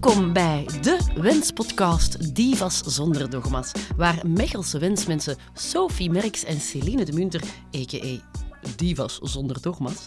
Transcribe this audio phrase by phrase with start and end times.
[0.00, 7.12] Welkom bij de Wenspodcast Divas zonder dogma's, waar Mechelse wensmensen Sophie Merks en Celine de
[7.12, 7.42] Munter,
[7.76, 8.18] a.k.a.
[8.76, 10.06] Divas zonder dogma's,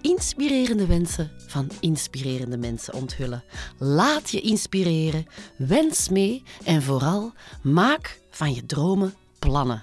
[0.00, 3.44] inspirerende wensen van inspirerende mensen onthullen.
[3.78, 5.26] Laat je inspireren,
[5.56, 9.82] wens mee en vooral maak van je dromen plannen.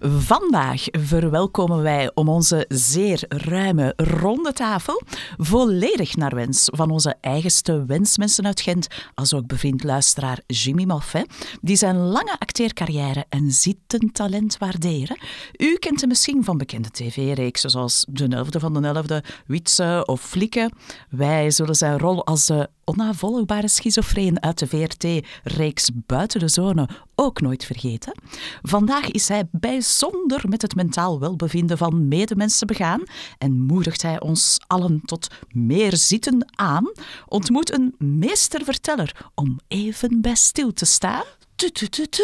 [0.00, 5.02] Vandaag verwelkomen wij om onze zeer ruime ronde tafel,
[5.36, 11.32] volledig naar wens van onze eigenste wensmensen uit Gent, als ook bevriend luisteraar Jimmy Moffet,
[11.60, 15.18] die zijn lange acteercarrière en zittend talent waarderen.
[15.56, 20.20] U kent hem misschien van bekende tv-reeksen zoals De Elfde van de Elfde, Witse of
[20.20, 20.72] Flikken.
[21.10, 26.88] Wij zullen zijn rol als de onnavolgbare schizofreen uit de VRT-reeks Buiten de Zone
[27.20, 28.20] ook nooit vergeten.
[28.62, 33.02] Vandaag is hij bijzonder met het mentaal welbevinden van medemensen begaan
[33.38, 36.92] en moedigt hij ons allen tot meer zitten aan.
[37.26, 41.24] Ontmoet een meesterverteller om even bij stil te staan.
[41.56, 42.22] Tu, tu, tu.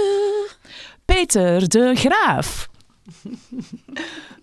[1.05, 2.69] Peter de Graaf.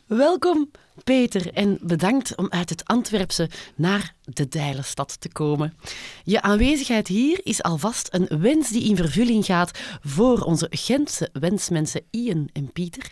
[0.05, 0.71] Welkom
[1.03, 5.73] Peter en bedankt om uit het Antwerpse naar de Dijlenstad te komen.
[6.23, 12.01] Je aanwezigheid hier is alvast een wens die in vervulling gaat voor onze Gentse wensmensen
[12.09, 13.11] Ian en Pieter.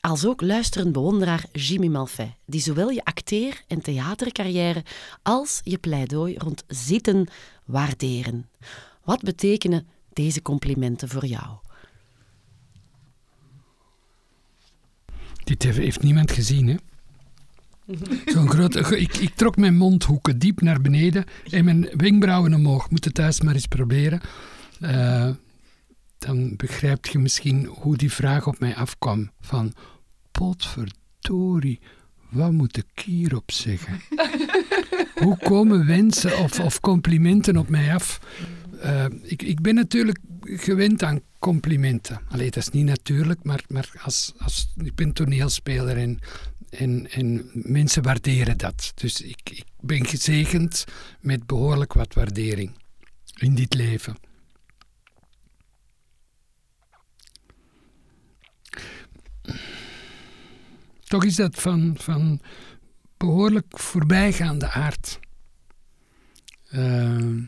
[0.00, 4.84] Als ook luisterend bewonderaar Jimmy Malfait, die zowel je acteer- en theatercarrière
[5.22, 7.28] als je pleidooi rond zitten
[7.64, 8.48] waarderen.
[9.04, 11.56] Wat betekenen deze complimenten voor jou?
[15.44, 16.76] Dit heeft niemand gezien, hè?
[18.26, 18.98] Zo'n grote...
[18.98, 22.90] Ik, ik trok mijn mondhoeken diep naar beneden en mijn wenkbrauwen omhoog.
[22.90, 24.20] Moet het thuis maar eens proberen.
[24.80, 25.30] Uh,
[26.18, 29.30] dan begrijp je misschien hoe die vraag op mij afkwam.
[29.40, 29.74] Van,
[30.30, 31.80] potverdorie,
[32.30, 34.00] wat moet ik hierop zeggen?
[35.24, 38.20] hoe komen wensen of, of complimenten op mij af?
[38.84, 42.20] Uh, ik, ik ben natuurlijk gewend aan complimenten.
[42.28, 46.18] Allee, dat is niet natuurlijk, maar, maar als, als, ik ben toneelspeler en
[46.76, 48.92] en, en mensen waarderen dat.
[48.94, 50.84] Dus ik, ik ben gezegend
[51.20, 52.72] met behoorlijk wat waardering
[53.34, 54.16] in dit leven.
[61.04, 62.40] Toch is dat van, van
[63.16, 65.20] behoorlijk voorbijgaande aard.
[66.72, 67.42] Uh,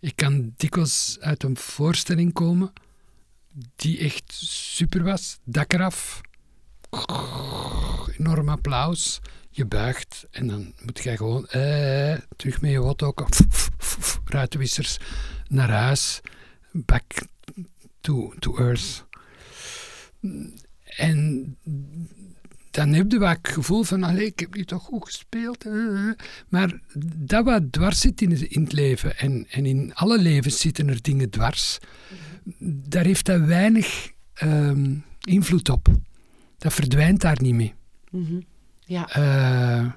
[0.00, 2.72] ik kan dikwijls uit een voorstelling komen
[3.76, 6.20] die echt super was, dak eraf
[8.22, 9.20] enorm applaus.
[9.50, 13.14] Je buigt en dan moet jij gewoon eh, terug met je hotdog,
[14.24, 14.98] ruitenwissers
[15.48, 16.20] naar huis,
[16.72, 17.02] back
[18.00, 19.04] to, to earth.
[20.84, 21.56] En
[22.70, 25.64] dan heb je wat het gevoel van, allee, ik heb nu toch goed gespeeld.
[26.48, 26.80] Maar
[27.16, 31.02] dat wat dwars zit in, in het leven, en, en in alle levens zitten er
[31.02, 31.78] dingen dwars,
[32.58, 34.10] daar heeft dat weinig
[34.42, 35.88] um, invloed op.
[36.58, 37.74] Dat verdwijnt daar niet mee.
[38.12, 38.44] Mm
[38.84, 39.18] Ja.
[39.18, 39.92] Uh,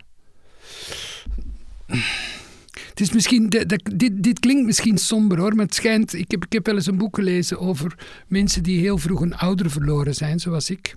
[2.89, 6.13] het is misschien, dit, dit klinkt misschien somber hoor, maar het schijnt.
[6.13, 9.35] Ik heb, ik heb wel eens een boek gelezen over mensen die heel vroeg een
[9.35, 10.95] ouder verloren zijn, zoals ik.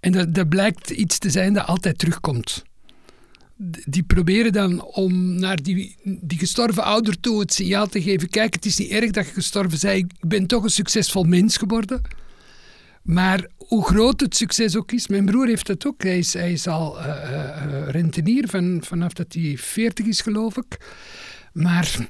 [0.00, 2.62] En dat, dat blijkt iets te zijn dat altijd terugkomt.
[3.84, 8.54] Die proberen dan om naar die, die gestorven ouder toe het signaal te geven: kijk,
[8.54, 12.02] het is niet erg dat je gestorven bent, ik ben toch een succesvol mens geworden.
[13.02, 16.02] Maar hoe groot het succes ook is, mijn broer heeft dat ook.
[16.02, 20.76] Hij is, hij is al uh, rentenier van, vanaf dat hij 40 is, geloof ik.
[21.52, 22.08] Maar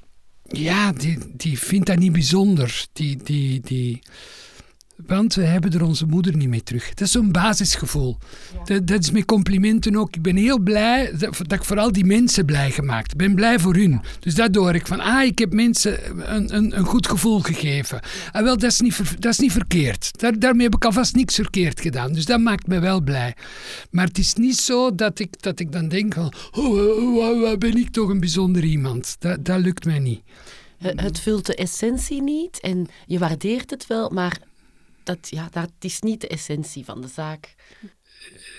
[0.49, 2.87] ja, die, die vindt dat niet bijzonder.
[2.93, 4.03] Die, die, die,
[5.07, 6.89] want we hebben er onze moeder niet mee terug.
[6.89, 8.19] Dat is zo'n basisgevoel.
[8.65, 10.17] Dat, dat, is met complimenten ook.
[10.17, 13.11] Ik ben heel blij dat, dat, ik vooral die mensen blij gemaakt.
[13.11, 14.01] Ik ben blij voor hun.
[14.21, 15.99] Dus daardoor ik van, ah, ik heb mensen
[16.35, 18.01] een, een, een goed gevoel gegeven.
[18.33, 20.11] Ah, wel, dat is niet, dat is niet verkeerd.
[20.19, 22.13] Daar, daarmee heb ik alvast niks verkeerd gedaan.
[22.13, 23.35] Dus dat maakt me wel blij.
[23.91, 27.43] Maar het is niet zo dat ik, dat ik dan denk van, oh, oh, oh,
[27.43, 29.17] oh ben ik toch een bijzonder iemand.
[29.19, 30.21] Dat, dat lukt mij niet.
[30.83, 34.39] Het vult de essentie niet en je waardeert het wel, maar
[35.05, 37.55] dat, ja, dat is niet de essentie van de zaak.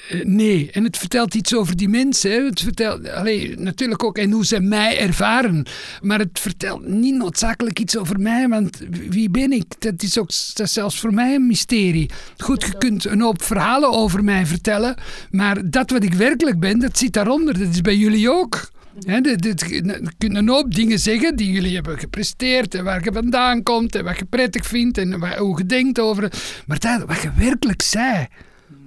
[0.09, 2.45] Eh, nee, en het vertelt iets over die mensen.
[2.45, 5.65] Het vertelt allee, natuurlijk ook en hoe ze mij ervaren.
[6.01, 9.65] Maar het vertelt niet noodzakelijk iets over mij, want wie ben ik?
[9.79, 12.09] Dat is, ook, dat zelfs voor mij een mysterie.
[12.37, 14.95] Goed, je kunt een hoop verhalen over mij vertellen,
[15.31, 17.59] maar dat wat ik werkelijk ben, dat zit daaronder.
[17.59, 18.71] Dat is bij jullie ook.
[18.99, 23.63] He, je kunt een hoop dingen zeggen die jullie hebben gepresteerd en waar je vandaan
[23.63, 26.33] komt en wat je prettig vindt en hoe je denkt over.
[26.65, 28.27] Maar dat, wat je werkelijk zei.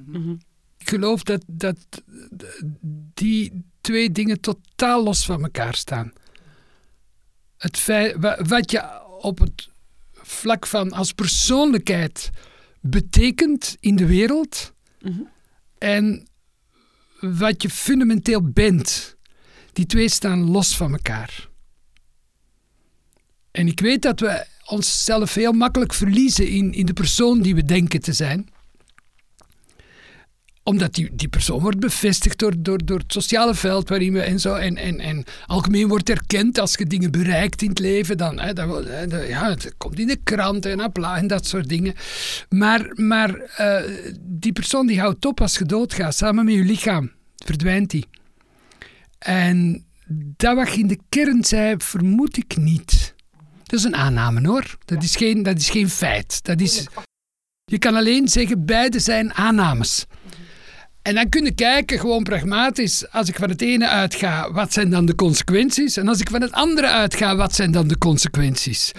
[0.07, 0.31] Mhm.
[0.79, 1.77] Ik geloof dat, dat
[3.15, 6.13] die twee dingen totaal los van elkaar staan.
[7.57, 8.17] het feit,
[8.49, 9.69] wat je op het
[10.13, 12.31] vlak van als persoonlijkheid
[12.81, 15.23] betekent in de wereld mhm.
[15.79, 16.29] en
[17.21, 19.16] wat je fundamenteel bent.
[19.77, 21.49] Die twee staan los van elkaar.
[23.51, 27.65] En ik weet dat we onszelf heel makkelijk verliezen in, in de persoon die we
[27.65, 28.49] denken te zijn
[30.67, 34.41] omdat die, die persoon wordt bevestigd door, door, door het sociale veld waarin we en
[34.41, 34.55] zo.
[34.55, 38.17] En, en, en algemeen wordt erkend als je dingen bereikt in het leven.
[38.17, 38.85] Dan, hè, dan,
[39.29, 41.95] ja, het komt in de krant en en dat soort dingen.
[42.49, 43.31] Maar, maar
[43.61, 43.81] uh,
[44.21, 46.15] die persoon die houdt op als je doodgaat.
[46.15, 48.07] Samen met je lichaam verdwijnt die.
[49.19, 49.87] En
[50.37, 53.15] dat wat je in de kern zei, vermoed ik niet.
[53.63, 54.77] Dat is een aanname hoor.
[54.85, 56.45] Dat, is, geen, dat is geen feit.
[56.45, 56.87] Dat is,
[57.65, 60.07] je kan alleen zeggen, beide zijn aannames.
[61.03, 64.91] En dan kun je kijken, gewoon pragmatisch, als ik van het ene uitga, wat zijn
[64.91, 65.97] dan de consequenties?
[65.97, 68.93] En als ik van het andere uitga, wat zijn dan de consequenties?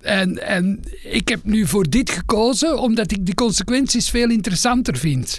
[0.00, 5.38] En, en ik heb nu voor dit gekozen, omdat ik de consequenties veel interessanter vind.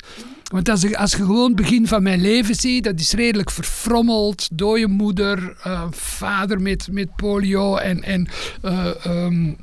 [0.55, 3.51] Want als, ik, als je gewoon het begin van mijn leven ziet, dat is redelijk
[3.51, 4.47] verfrommeld.
[4.51, 8.27] Dode moeder, uh, vader met, met polio en, en
[8.65, 9.57] uh, um,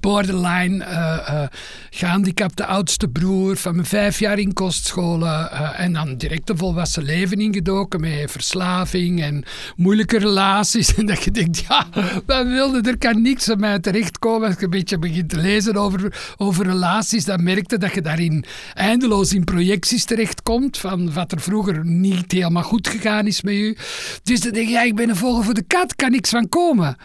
[0.00, 1.42] borderline uh, uh,
[1.90, 7.02] gehandicapte oudste broer van mijn vijf jaar in kostscholen uh, en dan direct een volwassen
[7.02, 9.44] leven ingedoken met verslaving en
[9.76, 11.86] moeilijke relaties en dat je denkt ja,
[12.26, 15.76] wat wilde, er kan niks aan mij terechtkomen als je een beetje begint te lezen
[15.76, 18.44] over, over relaties, dan merkte dat je daarin
[18.74, 23.76] eindeloos in projecties terechtkomt van wat er vroeger niet helemaal goed gegaan is met je.
[24.22, 26.48] Dus dan denk je, ja, ik ben een vogel voor de kat, kan niks van
[26.48, 26.96] komen.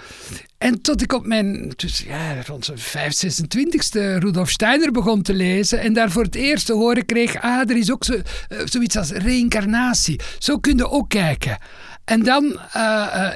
[0.63, 5.33] En tot ik op mijn, dus ja, rond zijn 5, 26e Rudolf Steiner begon te
[5.33, 8.21] lezen en daar voor het eerst te horen kreeg, ah, er is ook zo, uh,
[8.65, 10.19] zoiets als reïncarnatie.
[10.39, 11.57] Zo kun je ook kijken.
[12.05, 13.31] En dan uh,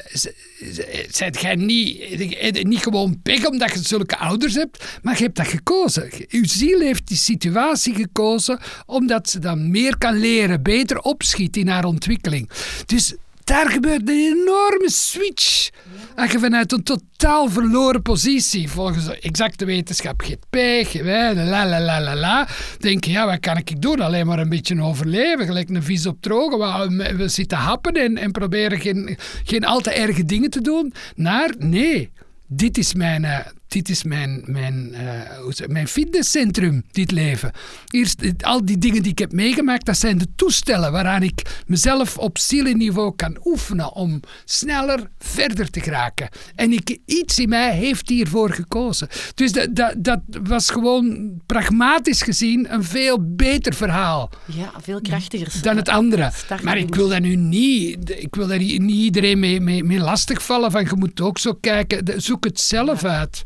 [1.17, 5.47] uh, jij niet, niet gewoon pech omdat je zulke ouders hebt, maar je hebt dat
[5.47, 6.09] gekozen.
[6.29, 11.67] Uw ziel heeft die situatie gekozen omdat ze dan meer kan leren, beter opschiet in
[11.67, 12.49] haar ontwikkeling.
[12.85, 13.15] Dus
[13.47, 15.69] daar gebeurt een enorme switch.
[16.15, 20.55] Dat je vanuit een totaal verloren positie, volgens de exacte wetenschap, GP,
[21.03, 22.47] la la la la la,
[22.79, 23.99] denk je, ja, wat kan ik doen?
[23.99, 27.17] Alleen maar een beetje overleven, gelijk een vis op drogen.
[27.17, 30.93] We, zitten happen en, en proberen geen, geen al te erge dingen te doen.
[31.15, 32.11] Naar, nee,
[32.47, 37.51] dit is mijn, uh, dit is mijn, mijn, uh, mijn fitnesscentrum, dit leven.
[37.89, 42.17] Eerst, al die dingen die ik heb meegemaakt, dat zijn de toestellen waaraan ik mezelf
[42.17, 46.29] op zielenniveau kan oefenen om sneller verder te geraken.
[46.55, 49.07] En ik, iets in mij heeft hiervoor gekozen.
[49.35, 54.29] Dus dat, dat, dat was gewoon pragmatisch gezien een veel beter verhaal.
[54.45, 55.61] Ja, veel krachtiger.
[55.61, 56.31] Dan het andere.
[56.63, 60.71] Maar ik wil daar nu niet, ik wil daar niet iedereen mee, mee, mee lastigvallen
[60.71, 63.43] van je moet ook zo kijken, zoek het zelf uit.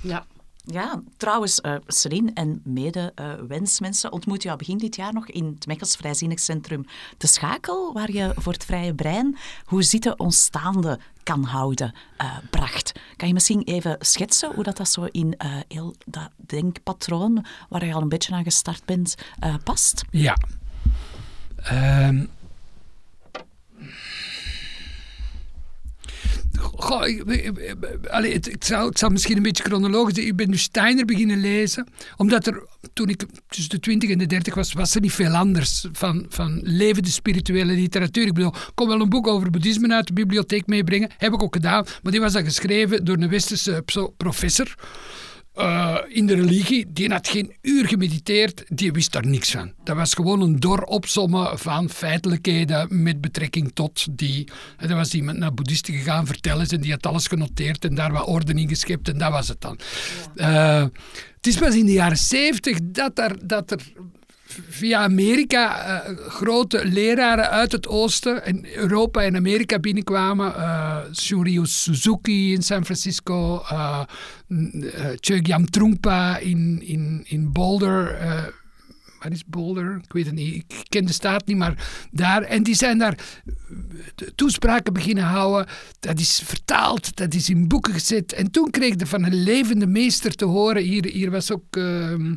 [0.00, 0.26] Ja.
[0.70, 5.66] Ja, trouwens, uh, Celine en mede-wensmensen uh, ontmoet jou begin dit jaar nog in het
[5.66, 6.84] Mechels Vrijzinnig Centrum
[7.18, 12.92] De Schakel, waar je voor het vrije brein hoe zitten ontstaande kan houden uh, bracht.
[13.16, 15.34] Kan je misschien even schetsen hoe dat, dat zo in
[15.68, 19.14] heel dat denkpatroon, waar je al een beetje aan gestart bent,
[19.64, 20.04] past?
[20.10, 20.36] Ja.
[21.56, 22.24] Ehm,
[26.58, 30.18] Goh, ik, ik, zou misschien een beetje chronologisch...
[30.18, 31.86] Ik ben nu Steiner beginnen lezen.
[32.16, 35.34] Omdat er, toen ik tussen de 20 en de 30 was, was er niet veel
[35.34, 38.26] anders van, van levende spirituele literatuur.
[38.26, 41.10] Ik bedoel, ik kon wel een boek over boeddhisme uit de bibliotheek meebrengen.
[41.18, 41.86] Heb ik ook gedaan.
[42.02, 43.84] Maar die was dan geschreven door een westerse
[44.16, 44.74] professor.
[45.58, 49.72] Uh, in de religie, die had geen uur gemediteerd, die wist daar niks van.
[49.84, 54.48] Dat was gewoon een dor opsommen van feitelijkheden met betrekking tot die.
[54.76, 58.26] Dan was iemand naar boeddhisten gegaan vertellen en die had alles genoteerd en daar wat
[58.26, 59.78] orde in geschept en dat was het dan.
[60.36, 60.84] Uh,
[61.36, 63.80] het is pas in de jaren zeventig dat er, dat er
[64.68, 65.64] via Amerika
[66.08, 70.54] uh, grote leraren uit het oosten en Europa en Amerika binnenkwamen.
[70.56, 74.00] Uh, Suzuki in San Francisco, uh,
[75.20, 78.18] Chogyam Trungpa in, in, in Boulder.
[79.22, 80.00] wat is Boulder?
[80.04, 80.54] Ik weet het niet.
[80.54, 82.42] Ik ken de staat niet, maar daar.
[82.42, 83.18] En die zijn daar
[84.34, 85.66] toespraken beginnen houden.
[86.00, 88.32] Dat is vertaald, dat is in boeken gezet.
[88.32, 90.82] En toen kreeg je van een levende meester te horen.
[90.82, 91.76] Hier, hier was ook...
[91.76, 92.34] Ehm,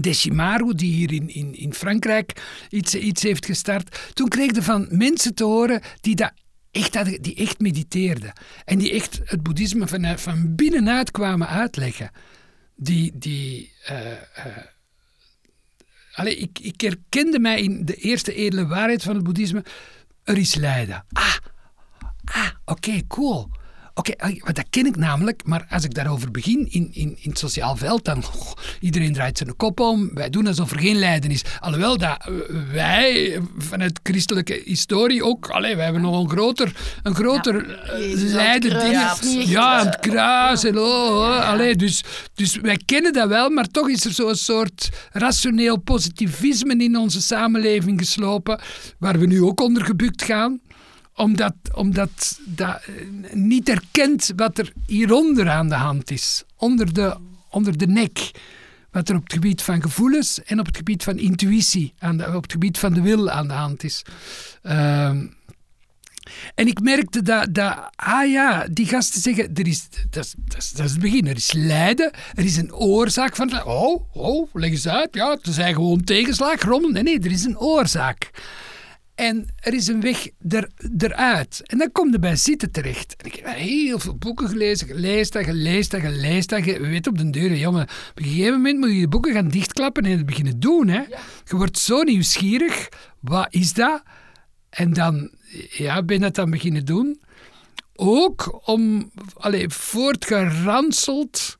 [0.00, 4.10] Decimaru, die hier in, in, in Frankrijk iets, iets heeft gestart.
[4.12, 6.32] Toen kreeg je van mensen te horen die dat
[6.70, 8.32] echt, die echt mediteerden.
[8.64, 12.10] En die echt het boeddhisme van, van binnenuit kwamen uitleggen.
[12.76, 14.12] Die, die, uh,
[16.24, 19.64] ik, ik herkende mij in de eerste edele waarheid van het boeddhisme.
[20.24, 21.04] Er is lijden.
[21.12, 21.36] Ah,
[22.24, 23.50] ah oké, cool.
[23.94, 27.38] Oké, okay, dat ken ik namelijk, maar als ik daarover begin in, in, in het
[27.38, 30.10] sociaal veld, dan oh, iedereen draait zijn kop om.
[30.14, 31.42] Wij doen alsof er geen lijden is.
[31.60, 32.34] Alhoewel dat eh,
[32.72, 36.72] wij vanuit christelijke historie ook, allee, wij hebben nog een groter,
[37.02, 38.34] een groter ja.
[38.34, 38.90] lijden.
[38.90, 43.66] Ja, ja, het kruis en oh, oh, allee, dus, dus wij kennen dat wel, maar
[43.66, 48.60] toch is er zo'n soort rationeel positivisme in onze samenleving geslopen,
[48.98, 50.60] waar we nu ook onder gebukt gaan
[51.14, 52.80] omdat, omdat dat
[53.32, 56.44] niet erkent wat er hieronder aan de hand is.
[56.56, 57.16] Onder de,
[57.50, 58.30] onder de nek.
[58.90, 62.26] Wat er op het gebied van gevoelens en op het gebied van intuïtie, aan de,
[62.34, 64.02] op het gebied van de wil aan de hand is.
[64.62, 65.26] Ehm,
[66.54, 70.72] en ik merkte dat, dat, ah ja, die gasten zeggen, er is, dat, is, dat,
[70.76, 74.70] dat is het begin, er is lijden, er is een oorzaak van, oh, oh, leg
[74.70, 76.90] eens uit, ja, het zijn gewoon tegenslag, rommel.
[76.90, 78.30] Nee, nee, er is een oorzaak.
[79.14, 81.62] En er is een weg er, eruit.
[81.64, 83.16] En dan kom je bij zitten terecht.
[83.16, 84.86] En ik heb heel veel boeken gelezen.
[84.86, 86.64] Gelezen gelezen gelezen.
[86.64, 87.82] Je weet op de deur, jongen.
[87.82, 90.88] Op een gegeven moment moet je je boeken gaan dichtklappen en het beginnen doen.
[90.88, 91.00] Hè.
[91.44, 92.88] Je wordt zo nieuwsgierig.
[93.20, 94.02] Wat is dat?
[94.70, 95.30] En dan
[95.70, 97.20] ja, ben je dat dan beginnen doen.
[97.94, 101.58] Ook om, allez, voortgeranseld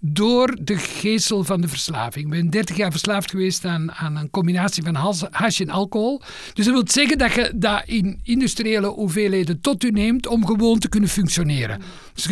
[0.00, 2.24] door de geestel van de verslaving.
[2.24, 4.94] Ik ben 30 jaar verslaafd geweest aan, aan een combinatie van
[5.30, 6.22] hash en alcohol.
[6.54, 10.78] Dus dat wil zeggen dat je dat in industriële hoeveelheden tot u neemt om gewoon
[10.78, 11.82] te kunnen functioneren.
[12.14, 12.26] Dus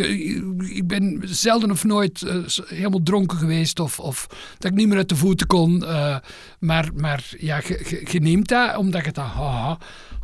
[0.69, 2.35] ik ben zelden of nooit uh,
[2.67, 4.27] helemaal dronken geweest of, of
[4.59, 5.83] dat ik niet meer uit de voeten kon.
[5.83, 6.17] Uh,
[6.59, 7.61] maar, maar ja,
[8.05, 9.25] je, neemt dat omdat je dat...
[9.25, 9.73] Oh,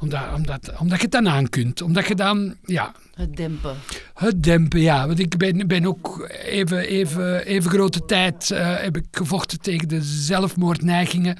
[0.04, 1.82] omdat, omdat, omdat je het dan aan kunt.
[1.82, 2.92] Omdat je dan, ja...
[3.14, 3.76] Het dempen.
[4.14, 5.06] Het dempen, ja.
[5.06, 9.88] Want ik ben, ben ook even, even, even grote tijd uh, heb ik gevochten tegen
[9.88, 11.36] de zelfmoordneigingen.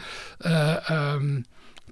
[0.46, 1.44] Uh, um,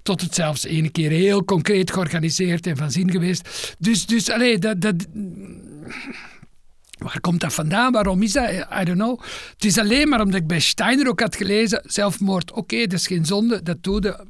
[0.02, 3.75] tot het zelfs ene keer heel concreet georganiseerd en van zin geweest.
[3.79, 5.07] Dus, dus alleen dat, dat,
[7.03, 7.93] Waar komt dat vandaan?
[7.93, 8.51] Waarom is dat?
[8.51, 9.21] I don't know.
[9.53, 13.07] Het is alleen maar omdat ik bij Steiner ook had gelezen: zelfmoord, oké, dat is
[13.07, 14.25] geen zonde, dat doen de,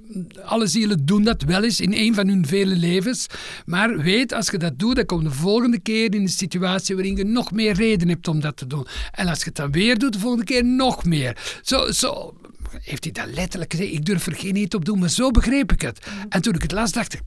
[0.44, 3.26] alle zielen doen dat wel eens in een van hun vele levens.
[3.66, 6.94] Maar weet, als je dat doet, dan kom je de volgende keer in een situatie
[6.94, 8.86] waarin je nog meer reden hebt om dat te doen.
[9.12, 11.36] En als je het dan weer doet, de volgende keer nog meer.
[11.62, 12.34] Zo, zo
[12.82, 13.92] heeft hij dat letterlijk gezegd.
[13.92, 16.06] Ik durf er geen eten op doen, maar zo begreep ik het.
[16.28, 17.20] En toen ik het las, dacht ik,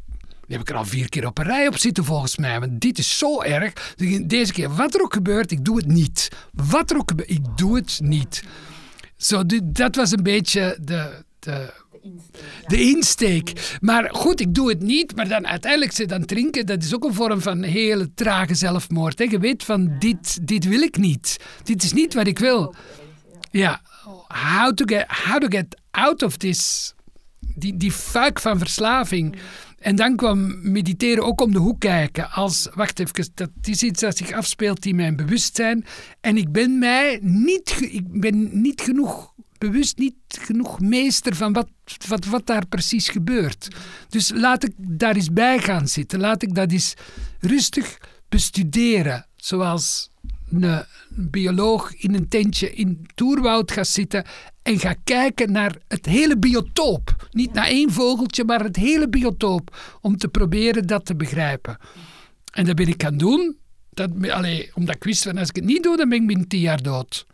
[0.48, 2.60] die heb ik er al vier keer op een rij op zitten volgens mij.
[2.60, 3.74] Want dit is zo erg.
[4.25, 6.30] Deze keer, wat er ook gebeurt, ik doe het niet.
[6.54, 8.44] Wat er ook gebeurt, ik doe het niet.
[9.18, 11.74] Zo, dat was een beetje de, de,
[12.68, 13.78] de insteek.
[13.82, 15.16] Maar goed, ik doe het niet.
[15.16, 19.20] Maar dan uiteindelijk ze dan drinken, dat is ook een vorm van hele trage zelfmoord.
[19.20, 19.25] Hè.
[19.30, 21.38] Je weet van, dit, dit wil ik niet.
[21.64, 22.75] Dit is niet wat ik wil.
[23.52, 23.82] Ja,
[24.28, 26.94] how to get, how to get out of this...
[27.58, 29.36] Die, die fuik van verslaving.
[29.86, 32.32] En dan kwam mediteren ook om de hoek kijken.
[32.32, 35.86] Als, wacht even, dat is iets dat zich afspeelt in mijn bewustzijn.
[36.22, 41.68] En ik ben mij niet, ik ben niet genoeg bewust, niet genoeg meester van wat,
[42.08, 43.68] wat, wat daar precies gebeurt.
[44.10, 46.20] Dus laat ik daar eens bij gaan zitten.
[46.20, 46.94] Laat ik dat eens
[47.39, 47.98] rustig
[48.30, 49.27] bestuderen.
[49.36, 50.10] Zoals
[50.63, 54.25] een bioloog in een tentje in Toerwoud gaat zitten
[54.62, 57.27] en gaat kijken naar het hele biotoop.
[57.31, 59.97] Niet naar één vogeltje, maar het hele biotoop.
[60.01, 61.77] Om te proberen dat te begrijpen.
[62.51, 63.57] En dat ben ik gaan doen.
[63.89, 66.47] Dat, allee, omdat ik wist van als ik het niet doe, dan ben ik binnen
[66.47, 67.25] tien jaar dood.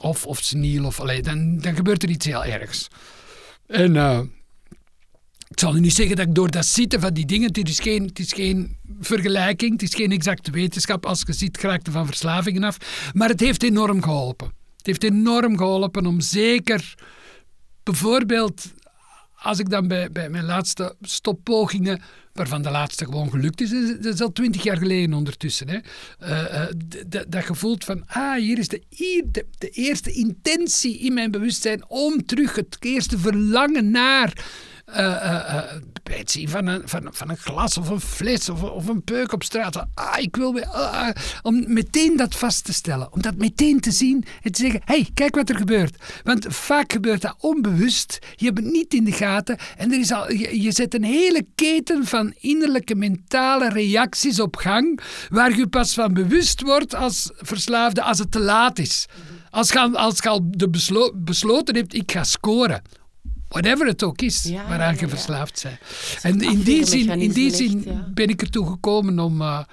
[0.00, 2.88] Of, of seniel, of allee, dan, dan gebeurt er iets heel ergs.
[3.66, 4.20] En uh,
[5.54, 7.80] ik zal nu niet zeggen dat ik door dat zitten van die dingen, het is
[7.80, 11.06] geen, het is geen vergelijking, het is geen exacte wetenschap.
[11.06, 12.76] Als je ziet, geraakt van verslavingen af.
[13.12, 14.46] Maar het heeft enorm geholpen.
[14.76, 16.94] Het heeft enorm geholpen om zeker,
[17.82, 18.72] bijvoorbeeld,
[19.34, 23.70] als ik dan bij, bij mijn laatste stoppogingen, waarvan de laatste gewoon gelukt is,
[24.00, 25.78] dat is al twintig jaar geleden ondertussen, hè,
[26.22, 26.68] uh,
[27.10, 28.82] uh, dat je voelt van, ah, hier is de,
[29.30, 34.32] de, de eerste intentie in mijn bewustzijn om terug het eerste verlangen naar
[34.86, 35.58] uh,
[36.24, 39.42] zien van een, van, van een glas of een fles of, of een peuk op
[39.42, 39.86] straat.
[39.94, 40.66] Ah, ik wil weer.
[40.66, 43.12] Ah, ah, om meteen dat vast te stellen.
[43.12, 46.20] Om dat meteen te zien en te zeggen: hey, kijk wat er gebeurt.
[46.22, 48.18] Want vaak gebeurt dat onbewust.
[48.36, 49.58] Je hebt het niet in de gaten.
[49.76, 55.00] En er is al, je, zet een hele keten van innerlijke mentale reacties op gang.
[55.28, 59.06] Waar je pas van bewust wordt als verslaafde als het te laat is.
[59.50, 62.82] Als je, als je al de beslo besloten hebt: ik ga scoren
[63.54, 65.78] whatever het ook is waaraan je verslaafd bent.
[66.22, 67.84] En in die zin, in die zin
[68.14, 69.40] ben ik ertoe gekomen om...
[69.40, 69.64] Uh,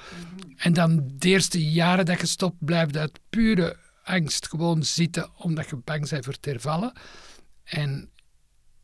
[0.57, 5.69] en dan de eerste jaren dat je stopt, blijft uit pure angst gewoon zitten, omdat
[5.69, 6.93] je bang bent voor te hervallen.
[7.63, 8.09] En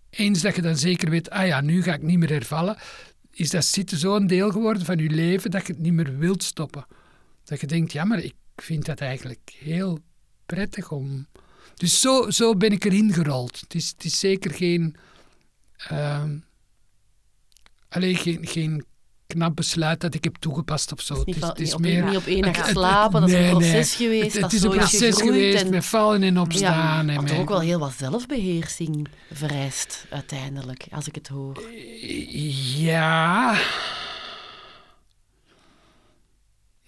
[0.09, 2.77] eens dat je dan zeker weet, ah ja, nu ga ik niet meer hervallen,
[3.31, 6.43] is dat zitten zo'n deel geworden van je leven dat je het niet meer wilt
[6.43, 6.85] stoppen.
[7.43, 9.99] Dat je denkt, ja, maar ik vind dat eigenlijk heel
[10.45, 11.27] prettig om...
[11.75, 13.59] Dus zo, zo ben ik erin gerold.
[13.59, 14.95] Het is, het is zeker geen...
[15.77, 16.37] ehm
[17.89, 18.85] alleen geen, geen
[19.27, 21.13] knap besluit dat ik heb toegepast of zo.
[21.19, 22.03] Het is niet, Het is niet op, meer...
[22.05, 23.71] niet op één dag slapen, dat is nee, een nee.
[23.71, 24.39] proces geweest.
[24.41, 27.09] Het, is een proces geweest en- met vallen en Ja, opstaan.
[27.09, 31.63] en wat met- toch ook wel heel wat zelfbeheersing vereist, uiteindelijk, als ik het hoor.
[32.77, 33.57] Ja.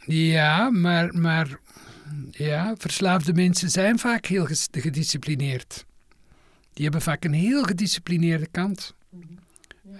[0.05, 1.59] Ja, maar, maar
[2.31, 5.85] ja, verslaafde mensen zijn vaak heel gedisciplineerd.
[6.73, 8.93] Die hebben vaak een heel gedisciplineerde kant.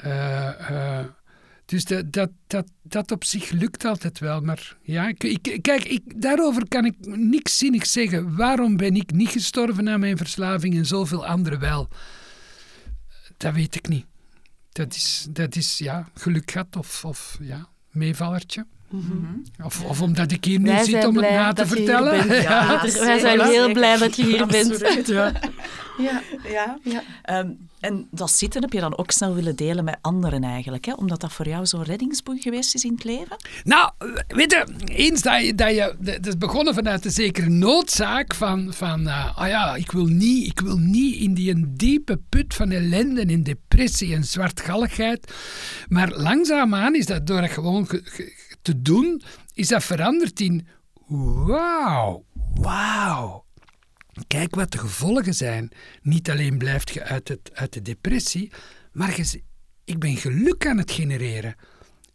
[0.02, 1.06] Eh, eh,
[1.66, 4.42] dus dat, dat, dat, dat op zich lukt altijd wel.
[4.42, 8.36] Maar ja, ik, ik, kijk, ik, daarover kan ik niks zinnigs zeggen.
[8.36, 11.90] Waarom ben ik niet gestorven aan mijn verslaving en zoveel anderen wel?
[13.38, 14.06] Dat weet ik niet.
[14.72, 18.66] Dat is, dat is ja, geluk gehad of, of ja, meevallertje.
[19.64, 22.28] Of, of omdat ik hier nu Wij zit om het na te vertellen.
[22.42, 24.72] Ja, Wij zijn heel blij dat je hier bent.
[24.72, 25.08] Absoluut.
[25.08, 25.32] Ja.
[26.00, 26.22] Ja.
[26.50, 26.78] Ja.
[26.84, 27.04] Ja.
[27.24, 27.48] Ehm,
[27.80, 30.94] en dat zitten heb je dan ook snel willen delen met anderen eigenlijk, hè?
[30.94, 33.36] omdat dat voor jou zo'n reddingsboei geweest is in het leven?
[33.64, 33.92] Nou,
[34.28, 38.74] weet je, eens dat je, dat je dat is begonnen vanuit de zekere noodzaak van,
[38.74, 42.54] van uh, ah ja, ik wil, niet, ik wil niet in die een diepe put
[42.54, 45.34] van ellende en depressie en zwartgalligheid.
[45.88, 49.22] Maar langzaamaan is dat door het gewoon ge- ge- te doen,
[49.54, 50.68] is dat veranderd in
[51.46, 53.46] wauw, wauw.
[54.28, 55.72] Kijk wat de gevolgen zijn.
[56.02, 58.52] Niet alleen blijft je uit, het, uit de depressie,
[58.92, 59.20] maar
[59.84, 61.56] ik ben geluk aan het genereren.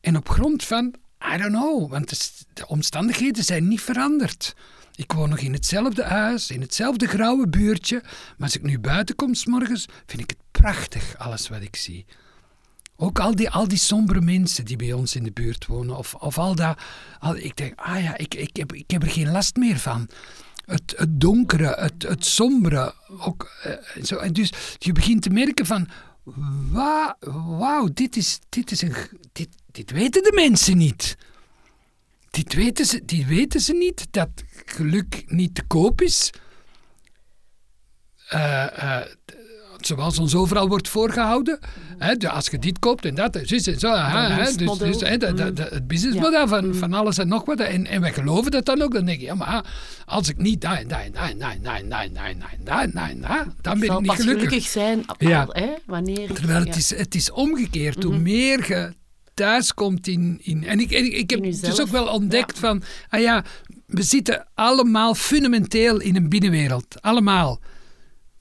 [0.00, 0.94] En op grond van,
[1.34, 4.54] I don't know, want de omstandigheden zijn niet veranderd.
[4.94, 8.00] Ik woon nog in hetzelfde huis, in hetzelfde grauwe buurtje.
[8.02, 11.76] Maar als ik nu buiten kom 's morgens, vind ik het prachtig, alles wat ik
[11.76, 12.06] zie.
[12.96, 15.96] Ook al die, al die sombere mensen die bij ons in de buurt wonen.
[15.96, 16.78] Of, of al dat.
[17.18, 20.08] Al, ik denk, ah ja, ik, ik, heb, ik heb er geen last meer van.
[20.64, 22.94] Het, het donkere, het, het sombere.
[23.18, 24.16] Ook, eh, zo.
[24.16, 25.88] En dus je begint te merken van.
[27.58, 28.94] Wauw, dit, is, dit, is een,
[29.32, 31.16] dit, dit weten de mensen niet.
[32.30, 34.28] Dit weten, ze, dit weten ze niet, dat
[34.64, 36.30] geluk niet te koop is.
[38.28, 39.00] Eh,
[39.86, 41.58] zoals ons overal wordt voorgehouden.
[41.98, 43.88] Hè, de- als je dit koopt en dat, en zo.
[43.94, 47.60] hè, dus, dus, hè, het businessmodel van, van alles en nog wat.
[47.60, 48.92] En, en wij geloven dat dan ook.
[48.92, 49.64] Dan denk je, ja, maar
[50.04, 52.14] als ik niet dat en dat en dat en dat en dat en dat en
[52.14, 54.44] dat en dat en dat en dat en dat, dan ben ik niet gelukkig.
[54.44, 55.46] gelukkig zijn al, Ja.
[55.48, 56.32] hè, wanneer.
[56.32, 58.02] Terwijl het, is, het is omgekeerd.
[58.02, 58.92] Hoe meer je
[59.34, 60.38] thuis komt in...
[60.42, 62.82] in en ik, en ik, ik heb dus ook wel ontdekt van...
[63.08, 63.44] Ah ja,
[63.86, 67.02] we zitten allemaal fundamenteel in een binnenwereld.
[67.02, 67.60] Allemaal.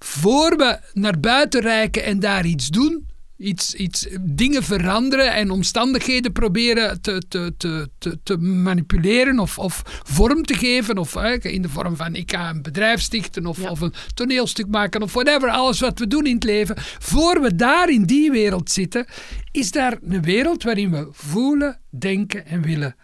[0.03, 3.11] Voor we naar buiten reiken en daar iets doen...
[3.37, 9.81] Iets, iets, dingen veranderen en omstandigheden proberen te, te, te, te, te manipuleren of, of
[10.03, 10.97] vorm te geven.
[10.97, 13.69] Of in de vorm van ik ga een bedrijf stichten of, Ja.
[13.69, 15.49] of een toneelstuk maken of whatever.
[15.49, 16.75] Alles wat we doen in het leven.
[16.99, 19.05] Voor we daar in die wereld zitten,
[19.51, 22.95] is daar een wereld waarin we voelen, denken en willen.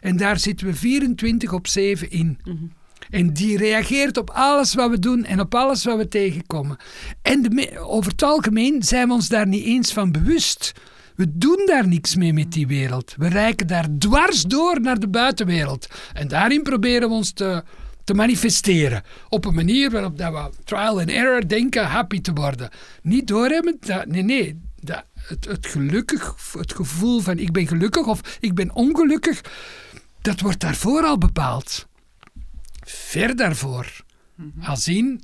[0.00, 2.38] En daar zitten we 24 op 7 in.
[3.14, 6.76] En die reageert op alles wat we doen en op alles wat we tegenkomen.
[7.22, 10.72] En over het algemeen zijn we ons daar niet eens van bewust.
[11.16, 13.14] We doen daar niks mee met die wereld.
[13.16, 15.86] We reiken daar dwars door naar de buitenwereld.
[16.12, 17.62] En daarin proberen we ons te,
[18.04, 19.02] te manifesteren.
[19.28, 22.70] Op een manier waarop dat we trial and error denken happy te worden.
[23.02, 24.60] Niet doorhebben, nee, nee.
[24.80, 29.40] Dat, het gelukkig, het gevoel van ik ben gelukkig of ik ben ongelukkig,
[30.20, 31.86] dat wordt daarvoor al bepaald
[32.90, 34.02] ver daarvoor.
[34.62, 35.22] Als in,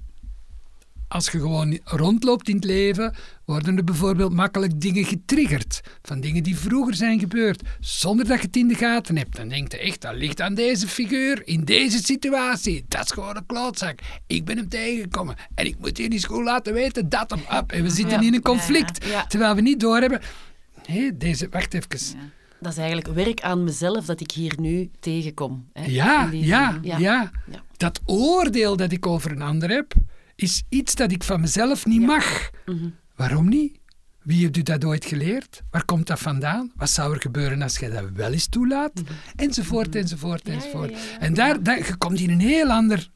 [1.08, 5.80] als je gewoon rondloopt in het leven, worden er bijvoorbeeld makkelijk dingen getriggerd.
[6.02, 9.36] Van dingen die vroeger zijn gebeurd, zonder dat je het in de gaten hebt.
[9.36, 12.84] Dan denk je echt, dat ligt aan deze figuur, in deze situatie.
[12.88, 13.98] Dat is gewoon een klootzak.
[14.26, 15.36] Ik ben hem tegengekomen.
[15.54, 17.72] En ik moet in die school laten weten, dat hem up.
[17.72, 18.26] En we zitten Ja.
[18.26, 19.04] in een conflict.
[19.04, 19.26] Ja, ja.
[19.26, 20.20] Terwijl we niet doorhebben...
[20.86, 21.88] Hé, deze, wacht even.
[22.60, 25.68] Dat is eigenlijk werk aan mezelf dat ik hier nu tegenkom.
[25.72, 27.30] Hè, Ja, ja, ja, Ja.
[27.76, 29.92] Dat oordeel dat ik over een ander heb,
[30.36, 32.50] is iets dat ik van mezelf niet mag.
[32.66, 32.88] Mhm.
[33.16, 33.78] Waarom niet?
[34.22, 35.62] Wie heeft u dat ooit geleerd?
[35.70, 36.72] Waar komt dat vandaan?
[36.76, 38.92] Wat zou er gebeuren als je dat wel eens toelaat?
[39.36, 40.52] Enzovoort, enzovoort, Mhm.
[40.56, 40.90] enzovoort.
[40.90, 41.18] ja.
[41.18, 43.10] En daar, daar, je komt in een heel ander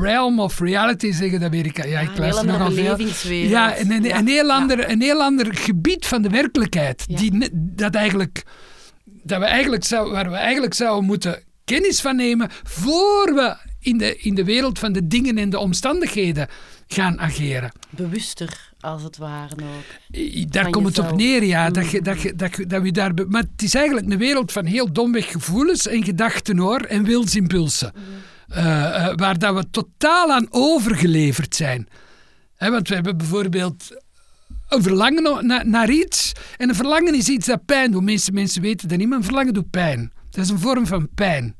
[0.00, 1.90] realm of reality, zeggen de Amerikanen.
[1.90, 2.98] Ja, ik luister nogal veel.
[3.30, 4.54] Ja, een, een, Ja, een, heel ja.
[4.54, 7.04] ander, een heel ander gebied van de werkelijkheid.
[7.16, 8.42] Die, dat, eigenlijk,
[9.22, 13.98] dat we eigenlijk zou, waar we eigenlijk zouden moeten kennis van nemen voor we in
[13.98, 16.48] de, in de wereld van de dingen en de omstandigheden
[16.86, 17.72] gaan ageren.
[17.90, 20.52] Bewuster als het ware ook.
[20.52, 21.70] Daar komt het op neer, ja.
[21.70, 22.04] Dat, je, Mm.
[22.04, 24.92] dat, je, dat, je, dat we daar, maar het is eigenlijk een wereld van heel
[24.92, 27.92] domweg gevoelens en gedachten hoor, en wilsimpulsen.
[27.94, 28.00] Eh,
[28.48, 31.88] eh, waar dat we totaal aan overgeleverd zijn.
[32.58, 33.88] Want we hebben bijvoorbeeld
[34.68, 36.32] een verlangen na- na- naar iets.
[36.56, 38.02] En een verlangen is iets dat pijn doet.
[38.02, 40.12] Meeste mensen weten dat niet, maar een verlangen doet pijn.
[40.30, 41.54] Dat is een vorm van pijn.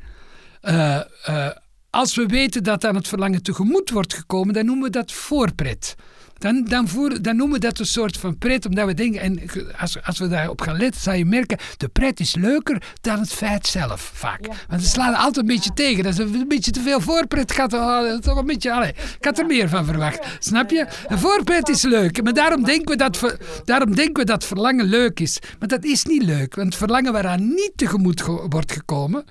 [0.61, 1.51] Eh, eh,
[1.91, 5.95] als we weten dat aan het verlangen tegemoet wordt gekomen, dan noemen we dat voorpret.
[6.39, 9.41] Dan, dan, voer, dan noemen we dat een soort van pret, omdat we denken, en
[9.79, 13.33] als, als we daarop gaan letten, zal je merken, de pret is leuker dan het
[13.33, 14.47] feit zelf, vaak.
[14.69, 16.05] Want ze slaan altijd een beetje tegen.
[16.05, 17.53] Dat is een, beetje te veel voorpret.
[17.53, 20.27] Gaat er, toch een beetje, allee, ik had er meer van verwacht.
[20.39, 20.87] Snap je?
[21.09, 25.21] Een voorpret is leuk, maar daarom denken, we dat, daarom denken we dat verlangen leuk
[25.21, 25.39] is.
[25.59, 29.25] Maar dat is niet leuk, want verlangen waaraan niet tegemoet ge- wordt gekomen,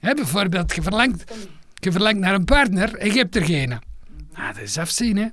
[0.00, 1.24] hè, bijvoorbeeld, je verlangt,
[1.74, 3.68] je verlangt naar een partner en je hebt er geen.
[3.68, 5.26] Nou, dat is afzien, hè.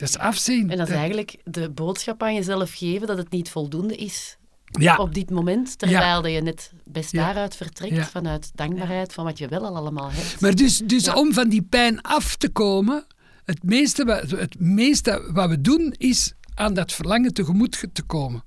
[0.00, 0.70] Dat is afzien.
[0.70, 4.96] En dat is eigenlijk de boodschap aan jezelf geven dat het niet voldoende is ja,
[4.96, 7.24] op dit moment, terwijl dat je net best Ja.
[7.24, 8.04] daaruit vertrekt, Ja.
[8.04, 10.40] vanuit dankbaarheid van wat je wel al allemaal hebt.
[10.40, 11.14] Maar dus, dus Ja.
[11.14, 13.06] om van die pijn af te komen,
[13.44, 18.44] het meeste, het meeste wat we doen is aan dat verlangen tegemoet ge- te komen.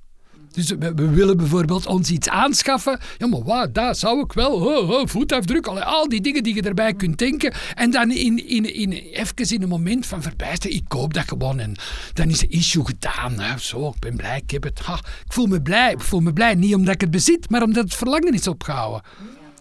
[0.53, 2.99] Dus we, willen bijvoorbeeld ons iets aanschaffen.
[3.17, 4.51] Ja, maar wat, dat zou ik wel.
[4.51, 7.53] Oh, oh, voetafdruk, allee, al die dingen die je erbij kunt denken.
[7.75, 11.59] En dan in, in, in, even in een moment van verbijstering, ik koop dat gewoon.
[11.59, 11.75] En
[12.13, 13.59] dan is de issue gedaan.
[13.59, 14.79] Zo, ik ben blij, ik heb het.
[14.79, 15.91] Ha, ik voel me blij.
[15.91, 19.01] Ik voel me blij, niet omdat ik het bezit, maar omdat het verlangen is opgehouden.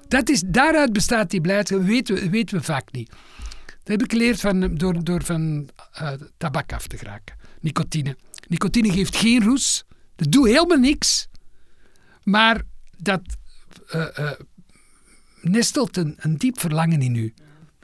[0.08, 3.08] Dat is, daaruit bestaat die blijdschap, dat weten we, weten we vaak niet.
[3.66, 7.36] Dat heb ik geleerd van, door, door van eh, tabak af te geraken.
[7.60, 8.16] Nicotine.
[8.48, 9.84] Nicotine geeft geen roes.
[10.22, 11.28] Dat doet helemaal niks.
[12.22, 12.62] Maar
[12.98, 13.20] dat
[13.88, 14.30] eh, eh,
[15.40, 17.34] nestelt een, een diep verlangen in u.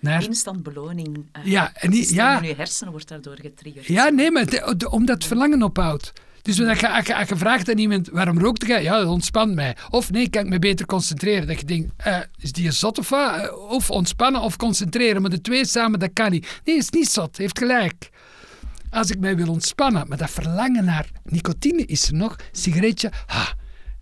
[0.00, 1.28] Naar, Instant beloning.
[1.32, 2.40] eh, Ja, en die- het ja.
[2.42, 3.86] je hersenen wordt daardoor getriggerd.
[3.86, 6.12] ja, nee, maar de- de- omdat verlangen ophoudt.
[6.42, 8.82] Dus als je, als je, als je vraagt aan iemand, waarom rookt jij?
[8.82, 9.76] Ja, dat ontspant mij.
[9.90, 11.46] Of nee, kan ik me beter concentreren?
[11.46, 11.92] Dat je denkt,
[12.36, 13.52] is die een zot of wat?
[13.58, 15.20] Of ontspannen of concentreren.
[15.22, 16.60] Maar de twee samen, dat kan niet.
[16.64, 17.36] Nee, is niet zot.
[17.36, 18.08] Heeft gelijk.
[18.90, 23.54] Als ik mij wil ontspannen, maar dat verlangen naar nicotine is er nog, sigaretje, ha,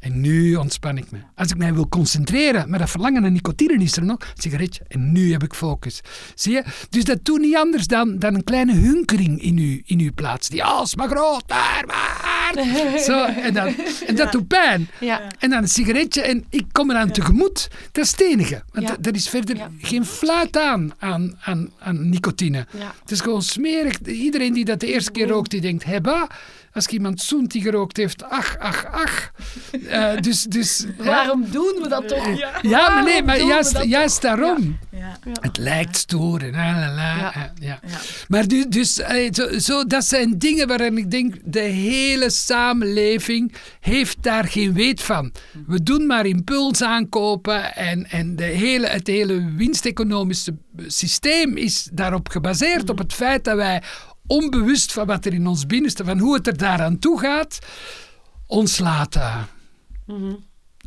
[0.06, 1.18] en nu ontspan ik me.
[1.34, 5.12] Als ik mij wil concentreren, maar dat verlangen naar nicotine is er nog, sigaretje, en
[5.12, 6.00] nu heb ik focus.
[6.34, 6.64] Zie je?
[6.90, 10.48] Dus dat doet niet anders dan, dan een kleine hunkering in u, in uw plaats.
[10.48, 12.34] Die alsmaar groot, maar, maar.
[13.08, 13.74] Zo, en, dan,
[14.06, 14.88] en dat doet pijn.
[15.00, 15.20] Ja.
[15.38, 17.68] En dan een sigaretje en ik kom eraan tegemoet.
[17.92, 18.62] Dat is het enige.
[18.72, 18.96] Want Ja.
[19.02, 19.70] er is verder Ja.
[19.80, 22.66] geen fluit aan, aan, aan, aan nicotine.
[22.78, 22.94] Ja.
[23.00, 23.98] Het is gewoon smerig.
[24.00, 26.28] Iedereen die dat de eerste keer rookt, die denkt, hebba.
[26.76, 29.32] Als ik iemand zoent die gerookt heeft, ach, ach, ach.
[29.88, 30.86] Eh, dus, dus?
[30.98, 32.28] Waarom doen we dat toch?
[32.62, 34.78] Ja, maar nee, maar juist, juist daarom.
[34.90, 35.18] Ja.
[35.40, 37.16] Het lijkt stoer en la la la.
[37.16, 37.34] Ja.
[37.34, 37.78] eh, ja.
[37.86, 37.98] Ja.
[38.28, 38.94] Maar dus, dus
[39.32, 45.02] zo, zo, dat zijn dingen waarin ik denk, de hele samenleving heeft daar geen weet
[45.02, 45.32] van.
[45.66, 52.28] We doen maar impuls aankopen en, en de hele, het hele winsteconomische systeem is daarop
[52.28, 53.82] gebaseerd, op het feit dat wij
[54.26, 57.58] onbewust van wat er in ons binnenste, van hoe het er daaraan toe gaat,
[58.46, 59.48] ons laten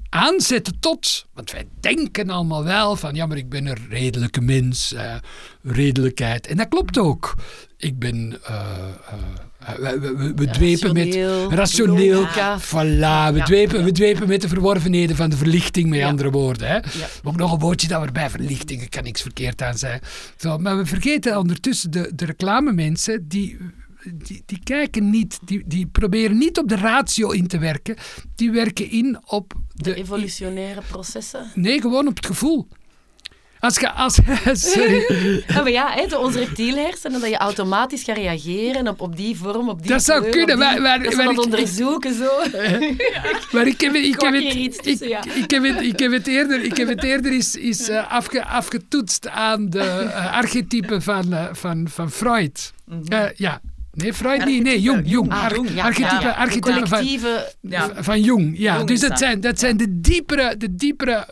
[0.10, 4.94] aanzetten tot, want wij denken allemaal wel van, ja, maar ik ben een redelijke mens,
[4.94, 5.16] eh,
[5.64, 6.48] redelijkheid.
[6.48, 7.36] En dat klopt ook.
[7.78, 8.56] Ik ben, eh,
[9.08, 9.14] eh,
[9.80, 11.16] we, we, we, we dwepen met
[11.54, 12.26] Rationeel,
[12.60, 13.44] voilà, we, Ja.
[13.46, 16.08] dwepen, we dwepen met de verworvenheden van de verlichting, met Ja.
[16.08, 16.68] andere woorden.
[16.68, 16.80] Hè.
[17.24, 20.00] Ook nog een woordje dat erbij, verlichting, er kan niks verkeerd aan zijn.
[20.38, 23.58] Zo, maar we vergeten ondertussen de, de reclamemensen, die
[24.14, 27.96] die, die kijken niet, die, die proberen niet op de ratio in te werken.
[28.36, 29.96] Die werken in op De de.
[29.96, 31.46] evolutionaire processen.
[31.56, 32.68] Nee, gewoon op het gevoel.
[33.60, 33.92] Als je.
[33.92, 34.20] Als,
[34.72, 35.04] sorry.
[35.48, 39.70] Ja, maar ja, de- onze reptielhersenen, dat je automatisch gaat reageren op, op die vorm,
[39.70, 42.30] op die Dat zou kleur, kunnen, die- maar- maar- dat maar ik- onderzoeken, zo.
[43.52, 44.86] Maar ik heb, ik heb het,
[45.36, 48.46] ik, heb het, ik heb het eerder, ik heb het eerder is, is uh, afge,
[48.46, 52.74] afgetoetst aan de uh, archetypen van, uh, van, van Freud.
[52.86, 53.32] Mm -hmm.
[53.36, 53.62] ja.
[53.92, 54.64] Nee, Freud niet.
[54.64, 55.10] Nee, Jung.
[55.10, 55.32] Jung.
[55.32, 57.06] Ah, Jung ja, ja, van,
[57.62, 58.04] ja.
[58.04, 58.58] van Jung.
[58.58, 58.76] Ja.
[58.76, 61.28] Jung dus dat zijn, dat zijn de diepere, de diepere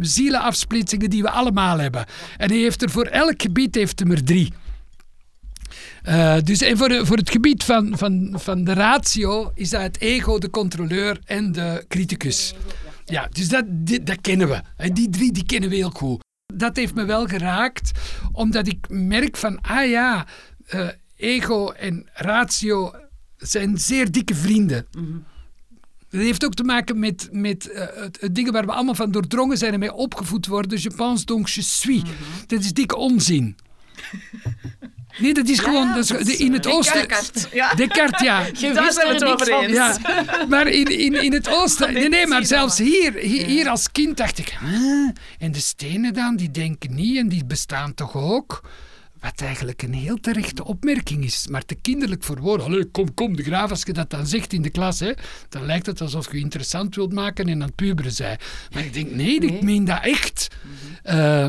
[0.00, 2.04] zielenafsplitsingen die we allemaal hebben.
[2.36, 4.52] En hij heeft er voor elk gebied heeft er drie.
[6.08, 10.00] Uh, dus en voor, voor het gebied van, van, van de ratio is dat het
[10.00, 12.54] ego, de controleur en de criticus.
[13.04, 14.90] Ja, dus dat, die, dat kennen we.
[14.92, 16.24] Die drie die kennen we heel goed.
[16.54, 17.90] Dat heeft me wel geraakt,
[18.32, 20.26] omdat ik merk van, ah ja,
[20.74, 22.92] uh, ego en ratio
[23.36, 24.86] zijn zeer dikke vrienden.
[24.92, 25.24] Mm -hmm.
[26.10, 29.10] Dat heeft ook te maken met, met uh, het, het dingen waar we allemaal van
[29.10, 30.82] doordrongen zijn en mee opgevoed worden.
[30.82, 32.02] Je pense donc je suis.
[32.02, 32.46] Mm -hmm.
[32.46, 33.56] Dat is dikke onzin.
[35.18, 37.08] Nee, dat is gewoon dat is, in het oosten.
[37.08, 37.74] Descartes, ja.
[37.74, 38.46] Descartes, ja.
[38.52, 39.72] Je Daar zijn we er het over eens.
[39.72, 39.96] Ja,
[40.48, 41.92] maar in, in, in het oosten...
[41.92, 44.56] Nee, nee, maar zelfs hier, hier, hier als kind dacht ik...
[44.60, 45.10] "Huh?
[45.38, 48.62] En de stenen dan, die denken niet en die bestaan toch ook?
[49.20, 52.66] Wat eigenlijk een heel terechte opmerking is, maar te kinderlijk voor woorden.
[52.66, 55.12] Allee, kom, kom, de graaf, als je dat dan zegt in de klas, hè,
[55.48, 58.38] dan lijkt het alsof je interessant wilt maken en aan het puberen zij.
[58.74, 60.48] Maar ik denk, nee, ik meen dat echt.
[61.02, 61.48] Eh,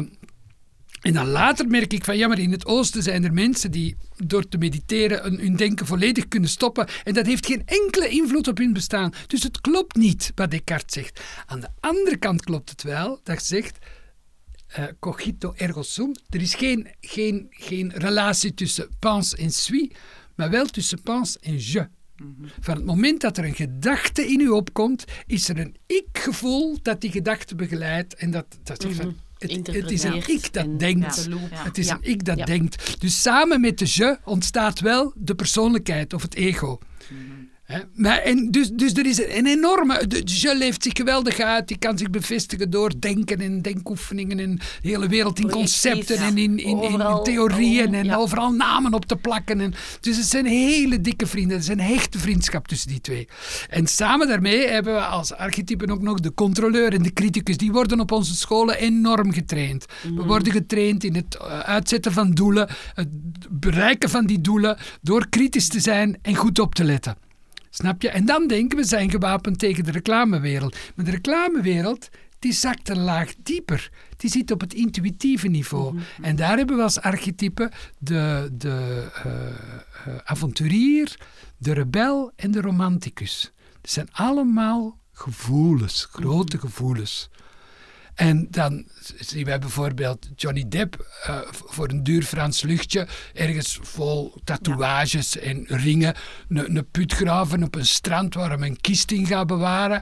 [1.01, 3.97] en dan later merk ik van, ja, maar in het oosten zijn er mensen die
[4.25, 6.87] door te mediteren hun, hun denken volledig kunnen stoppen.
[7.03, 9.13] En dat heeft geen enkele invloed op hun bestaan.
[9.27, 11.21] Dus het klopt niet wat Descartes zegt.
[11.45, 13.77] Aan de andere kant klopt het wel dat zegt,
[14.69, 16.11] eh, cogito ergo sum.
[16.29, 19.89] Er is geen, geen, geen relatie tussen pense en suis,
[20.35, 21.87] maar wel tussen pense en je.
[22.59, 27.01] Van het moment dat er een gedachte in u opkomt, is er een ik-gevoel dat
[27.01, 28.15] die gedachte begeleidt.
[28.15, 31.27] En dat, dat van, het, het is een ik dat en- denkt.
[31.29, 31.63] ja.
[31.63, 31.93] Het is Ja.
[32.01, 32.45] een ik dat Ja.
[32.45, 33.01] denkt.
[33.01, 36.79] Dus samen met de je ontstaat wel de persoonlijkheid of het ego.
[37.93, 40.05] Maar en dus, dus er is een enorme.
[40.25, 41.67] Je leeft zich geweldig uit.
[41.67, 44.39] Die kan zich bevestigen door denken en denkoefeningen.
[44.39, 46.27] En de hele wereld in concepten ja.
[46.27, 47.93] en in, in, in, theorieën.
[47.93, 48.15] En ja.
[48.15, 49.61] overal namen op te plakken.
[49.61, 51.57] En, dus het zijn hele dikke vrienden.
[51.57, 53.27] Het is een hechte vriendschap tussen die twee.
[53.69, 57.57] En samen daarmee hebben we als archetypen ook nog de controleur en de criticus.
[57.57, 59.85] Die worden op onze scholen enorm getraind.
[60.15, 62.69] We worden getraind in het eh, uitzetten van doelen.
[62.93, 63.09] Het
[63.49, 64.77] bereiken van die doelen.
[65.01, 67.27] Door kritisch te zijn en goed op te letten.
[67.69, 68.09] Snap je?
[68.09, 70.77] En dan denken we zijn gewapend tegen de reclamewereld.
[70.95, 73.91] Maar de reclamewereld, die zakt een laag dieper.
[74.17, 75.99] Die zit op het intuïtieve niveau.
[76.21, 81.17] En daar hebben we als archetype de, de eh, eh, avonturier,
[81.57, 83.51] de rebel en de romanticus.
[83.81, 87.29] Dat zijn allemaal gevoelens, grote gevoelens.
[88.19, 88.85] En dan
[89.19, 95.65] zien wij bijvoorbeeld Johnny Depp eh, voor een duur Frans luchtje, ergens vol tatoeages en
[95.67, 96.15] ringen,
[96.49, 100.01] een, een put graven op een strand waar hem een kist in gaat bewaren.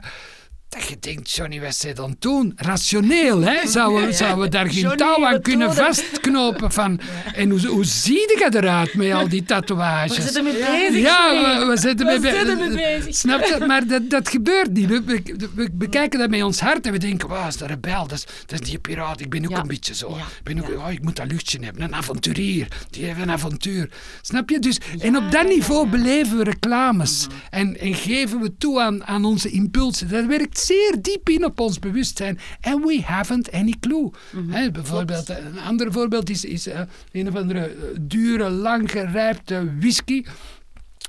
[0.68, 2.52] Dat je denkt, Johnny, wat zij dan doen?
[2.56, 3.68] Rationeel, hè?
[3.68, 6.72] Zouden we, zouden we daar geen Johnny, touw aan we kunnen vastknopen?
[6.72, 7.00] Van,
[7.34, 10.14] En hoe, hoe zie je eruit met al die We tatoeages?
[10.24, 11.00] zitten mee bezig.
[11.00, 13.14] Ja, we, we zitten We mee be- zitten mee bezig.
[13.14, 13.64] Snap je?
[13.66, 14.86] Maar dat, dat gebeurt niet.
[14.88, 15.22] We, we,
[15.54, 18.24] we bekijken dat met ons hart en we denken, wauw, is dat rebel, dat is,
[18.46, 19.20] dat is die piraat.
[19.20, 19.60] Ik ben ook Ja.
[19.60, 20.08] een beetje zo.
[20.10, 20.16] Ja.
[20.16, 20.74] Ik, ben ook, Ja.
[20.86, 22.68] oh, ik moet dat luchtje hebben, een avonturier.
[22.90, 23.88] Die heeft een avontuur.
[24.22, 24.58] Snap je?
[24.58, 29.24] Dus, en op dat niveau beleven we reclames en, en geven we toe aan, aan
[29.24, 30.08] onze impulsen.
[30.08, 32.38] Dat werkt zeer diep in op ons bewustzijn.
[32.60, 34.10] En we haven't any clue.
[34.48, 36.80] Hè, bijvoorbeeld, een ander voorbeeld is, is eh,
[37.12, 40.24] een of andere eh, dure, lang gerijpte whisky.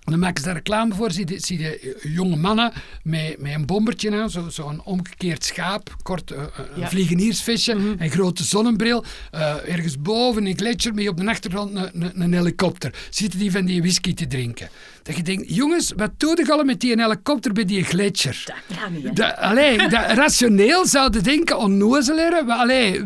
[0.09, 1.11] Dan maken ze daar reclame voor.
[1.11, 4.81] Zie je, zie je eh, jonge mannen met, met een bombertje aan, zo'n zo een
[4.83, 6.37] omgekeerd schaap, kort eh,
[6.75, 6.87] een Ja.
[6.89, 9.03] vliegeniersvestje, een grote zonnebril.
[9.31, 12.93] eh, ergens boven een gletsjer met op de achtergrond een, een, een helikopter.
[13.09, 14.69] Zitten die van die whisky te drinken.
[15.03, 18.43] Dat je denkt, jongens, wat doe je al met die helikopter bij die gletsjer?
[18.45, 19.77] Dat kan niet, allee,
[20.23, 22.45] rationeel zouden denken, onnozelaar.
[22.45, 23.03] maar Allee,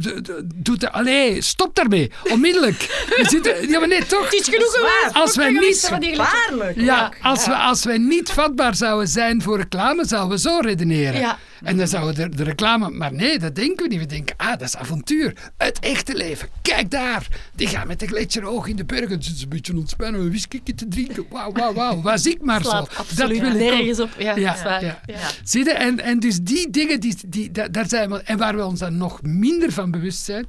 [0.55, 2.77] doet de, allee, stop daarmee, onmiddellijk.
[3.17, 4.23] We zitten, ja, maar nee, toch?
[4.23, 5.15] Het is genoeg geweest.
[5.15, 5.89] Als wij niet...
[6.17, 6.79] Waarlijk.
[6.81, 11.19] Ja, als, We, als wij niet vatbaar zouden zijn voor reclame, zouden we zo redeneren.
[11.19, 11.37] Ja.
[11.63, 12.89] En dan zouden de, de reclame...
[12.89, 13.99] Maar nee, dat denken we niet.
[13.99, 15.33] We denken, ah, dat is avontuur.
[15.57, 16.47] Het echte leven.
[16.61, 17.27] Kijk daar.
[17.55, 19.09] Die gaan met de gletsjer hoog in de bergen.
[19.11, 21.25] Het is een beetje ontspannen, een whisky te drinken.
[21.29, 22.01] Wauw, wauw, wauw.
[22.11, 22.69] Was ik maar zo.
[22.69, 24.09] absoluut wil ik nergens op.
[24.17, 24.99] Ja, Ja, dat ja.
[25.43, 25.71] Zie je?
[25.71, 28.79] En, en dus die dingen, die, die, da- daar zijn we, en waar we ons
[28.79, 30.45] dan nog minder van bewust zijn.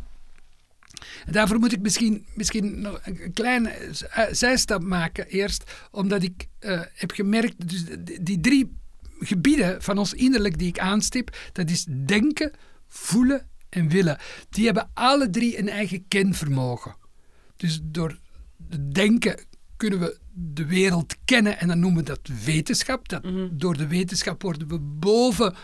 [1.31, 6.81] Daarvoor moet ik misschien, misschien nog een kleine eh, zijstap maken eerst, omdat ik eh,
[6.95, 7.85] heb gemerkt, dus
[8.23, 8.77] die- drie
[9.19, 12.53] gebieden van ons innerlijk die ik aanstip, dat is denken,
[12.87, 14.19] voelen en willen.
[14.51, 16.97] Die hebben alle drie een eigen kenvermogen.
[17.57, 18.19] Dus door
[18.71, 19.41] het denken
[19.77, 23.09] kunnen we de wereld kennen en dan noemen we dat wetenschap.
[23.09, 25.55] Dat, Door de wetenschap worden we boven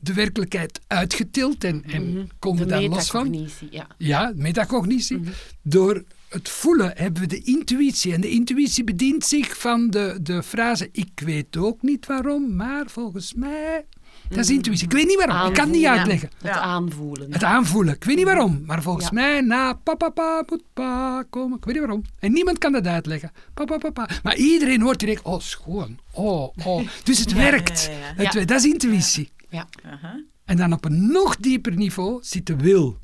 [0.00, 3.30] de werkelijkheid uitgetild en, en komen De we daar los van.
[3.30, 3.86] metacognitie, ja.
[3.98, 5.20] Ja, metacognitie.
[5.62, 8.12] Door het voelen hebben we de intuïtie.
[8.12, 12.84] En de intuïtie bedient zich van de, de frase: Ik weet ook niet waarom, maar
[12.86, 13.84] volgens mij.
[14.28, 14.84] Dat is intuïtie.
[14.86, 16.30] Ik weet niet waarom, ik kan het niet uitleggen.
[16.42, 17.32] Het aanvoelen.
[17.32, 17.94] Het aanvoelen.
[17.94, 19.12] Ik weet niet waarom, maar volgens Ja.
[19.12, 21.56] mij na papa pa moet pa komen.
[21.58, 22.02] Ik weet niet waarom.
[22.18, 23.32] En niemand kan dat uitleggen.
[23.54, 24.08] Papa papa.
[24.22, 25.98] Maar iedereen hoort direct, oh schoon.
[26.12, 26.88] Oh, oh.
[27.02, 27.84] Dus het werkt.
[27.90, 28.24] ja, ja.
[28.24, 28.44] Het, Ja.
[28.44, 29.30] Dat is intuïtie.
[29.50, 29.68] Ja.
[29.84, 30.24] Aha.
[30.44, 33.00] En dan op een nog dieper niveau zit de wil.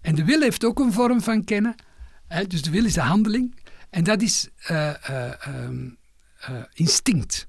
[0.00, 1.74] En de wil heeft ook een vorm van kennen.
[2.26, 2.46] Hè?
[2.46, 3.54] Dus de wil is de handeling.
[3.90, 5.88] En dat is eh, eh, ehm,
[6.38, 7.48] eh, instinct.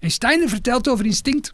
[0.00, 1.52] En Steiner vertelt over instinct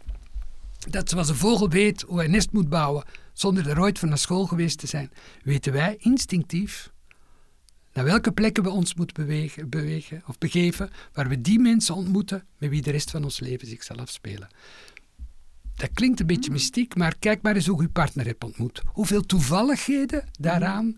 [0.89, 4.09] dat zoals een vogel weet hoe hij een nest moet bouwen zonder er ooit van
[4.09, 5.11] naar school geweest te zijn,
[5.43, 6.91] weten wij instinctief
[7.93, 12.45] naar welke plekken we ons moeten bewegen, bewegen of begeven, waar we die mensen ontmoeten
[12.57, 14.47] met wie de rest van ons leven zich zal afspelen.
[15.75, 18.81] Dat klinkt een beetje mystiek, maar kijk maar eens hoe je partner hebt ontmoet.
[18.85, 20.97] Hoeveel toevalligheden daaraan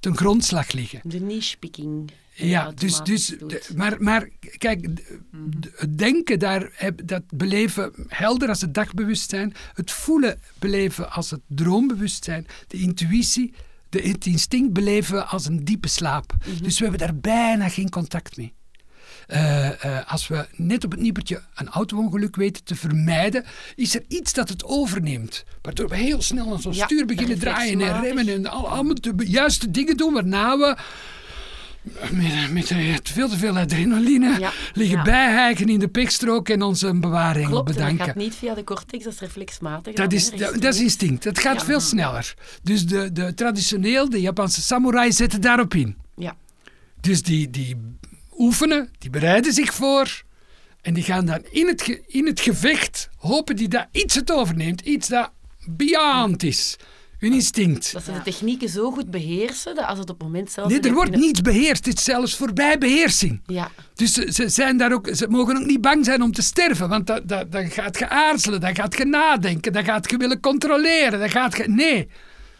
[0.00, 1.00] ten grondslag liggen.
[1.04, 2.10] De niche-picking.
[2.34, 4.28] Ja, dus, dus de, maar, maar
[4.58, 11.30] kijk, de, het denken daar, dat beleven helder als het dagbewustzijn, het voelen beleven als
[11.30, 13.54] het droombewustzijn, de intuïtie,
[13.88, 16.34] de, het instinct beleven als een diepe slaap.
[16.62, 18.54] Dus we hebben daar bijna geen contact mee.
[19.30, 23.44] Eh, eh, als we net op het nippertje een auto-ongeluk weten te vermijden,
[23.76, 25.44] is er iets dat het overneemt.
[25.62, 28.94] Waardoor we heel snel aan zo'n Ja, stuur beginnen draaien en remmen en al, allemaal
[29.00, 30.76] de juiste dingen doen, waarna we
[32.10, 35.02] met, met eh, veel te veel adrenaline Ja, liggen ja.
[35.04, 38.06] bijhijgen in de pikstrook en onze bewaring Klopt, en dat bedanken.
[38.06, 39.94] gaat niet via de cortex, dat is reflexmatig.
[39.94, 41.24] Dat is, dat, dat is instinct.
[41.24, 41.64] Het gaat Ja.
[41.64, 42.34] veel sneller.
[42.62, 45.96] Dus de, de, traditioneel, de Japanse samurai zetten daarop in.
[46.16, 46.36] Ja,
[47.00, 47.76] Dus die, die
[48.40, 50.22] oefenen, die bereiden zich voor.
[50.82, 54.32] En die gaan dan in het, ge- in het gevecht, hopen die dat iets het
[54.32, 54.80] overneemt.
[54.80, 55.30] Iets dat
[55.68, 56.76] beyond is.
[57.18, 57.92] Hun instinct.
[57.92, 60.68] dat ze de technieken zo goed beheersen, dat als het op het moment zelf...
[60.68, 61.84] Nee, er wordt niets beheerst.
[61.86, 63.40] Het is zelfs voorbij beheersing.
[63.46, 66.42] Ja, Dus ze, ze zijn daar ook, ze mogen ook niet bang zijn om te
[66.42, 66.88] sterven.
[66.88, 70.40] Want dat, dat, dan gaat je aarzelen, dan gaat je nadenken, dan gaat je willen
[70.40, 71.18] controleren.
[71.18, 72.08] Dan gaat je, nee,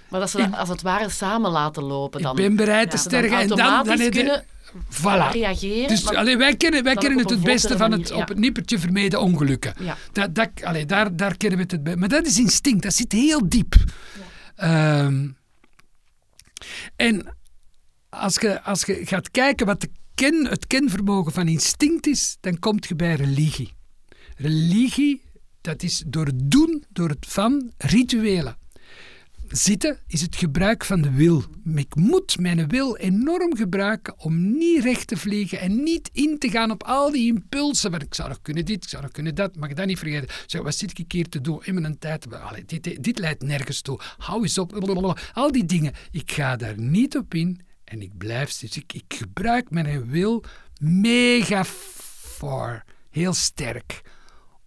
[0.08, 2.30] maar dat ze dat als het ware samen laten lopen dan.
[2.38, 3.30] ik ben bereid te sterven.
[3.30, 5.32] dan En dan, dan je- kunnen Voilà.
[5.32, 5.88] reageren.
[5.88, 8.38] Dus maar- allee, wij kennen, wij kennen het het beste van het manier, op het
[8.38, 9.74] nippertje vermeden ongelukken.
[9.80, 9.96] Ja.
[10.12, 11.96] Dat, dat, allee, daar, daar kennen we het bij.
[11.96, 13.74] Maar dat is instinct, dat zit heel diep.
[14.54, 15.28] Ehm,
[16.96, 17.36] en
[18.08, 22.58] als je, als je gaat kijken wat de ken, het kenvermogen van instinct is, dan
[22.58, 23.74] kom je bij religie.
[24.36, 25.22] Religie,
[25.60, 28.56] dat is door het doen, door het van rituelen.
[29.50, 31.44] Zitten is het gebruik van de wil.
[31.74, 36.50] Ik moet mijn wil enorm gebruiken om niet recht te vliegen en niet in te
[36.50, 37.90] gaan op al die impulsen.
[37.90, 39.98] Want ik zou nog kunnen dit, ik zou nog kunnen dat, mag ik dat niet
[39.98, 40.28] vergeten.
[40.46, 42.34] Zeg, wat zit ik hier te doen in mijn tijd?
[42.34, 44.00] Allee, dit, dit leidt nergens toe.
[44.18, 45.18] Hou eens op.
[45.32, 45.92] Al die dingen.
[46.10, 48.58] Ik ga daar niet op in en ik blijf.
[48.58, 50.44] Dus ik, ik gebruik mijn wil
[50.80, 52.84] mega voor.
[53.10, 54.00] Heel sterk.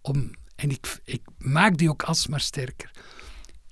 [0.00, 2.93] Om, en ik, ik maak die ook alsmaar sterker.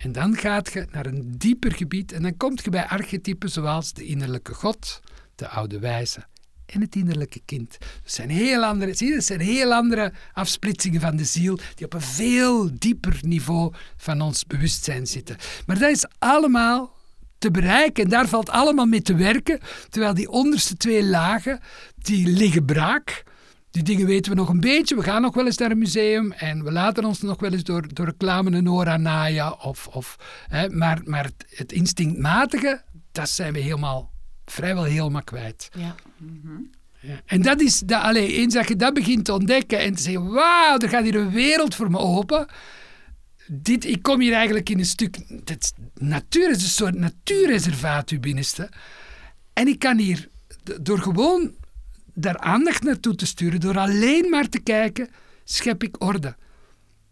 [0.02, 3.92] En dan gaat je naar een dieper gebied en dan kom je bij archetypen zoals
[3.92, 5.00] de innerlijke God,
[5.34, 6.26] de oude wijze
[6.66, 7.76] en het innerlijke kind.
[7.78, 11.84] Dat zijn heel andere, zie je, dat zijn heel andere afsplitsingen van de ziel die
[11.84, 15.36] op een veel dieper niveau van ons bewustzijn zitten.
[15.66, 16.92] Maar dat is allemaal
[17.38, 21.60] te bereiken en daar valt allemaal mee te werken, terwijl die onderste twee lagen,
[21.96, 23.22] die liggen braak.
[23.72, 24.94] Die dingen weten we nog een beetje.
[24.96, 27.64] We gaan nog wel eens naar een museum en we laten ons nog wel eens
[27.64, 29.60] door, door reclame een oor aan naaien.
[29.60, 30.16] Of, of,
[30.48, 32.82] hè, maar maar het, instinctmatige,
[33.12, 34.12] dat zijn we helemaal,
[34.44, 35.68] vrijwel helemaal kwijt.
[35.78, 35.94] Ja.
[37.00, 37.20] Ja.
[37.26, 40.30] En dat is, dat, allee, eens dat je dat begint te ontdekken en te zeggen,
[40.32, 42.46] wauw, er gaat hier een wereld voor me open.
[43.46, 48.10] Dit, ik kom hier eigenlijk in een stuk, dat is- natuur is een soort natuurreservaat,
[48.10, 48.70] uw binnenste.
[49.52, 50.28] En ik kan hier,
[50.80, 51.54] door gewoon
[52.14, 55.08] daar aandacht naartoe te sturen, door alleen maar te kijken,
[55.44, 56.36] schep ik orde.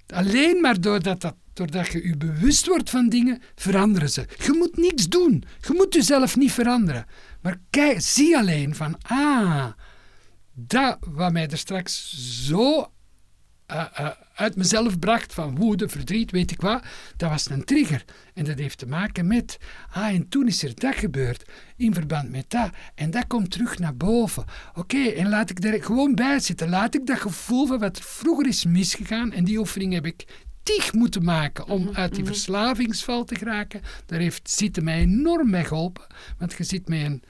[0.07, 4.27] Alleen maar doordat, dat, doordat je je bewust wordt van dingen, veranderen ze.
[4.45, 5.45] Je moet niks doen.
[5.61, 7.07] Je moet jezelf niet veranderen.
[7.43, 9.67] Maar kijk, zie alleen van, ah,
[10.55, 12.15] dat wat mij er straks
[12.47, 12.93] zo
[13.71, 16.83] eh, eh, uit mezelf bracht van woede, verdriet, weet ik wat,
[17.17, 18.05] dat was een trigger.
[18.35, 19.59] En dat heeft te maken met,
[19.93, 22.71] ah, en toen is er dat gebeurd, in verband met dat.
[22.95, 24.45] En dat komt terug naar boven.
[24.75, 26.69] Oké, en laat ik er gewoon bij zitten.
[26.69, 30.27] Laat ik dat gevoel van wat er vroeger is misgegaan, en die oefening heb ik
[30.63, 33.81] tig moeten maken om uit die verslavingsval te geraken.
[34.07, 36.07] Daar heeft zitten mij enorm bij geholpen,
[36.39, 37.23] want je zit met een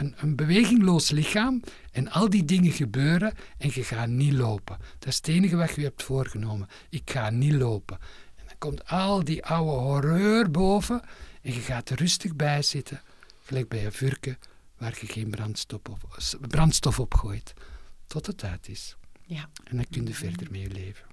[0.00, 4.78] een, een bewegingloos lichaam en al die dingen gebeuren en je gaat niet lopen.
[4.98, 6.68] Dat is het enige wat je hebt voorgenomen.
[6.88, 7.98] Ik ga niet lopen.
[8.36, 11.02] En dan komt al die oude horreur boven
[11.42, 13.00] en je gaat er rustig bij zitten,
[13.42, 14.38] gelijk bij een vurken
[14.78, 17.52] waar je geen brandstof op, brandstof op gooit,
[18.06, 18.96] tot het uit is.
[19.26, 19.48] Ja.
[19.64, 21.09] En dan kun je verder mee leven.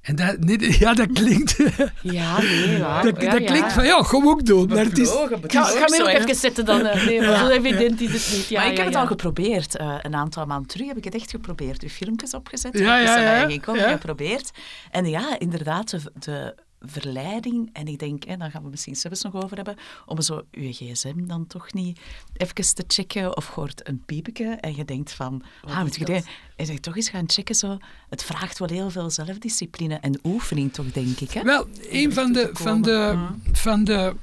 [0.00, 1.56] En dat, nee, ja, dat klinkt,
[2.02, 3.02] Ja, nee, waar.
[3.02, 3.46] dat, ja, dat ja.
[3.46, 4.68] klinkt van ja, ga ook doen.
[4.68, 6.86] Maar het is, Ga, ga me ook even zetten dan.
[6.86, 8.48] eh, Nee, maar zo evident is het niet.
[8.48, 9.76] Ja, maar ik ja, heb het al geprobeerd.
[9.76, 11.82] eh, een aantal maanden terug heb ik het echt geprobeerd.
[11.82, 12.78] Uw filmpjes opgezet.
[12.78, 13.90] Ja, ik ja, ja, gekomen, ja.
[13.90, 14.50] geprobeerd.
[14.90, 17.70] En ja, inderdaad, de, de verleiding.
[17.72, 20.72] En ik denk, hè, daar gaan we misschien zelfs nog over hebben, om zo uw
[20.72, 22.00] gsm dan toch niet
[22.36, 26.04] even te checken of je hoort een piepje en je denkt van, ah, moet je
[26.04, 26.26] dit?
[26.56, 27.78] En je toch eens gaan checken zo.
[28.08, 31.30] Het vraagt wel heel veel zelfdiscipline en oefening toch, denk ik.
[31.30, 31.42] Hè?
[31.42, 34.16] Wel, een van de, van de, van de,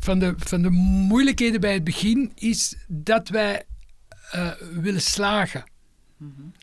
[0.00, 3.64] van de, van de moeilijkheden bij het begin is dat wij
[4.30, 5.64] eh, willen slagen.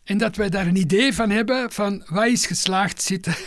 [0.04, 3.34] En dat wij daar een idee van hebben van wat is geslaagd zitten.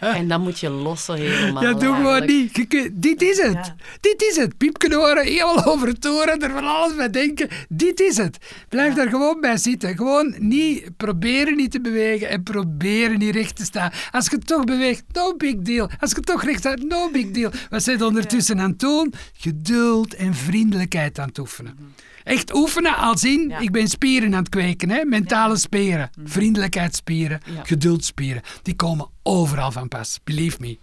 [0.00, 1.62] En dan moet je lossen helemaal.
[1.62, 2.56] ja, doe gewoon niet.
[2.56, 3.52] Je dit is het.
[3.52, 3.76] Ja.
[4.00, 4.56] Dit is het.
[4.56, 7.48] Piepken horen, helemaal over het toren, er van alles bij denken.
[7.68, 8.38] Dit is het.
[8.68, 9.96] Blijf daar gewoon bij zitten.
[9.96, 13.92] Gewoon niet proberen niet te bewegen en proberen niet recht te staan.
[14.10, 15.90] Als je toch beweegt, no big deal.
[16.00, 17.50] Als je toch recht staat, no big deal.
[17.70, 19.12] Wat zijn je ondertussen aan het doen?
[19.32, 21.76] Geduld en vriendelijkheid aan het oefenen.
[22.24, 23.58] Echt oefenen als in, Ja.
[23.58, 24.90] ik ben spieren aan het kweken.
[24.90, 25.04] Hè?
[25.04, 27.62] Mentale spieren, vriendelijkheidsspieren, Ja.
[27.64, 28.42] geduldspieren.
[28.62, 30.78] Die komen overal van pas, believe me.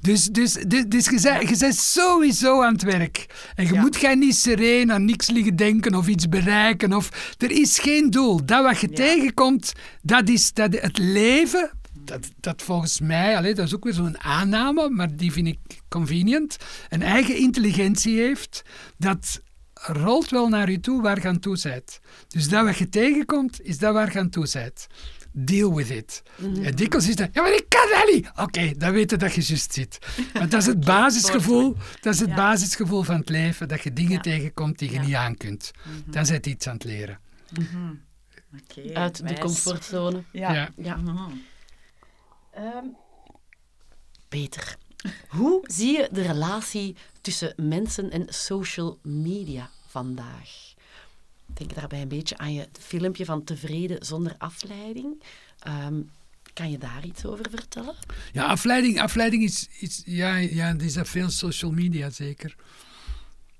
[0.00, 3.26] Dus, dus, dus, dus je, bent, je bent sowieso aan het werk.
[3.54, 3.80] En je Ja.
[3.80, 6.92] moet geen niet sereen aan niks liggen denken of iets bereiken.
[6.92, 8.44] Of, er is geen doel.
[8.46, 8.94] Dat wat je Ja.
[8.94, 11.70] tegenkomt, dat is dat het leven...
[12.04, 15.58] Dat, dat volgens mij, allee, dat is ook weer zo'n aanname, maar die vind ik
[15.88, 16.56] convenient,
[16.88, 18.62] een eigen intelligentie heeft,
[18.98, 19.40] dat
[19.86, 22.00] rolt wel naar je toe waar je aan toe bent.
[22.28, 24.86] Dus dat wat je tegenkomt, is dat waar je aan toe bent.
[25.36, 26.22] Deal with it.
[26.62, 28.30] En dikwijls is dat, ja, maar ik kan dat niet.
[28.36, 29.98] Oké, dan weet je dat je juist zit.
[30.34, 32.34] Maar dat is het basisgevoel, dat is het Ja.
[32.34, 34.20] basisgevoel van het leven, dat je dingen Ja.
[34.20, 35.02] tegenkomt die je Ja.
[35.02, 35.70] niet aan kunt.
[36.06, 37.18] Dan zit je iets aan het leren.
[38.62, 40.22] Oké, Uit de comfortzone.
[40.32, 40.52] Ja.
[40.52, 40.68] Ja.
[40.76, 40.96] Ja.
[40.96, 41.30] Mhm.
[42.52, 42.84] Ehm,
[44.28, 44.76] Peter,
[45.28, 50.74] hoe zie je de relatie tussen mensen en social media vandaag?
[51.46, 55.22] Denk daarbij een beetje aan je filmpje van Tevreden zonder afleiding.
[55.58, 56.00] Ehm,
[56.52, 57.94] kan je daar iets over vertellen?
[58.32, 62.54] Ja, afleiding, afleiding is, is, ja, ja, is dat veel social media zeker.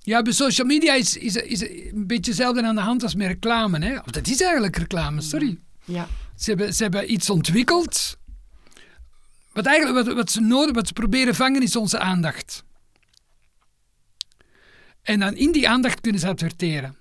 [0.00, 3.26] Ja, bij social media is, is, is een beetje hetzelfde aan de hand als met
[3.26, 3.84] reclame.
[3.84, 3.98] Hè?
[3.98, 5.58] Of dat is eigenlijk reclame, sorry.
[5.84, 6.08] Ja.
[6.36, 8.18] Ze hebben, ze hebben iets ontwikkeld.
[9.52, 12.64] Wat, eigenlijk, wat, wat ze nodig, wat ze proberen vangen, is onze aandacht.
[15.04, 16.96] En dan in die aandacht kunnen ze adverteren.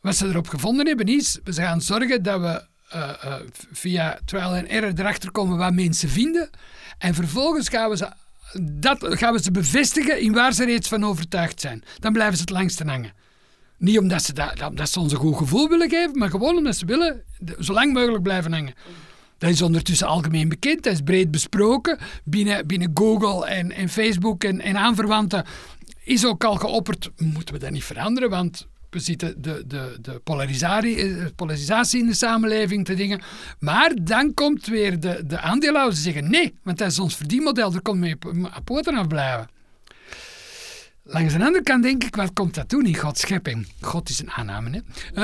[0.00, 3.34] Wat ze erop gevonden hebben is, we gaan zorgen dat we eh, eh,
[3.72, 6.50] via trial and error erachter komen wat mensen vinden.
[6.98, 8.08] En vervolgens gaan we, ze,
[8.62, 11.84] dat, gaan we ze bevestigen in waar ze reeds van overtuigd zijn.
[11.98, 13.12] Dan blijven ze het langste hangen.
[13.78, 16.86] Niet omdat ze, dat, ze ons een goed gevoel willen geven, maar gewoon omdat ze
[16.86, 17.22] willen
[17.60, 18.74] zo lang mogelijk blijven hangen.
[19.38, 21.98] Dat is ondertussen algemeen bekend, dat is breed besproken.
[22.24, 25.44] Binnen, binnen Google en, en Facebook en, en aanverwanten
[26.04, 30.20] is ook al geopperd, moeten we dat niet veranderen, want we zitten de, de, de
[30.24, 33.22] polarisatie, eh, in de samenleving te dingen.
[33.58, 37.82] Maar dan komt weer de, de aandeelhouders zeggen nee, want dat is ons verdienmodel, daar
[37.82, 38.16] komt mee
[38.56, 39.48] op poten blijven.
[41.06, 43.66] Langs de andere kant denk ik, wat komt dat doen in Gods schepping?
[43.80, 44.80] God is een aanname, hè?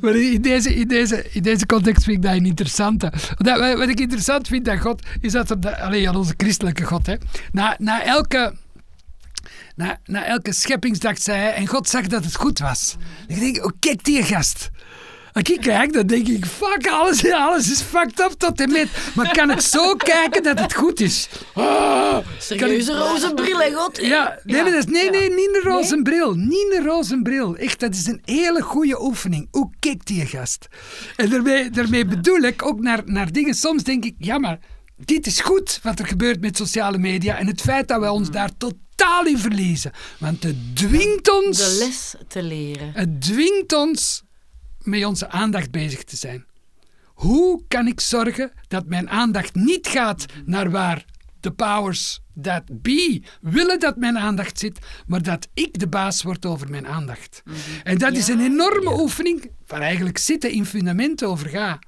[0.00, 3.12] maar in deze, in, deze, in deze context vind ik dat een interessante.
[3.76, 7.14] Wat ik interessant vind aan God, is dat alleen aan onze christelijke God, hè,
[7.52, 8.54] na, na elke...
[9.76, 12.96] Na, na elke scheppingsdag zei hij, en God zag dat het goed was.
[13.26, 14.70] Dan denk ik, oh, kijk die gast.
[15.34, 18.88] Als ik kijk, dan denk ik, fuck, alles, alles is fucked up tot en met.
[19.14, 21.28] Maar kan ik zo kijken dat het goed is?
[21.54, 23.98] Ah, Serieuze kan ik- roze bril, hè, God?
[24.02, 26.34] ja, nee, is, nee, nee, niet een roze bril.
[26.34, 27.56] Niet een roze bril.
[27.56, 29.48] Echt, dat is een hele goede oefening.
[29.50, 30.66] Hoe kijkt die gast?
[31.16, 33.54] En daarmee, daarmee bedoel ik ook naar, naar dingen.
[33.54, 34.58] Soms denk ik, ja, maar
[34.96, 37.36] dit is goed wat er gebeurt met sociale media.
[37.38, 39.92] En het feit dat wij ons daar totaal in verliezen.
[40.18, 41.58] Want het dwingt ons...
[41.58, 42.90] De les te leren.
[42.94, 44.22] Het dwingt ons
[44.86, 46.46] met onze aandacht bezig te zijn.
[47.04, 51.04] Hoe kan ik zorgen dat mijn aandacht niet gaat naar waar
[51.40, 56.46] de powers that be willen dat mijn aandacht zit, maar dat ik de baas word
[56.46, 57.42] over mijn aandacht.
[57.82, 61.78] En dat is een enorme oefening waar eigenlijk zitten in fundamenten over gaat.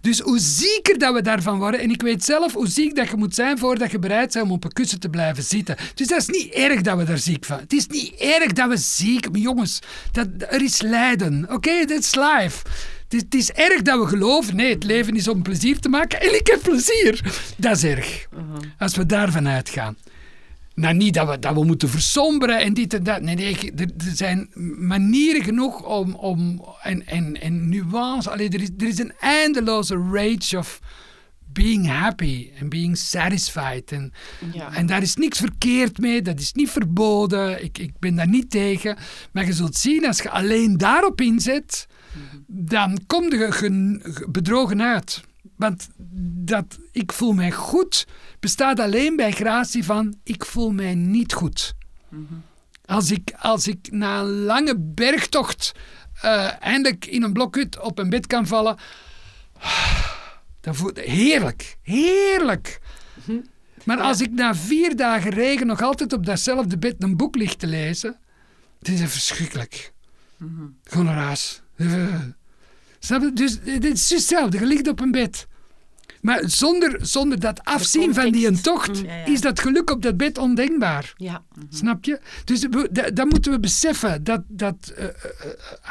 [0.00, 3.16] Dus hoe zieker dat we daarvan worden, en ik weet zelf hoe ziek dat je
[3.16, 5.76] moet zijn voordat je bereid bent om op een kussen te blijven zitten.
[5.94, 7.58] Dus dat is niet erg dat we daar ziek van.
[7.58, 9.78] Het is niet erg dat we ziek, maar jongens,
[10.12, 11.46] dat, er is lijden.
[11.50, 12.62] Oké, dat is life.
[13.08, 15.88] Het is, het is erg dat we geloven, nee, het leven is om plezier te
[15.88, 17.20] maken en ik heb plezier.
[17.56, 18.26] Dat is erg.
[18.78, 19.96] Als we daarvan uitgaan.
[20.82, 23.22] Nou, niet dat we, dat we moeten versomberen en dit en dat.
[23.22, 26.14] Nee, nee, er, er zijn manieren genoeg om...
[26.14, 28.30] om en, en, en nuance.
[28.30, 30.80] Allee, er, is, er is een eindeloze range of
[31.52, 33.92] being happy en being satisfied.
[33.92, 34.12] En,
[34.52, 34.74] Ja.
[34.74, 37.64] en daar is niks verkeerd mee, dat is niet verboden.
[37.64, 38.96] Ik, ik ben daar niet tegen.
[39.32, 41.86] Maar je zult zien, als je alleen daarop inzet,
[42.46, 45.20] dan kom je gen- ge- bedrogen uit.
[45.56, 45.88] Want
[46.44, 48.06] dat ik voel mij goed
[48.40, 51.74] bestaat alleen bij gratie van ik voel mij niet goed.
[52.84, 55.72] Als ik, als ik na een lange bergtocht
[56.22, 58.76] eh, eindelijk in een blokhut op een bed kan vallen,
[60.60, 62.80] dan voelt heerlijk, heerlijk.
[63.84, 67.54] Maar als ik na vier dagen regen nog altijd op datzelfde bed een boek lig
[67.56, 68.18] te lezen,
[68.80, 69.92] is het verschrikkelijk.
[70.84, 71.62] Gewoon een raas.
[73.02, 73.32] Eh, snap je?
[73.32, 74.58] Dus dit is hetzelfde.
[74.58, 75.46] Je ligt op een bed.
[76.20, 79.24] Maar zonder, zonder dat afzien van die een tocht, Ja, ja.
[79.24, 81.12] is dat geluk op dat bed ondenkbaar.
[81.16, 81.42] Ja.
[81.70, 82.20] Snap je?
[82.44, 82.60] Dus
[83.14, 84.24] dat moeten we beseffen.
[84.24, 85.12] Dat, dat eh, eh, eh,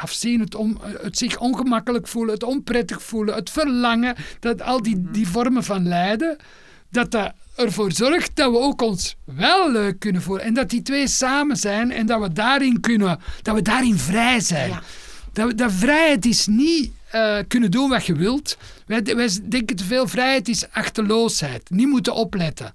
[0.02, 4.82] afzien, het, on- eh, het zich ongemakkelijk voelen, het onprettig voelen, het verlangen, dat al
[4.82, 6.36] die, die vormen van lijden,
[6.90, 10.44] dat dat ervoor zorgt dat we ook ons wel leuk kunnen voelen.
[10.44, 14.40] En dat die twee samen zijn en dat we daarin kunnen, dat we daarin vrij
[14.40, 14.68] zijn.
[14.70, 14.82] Ja.
[15.32, 18.58] Dat, dat vrijheid is niet eh, kunnen doen wat je wilt.
[18.86, 21.70] Wij, wij denken te veel vrijheid is achterloosheid.
[21.70, 22.74] Niet moeten opletten.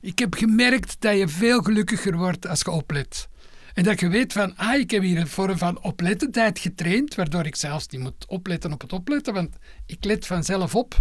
[0.00, 3.28] Ik heb gemerkt dat je veel gelukkiger wordt als je oplet.
[3.74, 7.46] En dat je weet van, ah, ik heb hier een vorm van oplettendheid getraind, waardoor
[7.46, 9.56] ik zelfs niet moet opletten op het opletten, want
[9.86, 11.00] ik let vanzelf op.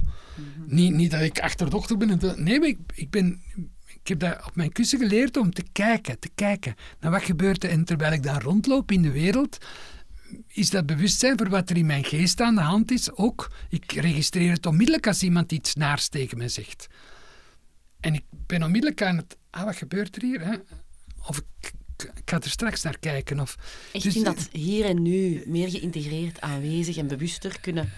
[0.65, 2.19] niet, niet dat ik achterdochtig ben.
[2.35, 3.41] Nee, maar ik, ik ben...
[3.85, 7.63] Ik heb dat op mijn kussen geleerd om te kijken, te kijken naar wat gebeurt
[7.63, 7.69] er.
[7.69, 9.57] En terwijl ik dan rondloop in de wereld,
[10.47, 13.51] is dat bewustzijn voor wat er in mijn geest aan de hand is ook.
[13.69, 16.87] Ik registreer het onmiddellijk als iemand iets naars tegen me zegt.
[17.99, 19.37] En ik ben onmiddellijk aan het...
[19.49, 20.41] Ah, wat gebeurt er hier?
[20.45, 20.55] Hè?
[21.27, 23.39] Of ik, ik ga er straks naar kijken.
[23.39, 23.57] Of,
[23.91, 27.89] Echt Dus, in dat hier en nu meer geïntegreerd, aanwezig en bewuster kunnen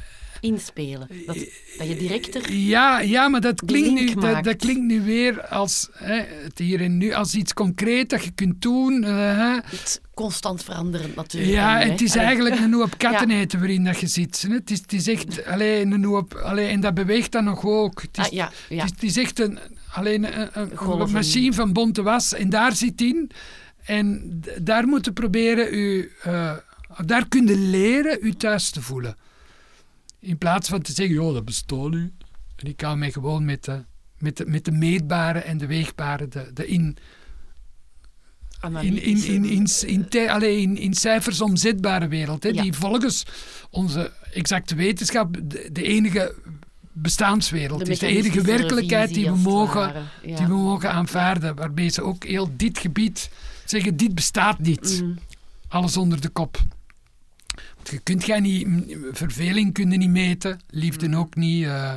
[0.42, 1.08] inspelen.
[1.26, 1.36] Dat,
[1.78, 2.54] dat je directer...
[2.54, 6.98] Ja, ja maar dat klinkt, nu, dat, klinkt nu weer als hè, het hier en
[6.98, 9.04] nu, als iets concreet dat je kunt doen.
[9.04, 9.58] eh.
[10.14, 11.54] Constant veranderend natuurlijk.
[11.54, 12.26] Ja, het is Allee.
[12.26, 14.46] eigenlijk een hoop katten eten waarin dat je zit.
[14.50, 18.02] Het is, het is echt alleen een hoop, alleen, en dat beweegt dan nog ook.
[18.02, 18.84] Het is, Ah, ja, ja.
[18.84, 19.60] Het, is, het is echt een,
[19.94, 21.12] alleen een, een- een Golven.
[21.12, 23.32] machine van bonte was en daar zit in.
[23.84, 26.52] En daar moeten proberen u, eh,
[27.06, 29.16] daar kun je leren u thuis te voelen.
[30.20, 32.12] In plaats van te zeggen, joh, dat bestaat nu.
[32.56, 33.84] En ik hou mij gewoon met de,
[34.18, 36.98] met de, met de meetbare en de weegbare, de, de in,
[38.82, 42.44] in, in, in, in, in, te- allee, in, in cijfers omzetbare wereld.
[42.44, 42.62] Hè, Ja.
[42.62, 43.26] Die volgens
[43.70, 46.36] onze exacte wetenschap de, de enige
[46.92, 48.00] bestaanswereld De is.
[48.00, 49.94] De enige werkelijkheid die we, mogen.
[50.24, 50.36] Ja.
[50.38, 51.56] die we mogen aanvaarden.
[51.56, 53.30] Waarbij ze ook heel dit gebied
[53.66, 55.02] zeggen, dit bestaat niet.
[55.02, 55.12] Mhm.
[55.68, 56.58] Alles onder de kop.
[57.76, 58.68] Want je kunt jij niet,
[59.12, 61.66] verveling kun je niet meten, liefde ook niet.
[61.66, 61.94] eh,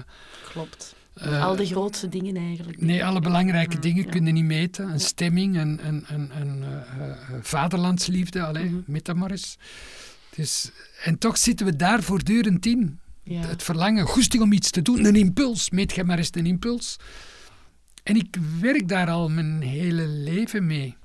[0.53, 0.95] Klopt.
[1.17, 2.81] Eh, Al de grootste dingen eigenlijk.
[2.81, 4.11] Nee, alle belangrijke dingen ja.
[4.11, 4.89] kun je niet meten.
[4.89, 8.85] Een stemming, een, een, een, een eh, eh, vaderlandsliefde, alleen,
[9.31, 9.59] eens.
[10.35, 10.71] Dus,
[11.05, 12.99] en toch zitten we daar voortdurend in.
[13.23, 13.41] Ja.
[13.41, 15.71] Het verlangen, goesting om iets te doen, een impuls.
[15.71, 16.97] Meet jij maar eens een impuls.
[18.03, 20.97] En ik werk daar al mijn hele leven mee.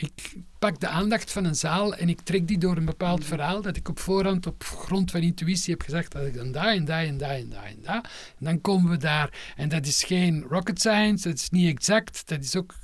[0.00, 3.62] Ik pak de aandacht van een zaal en ik trek die door een bepaald verhaal
[3.62, 6.84] dat ik op voorhand op grond van intuïtie heb gezegd dat ik dan daar en
[6.84, 8.10] daar en daar en daar en daar.
[8.38, 9.52] En dan komen we daar.
[9.56, 12.74] En dat is geen rocket science, dat is niet exact, dat is ook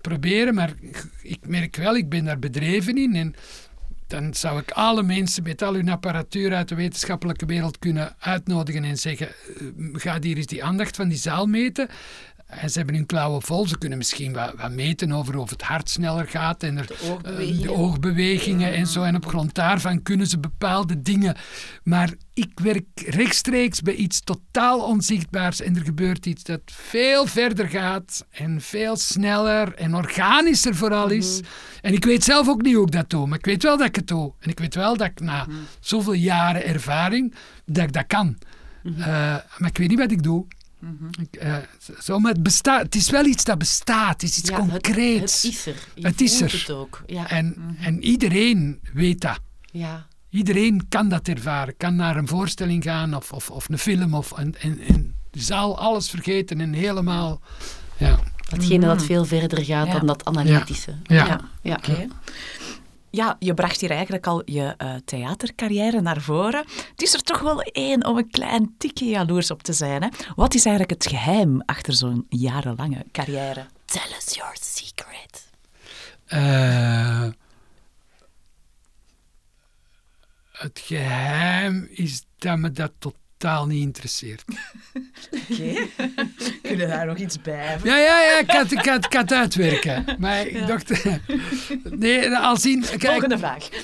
[0.00, 0.74] proberen, maar
[1.22, 3.34] ik merk wel, ik ben daar bedreven in en
[4.12, 8.84] dan zou ik alle mensen met al hun apparatuur uit de wetenschappelijke wereld kunnen uitnodigen
[8.84, 9.34] en zeggen, eh,
[9.92, 11.88] ga hier eens die aandacht van die zaal meten.
[12.52, 13.66] En ze hebben hun klauwen vol.
[13.68, 16.94] Ze kunnen misschien wat, wat meten over of het hart sneller gaat en er, De
[16.94, 17.62] eh, oogbewegingen.
[17.62, 19.02] de oogbewegingen en zo.
[19.02, 21.36] En op grond daarvan kunnen ze bepaalde dingen.
[21.82, 27.68] Maar ik werk rechtstreeks bij iets totaal onzichtbaars en er gebeurt iets dat veel verder
[27.68, 31.40] gaat en veel sneller en organischer vooral is.
[31.80, 33.86] En ik weet zelf ook niet hoe ik dat doe, maar ik weet wel dat
[33.86, 34.32] ik het doe.
[34.40, 35.46] En ik weet wel dat ik na
[35.80, 37.34] zoveel jaren ervaring,
[37.66, 38.38] dat ik dat kan.
[38.98, 39.06] Eh,
[39.58, 40.46] maar ik weet niet wat ik doe.
[41.30, 41.56] Eh,
[42.00, 45.42] zo, maar het, bestaat, het is wel iets dat bestaat, het is iets Ja, concreets.
[45.42, 45.74] Het, is er.
[45.94, 46.52] Je Het is er.
[46.52, 47.02] het ook.
[47.06, 47.30] Ja.
[47.30, 49.38] En, en iedereen weet dat.
[49.72, 50.06] ja.
[50.30, 51.76] Iedereen kan dat ervaren.
[51.76, 54.14] Kan naar een voorstelling gaan of, of, of een film.
[54.14, 57.40] Of, en, en, en de zaal alles vergeten en helemaal...
[57.96, 58.18] Ja.
[58.50, 59.92] Datgene dat veel verder gaat Ja.
[59.92, 60.94] dan dat analytische.
[61.02, 61.40] Ja.
[61.62, 61.80] ja.
[61.86, 62.06] ja.
[63.14, 66.64] Ja, je bracht hier eigenlijk al je eh, theatercarrière naar voren.
[66.90, 70.02] Het is er toch wel één om een klein tikje jaloers op te zijn.
[70.02, 70.08] Hè?
[70.34, 73.66] Wat is eigenlijk het geheim achter zo'n jarenlange carrière?
[73.84, 75.50] Tell us your secret.
[76.24, 77.28] Eh,
[80.52, 82.92] het geheim is dat me dat
[83.42, 84.44] totaal niet interesseert.
[85.30, 85.86] Oké.
[86.62, 87.78] Kun je daar nog iets bij?
[87.84, 90.04] Ja, ja, ja, ik had, ik had, ik had uitwerken.
[90.18, 91.04] Maar ik dacht...
[91.84, 92.20] Nee,
[92.62, 92.80] in...
[92.80, 93.68] Kijk, Volgende vraag.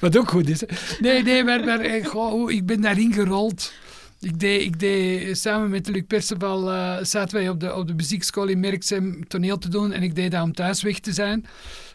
[0.00, 0.62] Wat ook goed is.
[1.00, 3.72] Nee, nee, maar, maar eh, goh, ik ben daarin gerold.
[4.20, 7.94] Ik deed, ik deed samen met Luc Perceval, eh, zaten wij op de, op de
[7.94, 9.92] muziekschool in Merksem toneel te doen.
[9.92, 11.46] En ik deed dat om thuis weg te zijn.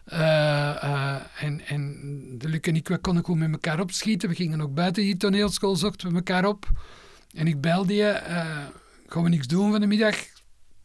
[0.07, 1.93] Eh, eh, en, en
[2.37, 4.29] de Luc en ik we konden goed met elkaar opschieten.
[4.29, 6.69] We gingen ook buiten die toneelschool, zochten we elkaar op.
[7.33, 8.65] En ik belde je, eh,
[9.07, 10.15] gaan we niks doen van de middag?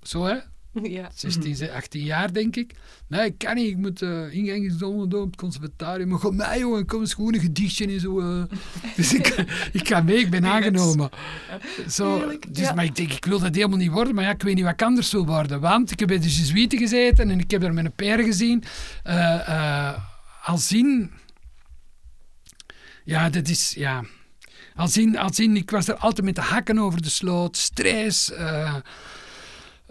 [0.02, 0.38] Zo hè?
[0.82, 1.10] Ja.
[1.14, 2.74] 16, 18 jaar denk ik.
[3.08, 3.66] Nee, ik kan niet.
[3.66, 6.08] Ik moet uh, doen op het conservatorium.
[6.08, 8.20] Maar kom mij jongen, kom eens gewoon een gedichtje en zo.
[8.20, 8.42] eh.
[8.96, 9.26] dus ik,
[9.72, 11.10] ik ga mee, ik ben aangenomen.
[11.88, 12.74] Zo, dus, ja.
[12.74, 14.14] Maar ik denk, ik wil dat helemaal niet worden.
[14.14, 15.60] Maar ja, ik weet niet wat ik anders wil worden.
[15.60, 18.64] Want ik heb bij de Jesuiten gezeten en ik heb er mijn père gezien.
[19.02, 19.98] Eh, eh,
[20.44, 21.10] al zien...
[23.04, 23.74] Ja, dat is...
[23.76, 24.04] Ja,
[24.74, 27.56] al zien, al zien, ik was er altijd met de hakken over de sloot.
[27.56, 28.32] Stress...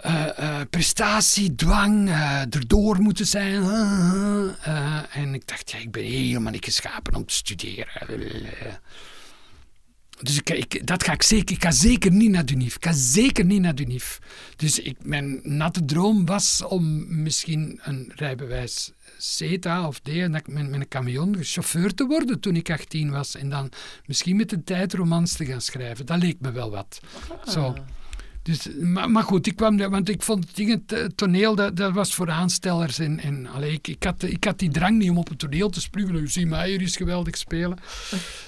[0.02, 3.64] eh, eh, prestatie, dwang, eh, erdoor moeten zijn.
[5.12, 8.20] En ik dacht, ja, ik ben helemaal niet geschapen om te studeren.
[10.22, 11.56] Dus ik, dat ga ik zeker.
[11.56, 12.76] Ik ga zeker niet naar Dunif.
[12.76, 14.20] Ik ga zeker niet naar Dunif.
[14.56, 20.42] Dus ik, mijn natte droom was om misschien een rijbewijs CETA of D, en dat
[20.42, 23.36] ik met, met een camion chauffeur te worden toen ik 18 was.
[23.36, 23.72] En dan
[24.06, 26.06] misschien met de tijd romans te gaan schrijven.
[26.06, 27.00] Dat leek me wel wat.
[27.48, 27.76] Zo.
[28.44, 31.56] Dus, maar, maar goed, ik kwam, daar- want ik vond het, ding, het eh, toneel,
[31.56, 33.00] dat, dat was voor aanstellers.
[33.00, 35.70] En, en allee, ik, ik, had, ik had die drang niet om op het toneel
[35.70, 36.16] te springen.
[36.16, 37.78] U ziet mij hier is geweldig spelen.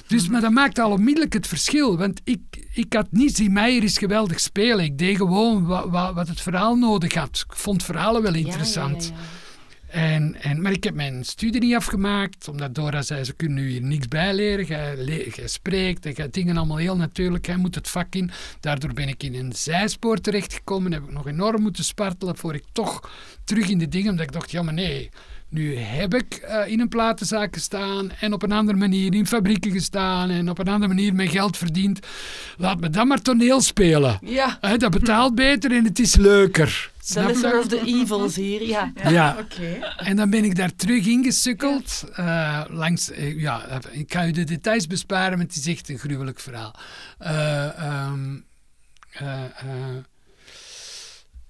[0.07, 1.97] Dus, maar dat maakte al onmiddellijk het verschil.
[1.97, 2.39] Want ik,
[2.73, 4.85] ik had niet Zie Meijer is geweldig spelen.
[4.85, 7.43] Ik deed gewoon wat, wat, wat het verhaal nodig had.
[7.49, 9.03] Ik vond verhalen wel interessant.
[9.03, 9.42] Ja, ja, ja,
[9.93, 13.69] En, en, maar ik heb mijn studie niet afgemaakt, omdat Dora zei, ze kunnen nu
[13.69, 14.65] hier niks bijleren.
[14.65, 17.45] Jij, le- jij spreekt en jij dingen allemaal heel natuurlijk.
[17.45, 18.31] Jij moet het vak in.
[18.59, 20.91] Daardoor ben ik in een zijspoor terechtgekomen.
[20.93, 23.09] Heb ik nog enorm moeten spartelen voor ik toch
[23.43, 25.09] terug in de dingen, omdat ik dacht, ja maar nee...
[25.53, 29.71] Nu heb ik eh, in een platenzaak gestaan en op een andere manier in fabrieken
[29.71, 31.99] gestaan en op een andere manier mijn geld verdiend.
[32.57, 34.19] Laat me dan maar toneel spelen.
[34.21, 36.91] Ja, Hè, dat betaalt beter en het is leuker.
[36.99, 37.31] de Snap je?
[37.33, 38.91] lesser of the evils hier, ja.
[39.09, 39.35] Ja.
[39.39, 39.79] Oké.
[39.97, 42.03] En dan ben ik daar terug ingesukkeld.
[42.13, 45.97] eh, langs, eh, ja, ik ga u de details besparen, want het is echt een
[45.99, 46.75] gruwelijk verhaal.
[47.17, 48.35] Eh, ehm,
[49.11, 49.49] eh, eh,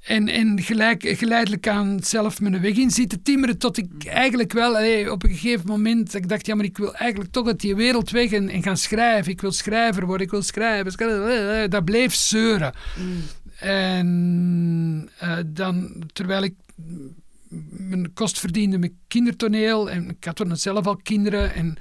[0.03, 4.71] en, en gelijk, geleidelijk aan zelf mijn weg in zitten timmeren tot ik eigenlijk wel
[5.11, 8.09] op een gegeven moment ik dacht, ja maar ik wil eigenlijk toch uit die wereld
[8.09, 9.31] weg en, en gaan schrijven.
[9.31, 10.91] Ik wil schrijver worden, ik wil schrijven.
[10.91, 11.69] schrijven.
[11.69, 12.73] Dat bleef zeuren.
[13.59, 16.53] En eh, dan, terwijl ik
[17.69, 19.89] mijn kost verdiende met kindertoneel.
[19.89, 21.53] En ik had toen zelf al kinderen.
[21.53, 21.77] En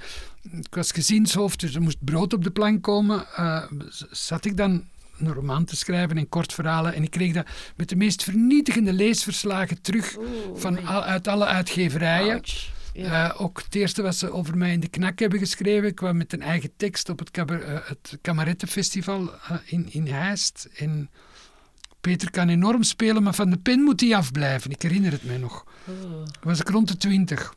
[0.51, 3.25] ik was gezinshoofd, dus er moest brood op de plank komen.
[3.35, 3.63] eh,
[4.11, 4.83] zat ik dan
[5.25, 6.93] een roman te schrijven en kortverhalen.
[6.93, 10.17] En ik kreeg dat met de meest vernietigende leesverslagen terug
[10.55, 12.33] van al, uit alle uitgeverijen.
[12.33, 12.71] Ouch.
[12.93, 13.29] Ja.
[13.29, 15.87] Eh, ook het eerste wat ze over mij in de knak hebben geschreven.
[15.87, 17.45] Ik kwam met een eigen tekst op het, eh,
[17.83, 20.69] het Kamarettenfestival eh, in, in Heist.
[20.75, 21.09] En
[22.01, 24.71] Peter kan enorm spelen, maar van de pen moet hij afblijven.
[24.71, 25.65] Ik herinner het mij nog.
[25.85, 26.25] Oh.
[26.41, 27.55] was ik rond de twintig.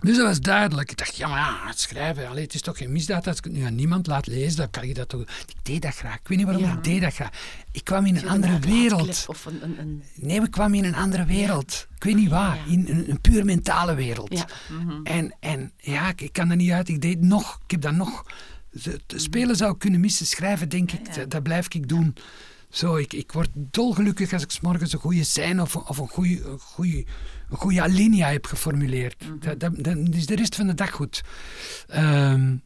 [0.00, 0.90] Dus dat was duidelijk.
[0.90, 3.44] Ik dacht, ja, maar ja, het schrijven, allee, het is toch geen misdaad als ik
[3.44, 5.20] het nu aan niemand laat lezen, dan kan je dat toch...
[5.20, 6.14] Ik deed dat graag.
[6.14, 6.72] Ik weet niet waarom Ja.
[6.72, 7.30] ik deed dat graag.
[7.72, 9.24] Ik kwam in een andere wereld.
[9.28, 11.86] Of een, een, een, Nee, we kwamen in een andere wereld.
[11.96, 12.56] Ik weet niet waar.
[12.56, 12.72] Ja.
[12.72, 14.32] In een, een puur mentale wereld.
[14.32, 14.46] ja.
[15.02, 16.88] En, en ja, ik, ik kan er niet uit.
[16.88, 17.58] Ik deed nog.
[17.64, 18.24] Ik heb dat nog.
[19.06, 20.26] Te spelen zou ik kunnen missen.
[20.26, 22.14] Schrijven, denk ik, dat, dat blijf ik doen.
[22.70, 26.08] Zo, ik, ik word dolgelukkig als ik 's morgens een goede scène of, of een
[26.08, 27.04] goede, een goede,
[27.50, 29.16] een goede alinea heb geformuleerd.
[29.40, 31.22] dat, dat, dan is de rest van de dag goed.
[31.88, 32.56] Ehm,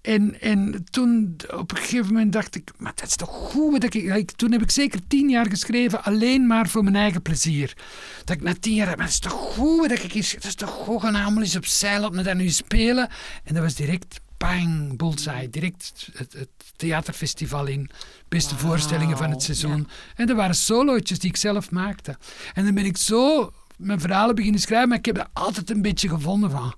[0.00, 3.80] en, en toen op een gegeven moment dacht ik, maar dat is toch goed.
[3.80, 7.22] Dat ik, ik- toen heb ik zeker tien jaar geschreven, alleen maar voor mijn eigen
[7.22, 7.76] plezier.
[8.24, 9.88] Dat ik na tien jaar, maar dat is toch goed.
[9.88, 12.36] Dat, ik eens, dat is toch goed, gaan allemaal eens op zeil, laat me dat
[12.36, 13.08] nu spelen.
[13.44, 15.50] En dat was direct, bang, bullseye.
[15.50, 17.90] Direct het, het theaterfestival in.
[18.28, 19.88] Beste voorstellingen van het seizoen.
[20.16, 22.16] En er waren solootjes die ik zelf maakte.
[22.54, 25.82] En dan ben ik zo mijn verhalen beginnen schrijven, maar ik heb er altijd een
[25.82, 26.74] beetje gevonden van...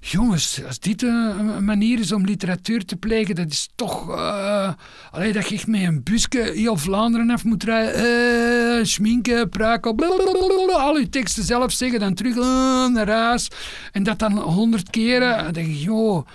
[0.00, 4.10] Jongens, als dit een, een manier is om literatuur te plegen, dat is toch...
[4.10, 4.72] eh
[5.10, 7.94] allee, dat je echt met een busje heel Vlaanderen af moet rijden.
[7.94, 13.48] eh schminken, pruiken, blablabla, al je teksten zelf zeggen, dan terug eh, naar huis.
[13.92, 15.44] En dat dan honderd keren.
[15.44, 16.26] Dan denk je, joh...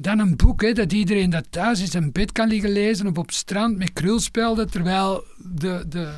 [0.00, 3.16] Dan een boek, hè, dat iedereen dat thuis in zijn bed kan liggen lezen of
[3.16, 6.12] op het strand met krulspelden, terwijl de, de,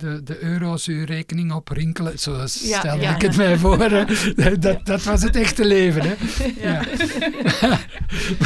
[0.00, 2.18] de, de euro's uw rekening oprinkelen.
[2.18, 3.14] Zo Ja, stelde ja.
[3.14, 3.78] ik het mij voor.
[3.80, 4.04] hè.
[4.58, 6.02] Dat, dat was het echte leven.
[6.04, 6.14] Hè.
[6.68, 6.82] Ja.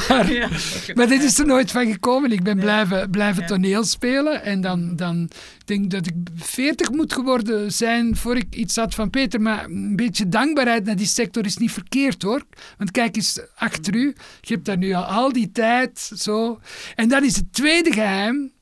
[0.09, 0.51] maar,
[0.95, 2.33] maar dit is er nooit van gekomen.
[2.33, 4.43] Ik ben blijven, blijven toneel spelen.
[4.43, 5.29] En dan, dan
[5.65, 9.41] denk ik dat ik 40 moet geworden zijn voor ik iets had van Peter.
[9.41, 12.43] Maar een beetje dankbaarheid naar die sector is niet verkeerd hoor.
[12.79, 14.15] Want kijk eens achter u.
[14.41, 16.11] Je hebt daar nu al al die tijd.
[16.17, 16.61] Zo.
[16.95, 18.53] En dan is het tweede geheim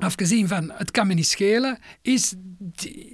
[0.00, 2.34] afgezien van het kan me niet schelen, is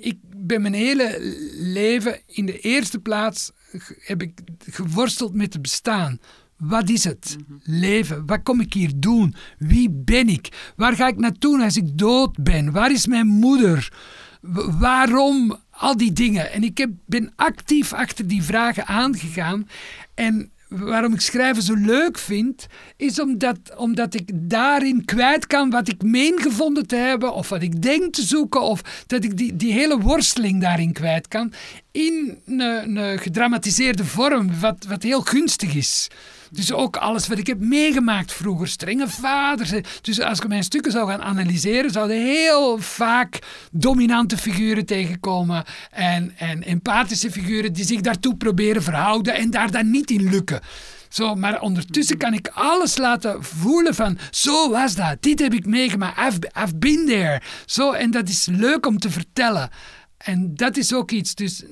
[0.01, 1.19] ik ben mijn hele
[1.53, 3.53] leven in de eerste plaats
[3.99, 6.19] heb ik geworsteld met het bestaan.
[6.57, 7.37] Wat is het?
[7.63, 8.27] Leven.
[8.27, 9.35] Wat kom ik hier doen?
[9.59, 10.73] Wie ben ik?
[10.77, 12.73] Waar ga ik naartoe als ik dood ben?
[12.73, 13.93] Waar is mijn moeder?
[14.41, 15.57] W- waarom?
[15.71, 16.53] Al die dingen.
[16.53, 19.69] En ik heb, ben actief achter die vragen aangegaan.
[20.15, 25.89] En waarom ik schrijven zo leuk vind, is omdat, omdat ik daarin kwijt kan wat
[25.89, 29.57] ik meen gevonden te hebben, of wat ik denk te zoeken, of dat ik die,
[29.57, 31.53] die hele worsteling daarin kwijt kan,
[31.91, 36.09] in een, gedramatiseerde vorm, wat, wat heel gunstig is.
[36.51, 39.73] Dus ook alles wat ik heb meegemaakt vroeger, strenge vaders.
[40.03, 43.39] Dus als ik mijn stukken zou gaan analyseren, zouden heel vaak
[43.73, 49.91] dominante figuren tegenkomen en, en empathische figuren die zich daartoe proberen verhouden en daar dan
[49.91, 50.61] niet in lukken.
[51.09, 55.67] Zo, maar ondertussen kan ik alles laten voelen van, zo was dat, dit heb ik
[55.67, 57.41] meegemaakt, I've, I've been there.
[57.67, 59.71] Zo, en dat is leuk om te vertellen.
[60.17, 61.63] En dat is ook iets, dus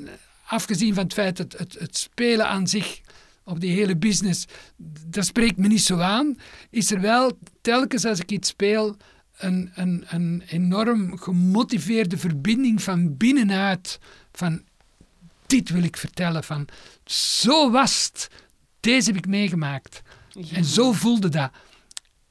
[0.46, 3.00] afgezien van het feit dat het, het spelen aan zich
[3.45, 4.45] op die hele business,
[5.07, 6.36] dat spreekt me niet zo aan,
[6.70, 8.97] is er wel telkens als ik iets speel
[9.36, 13.99] een, een, een enorm gemotiveerde verbinding van binnenuit,
[14.32, 14.62] van
[15.47, 16.66] dit wil ik vertellen, van
[17.05, 18.30] zo was het,
[18.80, 20.03] deze heb ik meegemaakt.
[20.53, 21.51] En zo voelde dat.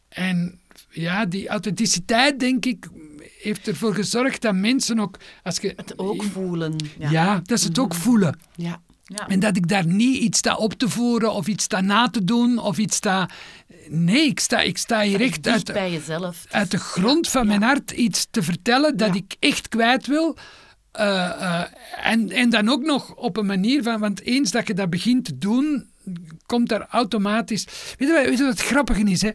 [0.09, 0.59] En
[0.89, 2.88] ja, die authenticiteit, denk ik,
[3.39, 5.18] heeft ervoor gezorgd dat mensen ook...
[5.43, 6.76] Als je, Het ook voelen.
[6.97, 7.39] ja.
[7.39, 8.39] dat ze het ook voelen.
[8.55, 8.82] Ja.
[9.16, 9.28] Ja.
[9.28, 12.24] En dat ik daar niet iets sta op te voeren of iets sta na te
[12.24, 13.30] doen of iets sta...
[13.89, 16.45] Nee, ik sta, ik sta hier echt uit, bij jezelf.
[16.49, 19.14] uit de grond van mijn hart iets te vertellen dat Ja.
[19.14, 20.38] ik echt kwijt wil.
[20.91, 21.64] Eh, eh,
[22.03, 23.99] en, en dan ook nog op een manier van...
[23.99, 25.89] Want eens dat je dat begint te doen,
[26.45, 27.66] komt daar automatisch...
[27.97, 29.22] Weet je, wat- weet je wat het grappige is?
[29.22, 29.30] Hè?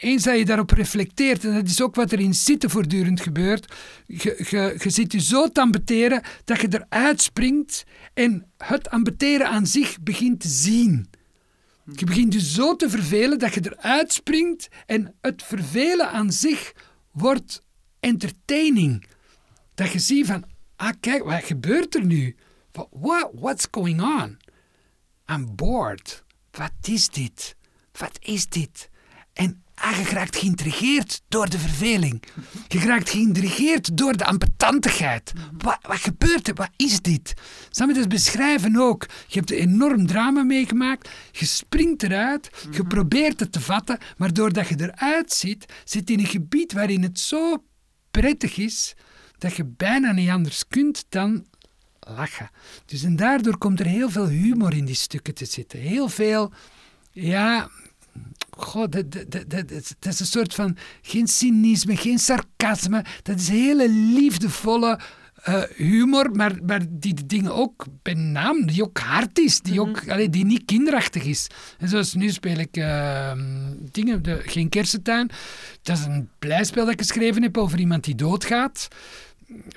[0.00, 3.74] Eens dat je daarop reflecteert, en dat is ook wat er in zitten voortdurend gebeurt,
[4.06, 7.84] je, zit je zo te ambeteren dat je eruit springt
[8.14, 11.10] en het ambeteren aan zich begint te zien.
[11.96, 16.72] Je begint je zo te vervelen dat je eruit springt en het vervelen aan zich
[17.10, 17.62] wordt
[18.00, 19.06] entertaining.
[19.74, 20.44] Dat je ziet van,
[20.76, 22.36] ah kijk, wat gebeurt er nu?
[22.90, 24.36] What- what's going on?
[25.30, 26.24] I'm bored.
[26.50, 27.56] Wat is dit?
[27.92, 28.90] Wat is dit?
[29.80, 32.22] Ah, je raakt geïntrigeerd door de verveling.
[32.68, 35.32] Je raakt geïntrigeerd door de ambetantigheid.
[35.58, 36.54] Wat, wat gebeurt er?
[36.54, 37.34] Wat is dit?
[37.70, 39.06] Zal je dat beschrijven ook?
[39.26, 41.08] Je hebt een enorm drama meegemaakt.
[41.32, 42.50] Je springt eruit.
[42.70, 43.98] Je probeert het te vatten.
[44.16, 47.64] Maar doordat je eruit zit, zit in een gebied waarin het zo
[48.10, 48.94] prettig is
[49.38, 51.46] dat je bijna niet anders kunt dan
[52.00, 52.50] lachen.
[52.86, 55.78] Dus en daardoor komt er heel veel humor in die stukken te zitten.
[55.78, 56.52] Heel veel,
[57.10, 57.70] ja,
[58.62, 58.92] god,
[59.48, 63.04] dat, is- een soort van, geen cynisme, geen sarcasme.
[63.22, 64.98] Dat is hele liefdevolle
[65.42, 69.80] eh, humor, maar, maar die de dingen ook bij naam, die ook hard is, die,
[69.80, 71.46] ook, allee, die niet kinderachtig is.
[71.78, 73.32] En zoals nu speel ik eh,
[73.92, 75.30] dingen, de, Geen Kersentuin.
[75.82, 78.88] Dat is een blijspel dat ik geschreven heb over iemand die doodgaat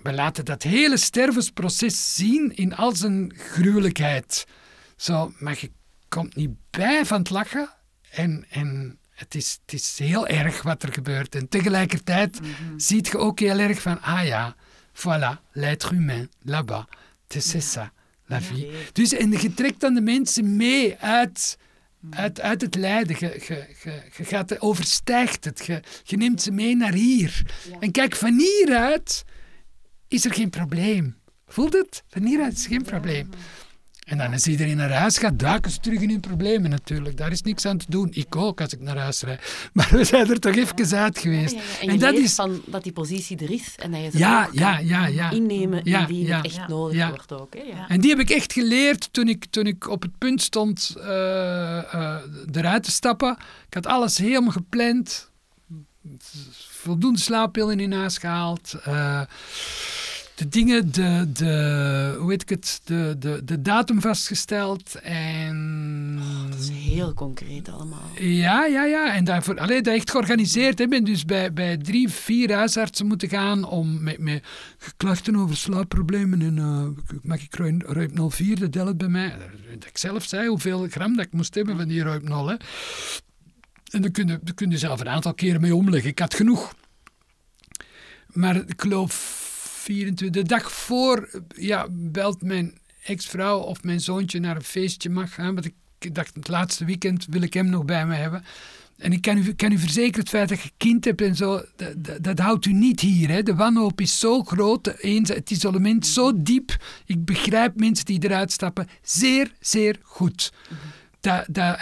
[0.04, 4.46] we laten dat hele stervensproces zien in al zijn gruwelijkheid.
[4.96, 5.72] Zo, maar je
[6.10, 7.70] komt niet bij van het lachen.
[8.12, 11.36] En, en het, is, het is heel erg wat er gebeurt.
[11.36, 12.40] En tegelijkertijd
[12.78, 14.56] ziet je ook heel erg van, ah ja,
[14.94, 16.86] voilà, l'être humain, là-bas.
[17.28, 17.92] C'est ça,
[18.28, 18.68] la vie.
[18.94, 21.58] Dus en je trekt dan de mensen mee uit,
[22.10, 23.16] uit, uit het lijden.
[23.20, 25.66] Je, gaat, overstijgt het.
[25.66, 27.46] Je, je neemt ze mee naar hier.
[27.80, 29.24] En kijk, van hieruit
[30.08, 31.18] is er geen probleem.
[31.48, 32.04] Voelt het?
[32.08, 33.30] Van hieruit is geen probleem.
[34.12, 37.18] En dan als iedereen naar huis gaat, duiken ze terug in hun problemen natuurlijk.
[37.18, 38.10] Daar is niks aan te doen.
[38.14, 39.42] Ik ook als ik naar huis rijd.
[39.74, 41.54] Maar we zijn er toch even uit geweest.
[41.54, 42.34] Ja, ja, En, dat is...
[42.34, 45.30] van dat die positie er is en dat je ze Ja, ook ja, ja, ja.
[45.32, 47.54] innemen indien het echt nodig wordt ook.
[47.54, 47.62] Hè?
[47.62, 47.88] Ja.
[47.88, 51.94] En die heb ik echt geleerd toen ik, toen ik op het punt stond eh,
[51.94, 52.18] eh,
[52.52, 53.38] eruit te stappen.
[53.68, 55.30] Ik had alles helemaal gepland.
[56.70, 58.74] Voldoende slaappillen in huis gehaald.
[58.84, 59.22] eh,
[60.42, 64.96] de dingen, de, de, hoe weet ik het, de, de, de datum vastgesteld.
[64.96, 66.20] En
[66.50, 68.10] Dat is heel concreet allemaal.
[68.20, 69.16] ja, ja, ja.
[69.16, 70.80] En daarvoor, alleen dat echt georganiseerd.
[70.80, 74.44] Ik ben dus bij, bij drie, vier huisartsen moeten gaan om met, met
[74.98, 76.42] klachten over slaapproblemen.
[76.42, 79.36] En uh, mag ik ruim, ruim 04, dat helpt bij mij.
[79.74, 82.48] Dat ik zelf zei hoeveel gram dat ik moest hebben van die ruim 0.
[82.48, 82.56] Hè.
[83.92, 86.10] En daar kun, je, daar kun je zelf een aantal keren mee omleggen.
[86.10, 86.74] Ik had genoeg.
[88.28, 89.41] Maar ik geloof
[89.82, 95.34] 24, de dag voor ja, belt mijn ex-vrouw of mijn zoontje naar een feestje mag
[95.34, 95.54] gaan.
[95.54, 95.66] Want
[96.00, 98.44] ik dacht, het laatste weekend wil ik hem nog bij me hebben.
[98.98, 101.62] En ik kan u, kan u verzekeren, het feit dat je kind hebt en zo,
[101.76, 103.30] dat, dat, dat houdt u niet hier.
[103.30, 103.44] Hè.
[103.44, 106.78] De wanhoop is zo groot, het isolement zo diep.
[107.06, 110.54] Ik begrijp mensen die eruit stappen zeer, zeer goed.
[111.20, 111.80] dat, dat,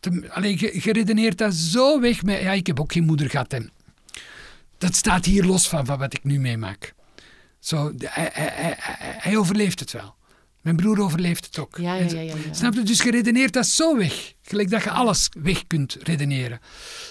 [0.00, 2.40] te- allee, je, je redeneert dat zo weg met...
[2.40, 3.52] Ja, ik heb ook geen moeder gehad.
[3.52, 3.70] En
[4.78, 6.94] dat staat hier los van, van wat ik nu meemaak.
[7.60, 10.14] Zo, hij, overleeft het wel.
[10.60, 11.76] Mijn broer overleeft het ook.
[11.76, 12.52] Ja, ja, ja, ja, ja.
[12.52, 12.82] Snap je?
[12.82, 14.32] Dus je redeneert dat zo weg.
[14.42, 16.60] Gelijk dat je alles weg kunt redeneren.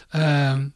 [0.09, 0.67] Ehm,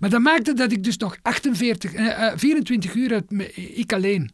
[0.00, 3.22] maar dat maakte dat ik dus nog 48, eh, eh, 24 uur
[3.54, 4.30] ik alleen.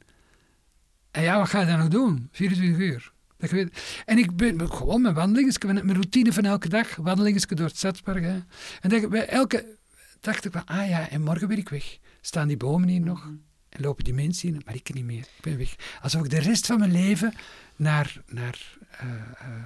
[1.11, 2.29] En ja, wat ga je dan nog doen?
[2.33, 3.13] 24 uur.
[3.37, 4.03] Dat weet.
[4.05, 8.23] En ik ben gewoon mijn wandelingen, mijn routine van elke dag, wandelingen door het stadspark.
[8.23, 8.39] Hè.
[8.81, 9.77] En dat, bij elke
[10.21, 11.99] dacht ik van, ah ja, en morgen ben ik weg.
[12.21, 13.31] Staan die bomen hier nog?
[13.79, 14.61] En lopen die mensen hier?
[14.65, 15.19] Maar ik niet meer.
[15.37, 15.75] Ik ben weg.
[16.03, 17.35] Alsof ik de rest van mijn leven
[17.77, 19.09] naar, naar eh,
[19.39, 19.63] eh,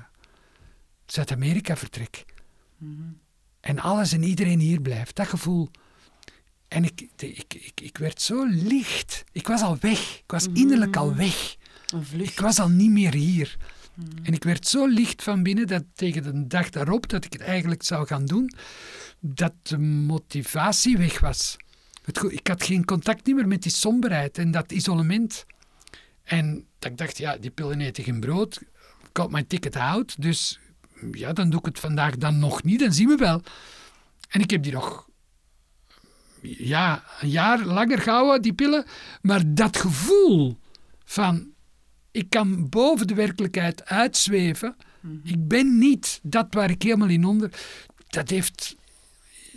[1.06, 2.24] Zuid-Amerika vertrek.
[3.60, 5.16] En alles en iedereen hier blijft.
[5.16, 5.70] Dat gevoel.
[6.68, 9.24] En ik, de- ik, ik, ik werd zo licht.
[9.32, 10.16] Ik was al weg.
[10.18, 11.56] Ik was innerlijk al weg.
[12.10, 13.56] Ik was al niet meer hier.
[14.22, 17.42] En ik werd zo licht van binnen dat tegen de dag daarop dat ik het
[17.42, 18.52] eigenlijk zou gaan doen,
[19.20, 21.56] dat de motivatie weg was.
[22.28, 25.46] Ik had geen contact meer met die somberheid en dat isolement.
[26.24, 28.60] En dat ik dacht, ja, die pillen eten geen brood.
[29.12, 30.60] Ik mijn ticket out, dus
[31.12, 33.42] ja, dan doe ik het vandaag dan nog niet, dan zien we wel.
[34.28, 35.08] En ik heb die nog
[36.42, 38.84] ja, een jaar langer gehouden, die pillen.
[39.22, 40.58] Maar dat gevoel
[41.04, 41.52] van
[42.10, 44.76] ik kan boven de werkelijkheid uitzweven.
[45.24, 47.50] Ik ben niet dat waar ik helemaal in onder.
[48.06, 48.76] Dat heeft,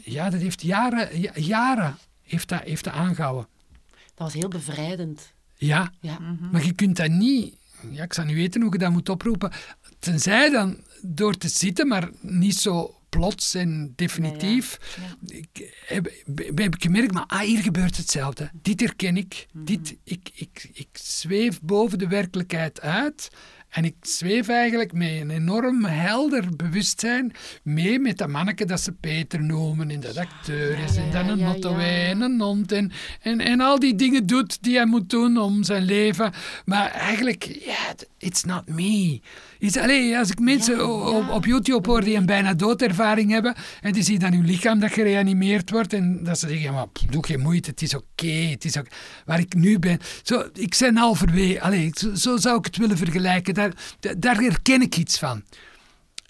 [0.04, 3.48] ja, dat heeft jaren, ja- jaren heeft dat, heeft dat aangehouden.
[3.92, 5.34] Dat was heel bevrijdend.
[5.56, 6.20] Ja, Ja.
[6.52, 7.56] maar je kunt dat niet.
[7.92, 9.52] Ja, ik zou niet weten hoe je dat moet oproepen.
[10.00, 14.80] Tenzij dan door te zitten, maar niet zo plots en definitief.
[15.26, 18.50] Ik heb, heb ik gemerkt, maar ah, hier gebeurt hetzelfde.
[18.62, 19.46] Dit herken ik.
[19.54, 23.30] Dit, ik, ik, ik zweef boven de werkelijkheid uit.
[23.76, 27.32] En ik zweef eigenlijk met een enorm helder bewustzijn
[27.64, 31.30] mee met dat manneke dat ze Peter noemen en dat acteur is ja, en dan
[31.30, 35.38] een en een hond en, en, en al die dingen doet die hij moet doen
[35.38, 36.34] om zijn leven.
[36.66, 37.94] Maar eigenlijk, ja,
[38.26, 39.20] it's not me.
[39.60, 43.56] It's, allee, als ik mensen Ja, op, op YouTube hoor die een bijna doodervaring hebben
[43.82, 47.06] en die zien dan hun lichaam dat gereanimeerd wordt en dat ze zeggen, maar pff,
[47.06, 48.88] doe geen moeite, het is oké, het is ook
[49.26, 50.00] waar ik nu ben.
[50.24, 54.38] Zo, ik ben halverwege, allee, zo, zo zou ik het willen vergelijken, daar, da- daar
[54.38, 55.44] herken ik iets van.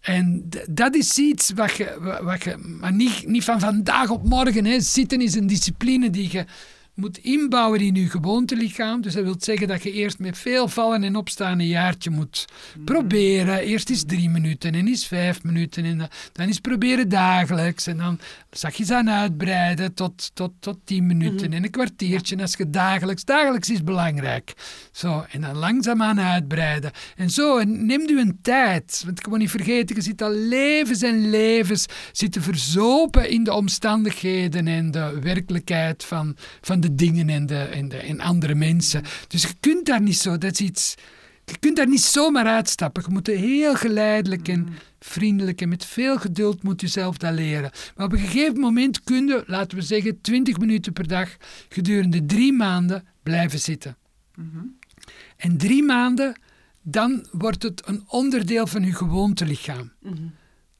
[0.02, 4.28] En dat is iets wat je, wa- wat je maar niet, niet van vandaag op
[4.30, 4.66] morgen.
[4.66, 4.80] Hè.
[4.82, 6.46] Zitten is een discipline die je
[6.96, 9.02] moet inbouwen in je gewoontelichaam.
[9.02, 12.46] Dus dat wil zeggen dat je eerst met veel vallen en opstaan een jaartje moet
[12.86, 13.60] proberen.
[13.60, 15.86] Eerst is drie minuten en is vijf minuten.
[15.86, 17.88] En dan, is proberen dagelijks.
[17.88, 18.20] En dan
[18.52, 22.42] zag je ze aan uitbreiden tot, tot, tot tien minuten en een kwartiertje.
[22.42, 24.54] Als je dagelijks, dagelijks is belangrijk.
[24.92, 26.92] Zo, en dan langzaamaan uitbreiden.
[27.16, 29.02] En zo, en neem u een tijd.
[29.06, 33.54] Want ik moet niet vergeten, je zit al levens en levens zitten verzopen in de
[33.54, 39.04] omstandigheden en de werkelijkheid van, van de dingen en, de, en, de, en andere mensen.
[39.28, 40.96] Dus je kunt daar niet zo, dat is iets...
[41.46, 43.04] Je kunt daar niet zomaar uitstappen.
[43.06, 44.68] Je moet heel geleidelijk en
[45.00, 47.72] vriendelijk en met veel geduld moet je zelf dat leren.
[47.96, 51.30] Maar op een gegeven moment kun je, laten we zeggen, 20 minuten per dag
[51.70, 53.98] gedurende drie maanden blijven zitten.
[55.38, 56.40] En drie maanden,
[56.82, 59.92] dan wordt het een onderdeel van je gewoontelichaam.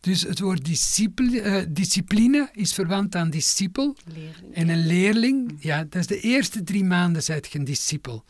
[0.06, 3.96] Dus het woord discipline, eh, discipline is verwant aan discipel.
[4.14, 4.54] Leerling.
[4.54, 8.24] En een leerling, ja, dat is de eerste drie maanden zijt je een discipel.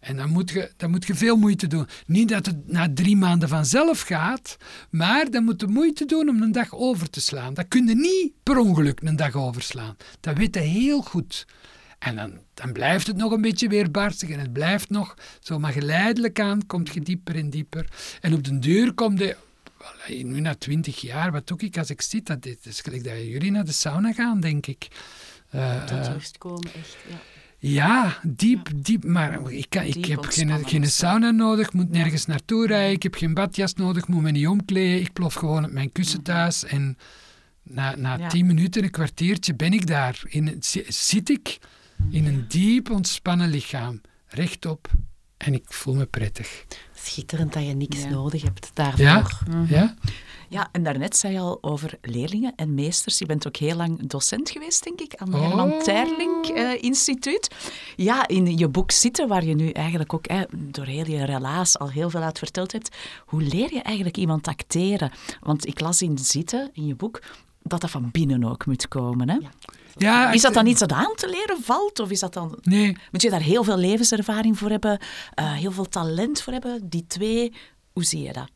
[0.00, 1.86] En dan moet, je, dan moet je veel moeite doen.
[2.06, 4.56] Niet dat het na drie maanden vanzelf gaat,
[4.90, 7.54] maar dan moet je moeite doen om een dag over te slaan.
[7.54, 9.96] Dat kun je niet per ongeluk een dag overslaan.
[10.20, 11.46] Dat weet je heel goed.
[11.98, 15.72] En dan, dan blijft het nog een beetje weerbarstig en het blijft nog zo, maar
[15.72, 17.88] geleidelijk aan komt je dieper en dieper.
[18.20, 19.36] En op den duur komt je,
[20.22, 22.26] nu na twintig jaar, wat doe ik als ik zit?
[22.26, 24.88] Dat is is gelijk dat jullie naar de sauna gaan, denk ik.
[25.50, 26.96] Eh, Tot eh, rust komen, echt.
[27.08, 27.18] Ja.
[27.58, 29.04] ja, diep, diep.
[29.04, 32.92] Maar ik, kan, ik heb geen, geen sauna nodig, moet nergens naartoe rijden.
[32.92, 35.00] Ik heb geen badjas nodig, moet me niet omkleden.
[35.00, 36.64] Ik plof gewoon op mijn kussen thuis.
[36.64, 36.98] En
[37.62, 38.28] na, na Ja.
[38.28, 40.20] tien minuten, een kwartiertje, ben ik daar.
[40.24, 40.56] In,
[40.88, 41.58] zit ik
[42.10, 44.00] in een diep ontspannen lichaam.
[44.26, 44.90] Rechtop.
[45.36, 46.64] En ik voel me prettig.
[47.02, 48.08] Schitterend dat je niks Ja.
[48.08, 49.00] nodig hebt daarvoor.
[49.04, 49.26] Ja?
[49.68, 49.94] Ja?
[50.50, 53.18] Ja, en daarnet zei je al over leerlingen en meesters.
[53.18, 55.46] Je bent ook heel lang docent geweest, denk ik, aan het Oh.
[55.46, 57.50] Herman Terling eh, Instituut.
[57.96, 61.78] Ja, in je boek Zitten, waar je nu eigenlijk ook eh, door heel je relaas
[61.78, 62.96] al heel veel uit verteld hebt.
[63.26, 65.10] Hoe leer je eigenlijk iemand acteren?
[65.40, 67.22] Want ik las in Zitten, in je boek,
[67.62, 69.28] dat dat van binnen ook moet komen.
[69.28, 69.34] Hè?
[69.36, 69.50] Ja.
[69.98, 71.98] Ja Is dat dan iets dat aan te leren valt?
[72.00, 72.58] Of is dat dan...
[72.62, 74.98] Nee, Moet je daar heel veel levenservaring voor hebben,
[75.34, 76.88] eh, heel veel talent voor hebben?
[76.88, 77.52] Die twee,
[77.92, 78.50] hoe zie je dat?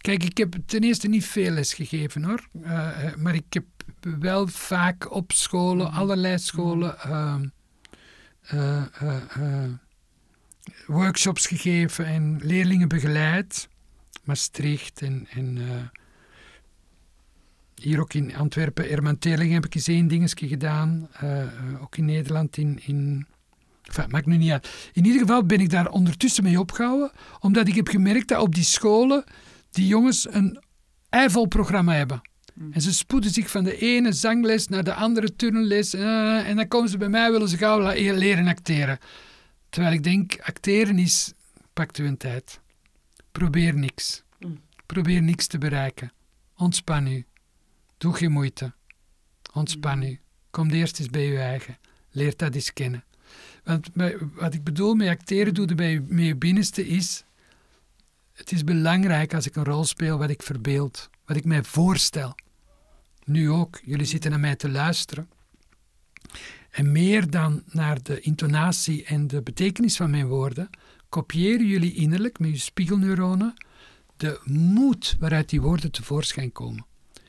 [0.00, 2.48] Kijk, ik heb ten eerste niet veel les gegeven hoor.
[2.62, 3.64] Uh, maar ik heb
[4.00, 5.96] wel vaak op scholen, mhm.
[5.96, 6.96] allerlei scholen,
[8.54, 8.94] uh,
[10.86, 13.68] workshops gegeven en leerlingen begeleid.
[14.24, 15.58] Maastricht en, en
[17.82, 21.08] hier ook in Antwerpen, Herman Teling heb ik eens één dingetje gedaan.
[21.80, 23.26] ook in Nederland in, in
[23.86, 24.90] Enfin, maakt nu niet uit.
[24.92, 27.10] In ieder geval ben ik daar ondertussen mee opgehouden,
[27.40, 29.24] omdat ik heb gemerkt dat op die scholen
[29.70, 30.62] die jongens een
[31.08, 32.20] eivol programma hebben.
[32.54, 32.72] Mm.
[32.72, 35.94] En ze spoeden zich van de ene zangles naar de andere turnles.
[35.94, 38.98] Uh, en dan komen ze bij mij, willen ze gauw leren acteren.
[39.68, 41.32] Terwijl ik denk, acteren is,
[41.72, 42.60] pakt u een tijd.
[43.32, 44.22] Probeer niks.
[44.38, 44.60] Mm.
[44.86, 46.12] Probeer niks te bereiken.
[46.56, 47.24] Ontspan u.
[47.98, 48.74] Doe geen moeite.
[49.52, 50.02] Ontspan mm.
[50.02, 50.20] u.
[50.50, 51.78] Kom eerst eens bij uw eigen.
[52.10, 53.04] Leer dat eens kennen.
[53.64, 53.88] Want
[54.34, 57.24] wat ik bedoel met acteren doe bij met je binnenste is...
[58.32, 61.10] Het is belangrijk als ik een rol speel wat ik verbeeld.
[61.24, 62.34] Wat ik mij voorstel.
[63.24, 63.80] Nu ook.
[63.84, 65.30] Jullie zitten naar mij te luisteren.
[66.70, 70.70] En meer dan naar de intonatie en de betekenis van mijn woorden...
[71.08, 73.54] kopiëren jullie innerlijk met je spiegelneuronen
[74.16, 76.86] de moed waaruit die woorden tevoorschijn komen.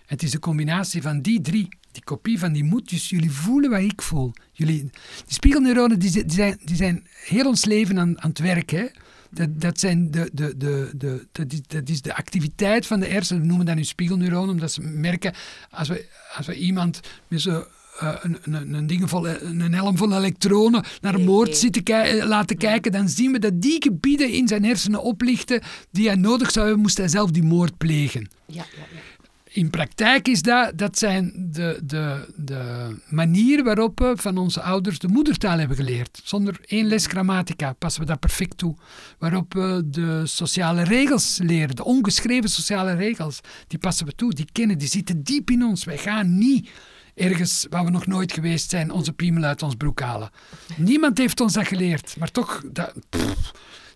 [0.07, 2.89] Het is de combinatie van die drie die kopie van die moed.
[2.89, 4.33] Dus jullie voelen wat ik voel.
[4.51, 4.91] Jullie, die
[5.33, 8.69] spiegelneuronen die, die, zijn, die zijn heel ons leven aan, aan het werk.
[8.69, 8.85] Hè?
[9.29, 13.05] Dat, dat, zijn de, de, de, de, dat, is, dat is de activiteit van de
[13.05, 13.41] hersenen.
[13.41, 15.33] We noemen dat nu spiegelneuronen, omdat ze merken
[15.69, 17.67] als we, als we iemand met zo
[18.03, 22.25] uh, een, een, een, ding vol, een helm vol elektronen naar een moord zitten eh,
[22.25, 26.51] laten kijken, dan zien we dat die gebieden in zijn hersenen oplichten die hij nodig
[26.51, 28.29] zou hebben, moest hij zelf die moord plegen.
[28.45, 29.16] Ja, ja, ja
[29.57, 34.99] in praktijk is dat, dat zijn de, de, de manieren waarop we van onze ouders
[34.99, 36.21] de moedertaal hebben geleerd.
[36.23, 38.75] Zonder één les grammatica passen we dat perfect toe.
[39.19, 44.47] Waarop we de sociale regels leren, de ongeschreven sociale regels, die passen we toe, die
[44.51, 45.83] kennen, die zitten diep in ons.
[45.83, 46.69] Wij gaan niet
[47.15, 50.29] ergens waar we nog nooit geweest zijn onze piemel uit ons broek halen.
[50.75, 52.63] Niemand heeft ons dat geleerd, maar toch...
[52.71, 52.93] Dat,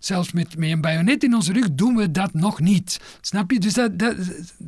[0.06, 3.00] zelfs met, met een bajonet in onze rug doen we dat nog niet.
[3.22, 3.60] Snap je?
[3.60, 4.16] Dus dat, dat,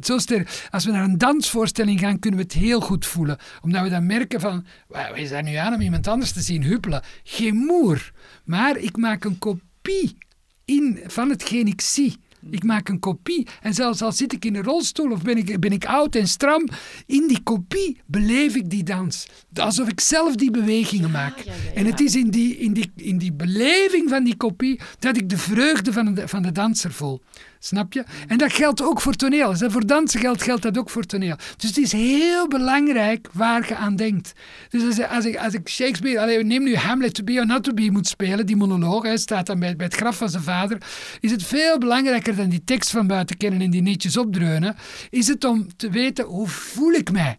[0.01, 0.67] zo sterk.
[0.71, 3.37] Als we naar een dansvoorstelling gaan, kunnen we het heel goed voelen.
[3.61, 7.03] Omdat we dan merken van, wij zijn nu aan om iemand anders te zien huppelen.
[7.23, 8.11] Geen moer.
[8.45, 10.17] Maar ik maak een kopie
[10.65, 12.17] in, van hetgeen ik zie.
[12.49, 13.47] Ik maak een kopie.
[13.61, 16.27] En zelfs al zit ik in een rolstoel of ben ik, ben ik oud en
[16.27, 16.67] stram,
[17.05, 19.27] in die kopie beleef ik die dans.
[19.53, 21.43] Alsof ik zelf die bewegingen maak.
[21.75, 25.29] en het is in die, in, die, in die beleving van die kopie dat ik
[25.29, 27.21] de vreugde van de, van de danser voel.
[27.65, 28.03] Snap je?
[28.27, 29.55] En dat geldt ook voor toneel.
[29.55, 31.35] Voor dansen geldt, geldt dat ook voor toneel.
[31.57, 34.33] Dus het is heel belangrijk waar je aan denkt.
[34.69, 37.91] Dus als, als, ik, als Shakespeare, neem nu Hamlet to be or not to be
[37.91, 40.77] moet spelen, die monoloog, hij staat dan bij, bij het graf van zijn vader,
[41.19, 44.75] is het veel belangrijker dan die tekst van buiten kennen en die netjes opdreunen,
[45.09, 47.37] is het om te weten hoe voel ik mij.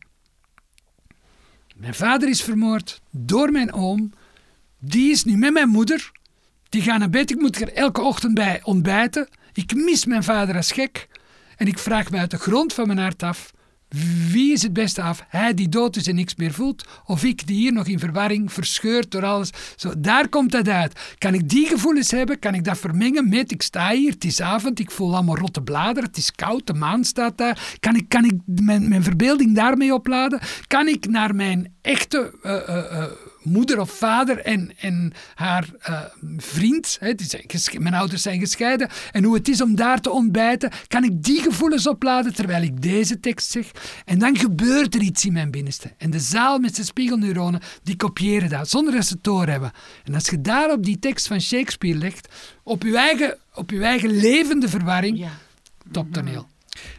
[1.76, 4.12] Mijn vader is vermoord door mijn oom.
[4.78, 6.10] Die is nu met mijn moeder.
[6.68, 7.30] Die gaan naar bed.
[7.30, 9.28] Ik moet er elke ochtend bij ontbijten.
[9.54, 11.08] Ik mis mijn vader als gek.
[11.56, 13.52] En ik vraag me uit de grond van mijn hart af:
[14.30, 15.24] wie is het beste af?
[15.28, 18.52] Hij die dood is en niks meer voelt, of ik die hier nog in verwarring,
[18.52, 19.50] verscheurd door alles.
[19.76, 21.14] Zo, daar komt dat uit.
[21.18, 22.38] Kan ik die gevoelens hebben?
[22.38, 25.62] Kan ik dat vermengen met ik sta hier, het is avond, ik voel allemaal rotte
[25.62, 27.76] bladeren, het is koud, de maan staat daar.
[27.80, 30.40] Kan ik, kan ik mijn, mijn verbeelding daarmee opladen?
[30.66, 33.04] Kan ik naar mijn echte uh, uh,
[33.44, 36.00] moeder of vader en, en haar uh,
[36.36, 36.96] vriend.
[37.00, 38.88] Hè, die zijn mijn ouders zijn gescheiden.
[39.12, 40.70] En hoe het is om daar te ontbijten.
[40.88, 43.70] Kan ik die gevoelens opladen terwijl ik deze tekst zeg?
[44.04, 45.92] En dan gebeurt er iets in mijn binnenste.
[45.98, 49.72] En de zaal met zijn spiegelneuronen, die kopiëren dat, zonder dat ze het doorhebben.
[50.04, 52.28] En als je daarop die tekst van Shakespeare legt,
[52.62, 55.30] op je eigen, op je eigen levende verwarring, ja.
[55.90, 56.46] toptoneel.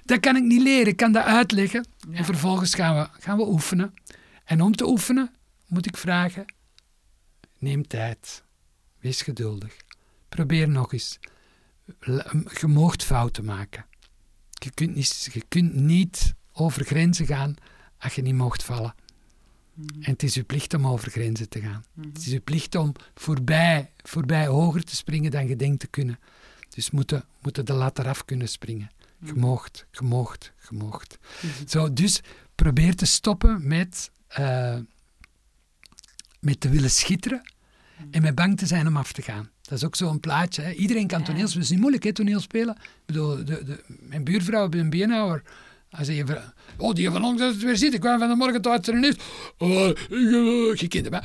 [0.05, 1.87] Dat kan ik niet leren, ik kan dat uitleggen.
[2.11, 3.93] En vervolgens gaan we, gaan we oefenen.
[4.45, 5.29] En om te oefenen
[5.67, 6.53] moet ik vragen:
[7.57, 8.43] neem tijd.
[8.99, 9.77] Wees geduldig.
[10.29, 11.19] Probeer nog eens.
[12.59, 13.85] Je moogt fouten maken.
[14.49, 17.55] Je kunt, niet, je kunt niet over grenzen gaan
[17.97, 18.95] als je niet mocht vallen.
[19.73, 20.01] Mhm.
[20.01, 21.83] En het is uw plicht om over grenzen te gaan.
[21.93, 22.07] Mhm.
[22.07, 26.19] Het is uw plicht om voorbij, voorbij hoger te springen dan je denkt te kunnen.
[26.69, 28.91] Dus moeten, moeten de lat eraf kunnen springen.
[29.19, 29.39] Je mhm.
[29.39, 31.17] moogt, je moogt, je moogt.
[31.67, 32.21] Zo, dus
[32.55, 34.77] probeer te stoppen met uh,
[36.45, 37.41] met te willen schitteren
[38.11, 39.49] en met bang te zijn om af te gaan.
[39.61, 40.61] Dat is ook zo'n plaatje.
[40.61, 40.71] Hè.
[40.71, 41.53] Iedereen kan toneelspelen.
[41.53, 42.75] Het is niet moeilijk, hè, toneelspelen.
[42.75, 45.41] Ik bedoel, de, de, mijn buurvrouw, een beenhouwer,
[45.97, 46.37] Als je van,
[46.77, 47.93] oh, die van ons is het weer zitten.
[47.95, 49.15] Ik kwam van de morgen tot er is.
[49.57, 49.87] Oh,
[50.73, 51.21] je kent hem.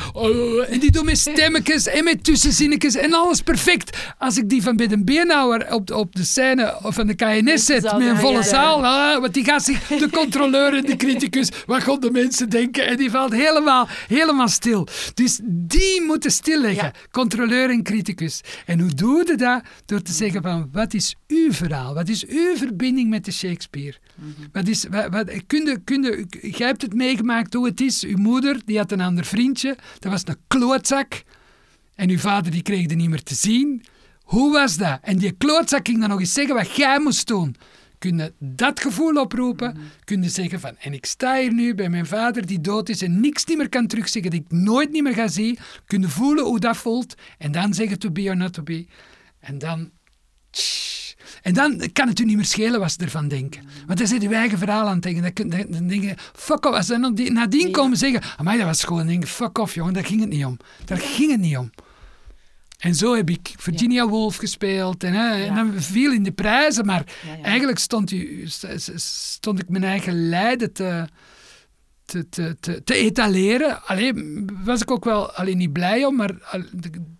[0.69, 3.99] En die doen met stemmetjes en met tussenzinnetjes en alles perfect.
[4.19, 8.01] Als ik die van Bidden Beenhouwer op, op de scène van de KNS zet met
[8.01, 8.81] een volle zaal.
[9.21, 12.87] Want die gaat zich, de controleur en de criticus, wat gaan de mensen denken?
[12.87, 14.87] En die valt helemaal, helemaal stil.
[15.15, 16.93] Dus die moeten stilleggen.
[17.11, 18.41] Controleur en criticus.
[18.67, 19.63] En hoe doe je dat?
[19.87, 21.95] Door te zeggen van, wat is uw verhaal?
[21.95, 23.97] Wat is uw verbinding met de Shakespeare?
[24.61, 28.05] Wat is, wat, wat, kunde, kunde, jij hebt het meegemaakt hoe het is.
[28.05, 29.77] Uw moeder, die had een ander vriendje.
[29.99, 31.23] Dat was een klootzak.
[31.95, 33.85] En uw vader, die kreeg er niet meer te zien.
[34.23, 34.99] Hoe was dat?
[35.03, 37.57] En die klootzak ging dan nog eens zeggen wat jij moest doen.
[37.99, 39.75] Kun je dat gevoel oproepen?
[39.77, 42.89] Mm Kun je zeggen van, en ik sta hier nu bij mijn vader die dood
[42.89, 45.59] is en niks niet meer kan terugzeggen, dat ik nooit niet meer ga zien.
[45.87, 48.87] Kun je voelen hoe dat voelt en dan zeggen to be or not to be.
[49.41, 49.91] En dan...
[51.43, 53.63] En dan kan het u niet meer schelen wat ze ervan denken.
[53.87, 55.51] Want dan zit uw eigen verhaal aan het denken.
[55.51, 56.77] Dan, dan, denk je, fuck off.
[56.77, 60.05] Als ze dan nadien komen zeggen, maar dat was gewoon, denk fuck off jongen, daar
[60.05, 60.57] ging het niet om.
[60.85, 61.71] Daar ging het niet om.
[62.79, 65.05] En zo heb ik Virginia Woolf gespeeld.
[65.05, 67.05] En, hè, en dan viel in de prijzen, maar
[67.43, 68.45] eigenlijk stond, u,
[68.97, 71.07] stond ik mijn eigen lijden te,
[72.05, 73.87] te, te, te, te etaleren.
[73.87, 76.31] Alleen was ik ook wel alleen niet blij om, maar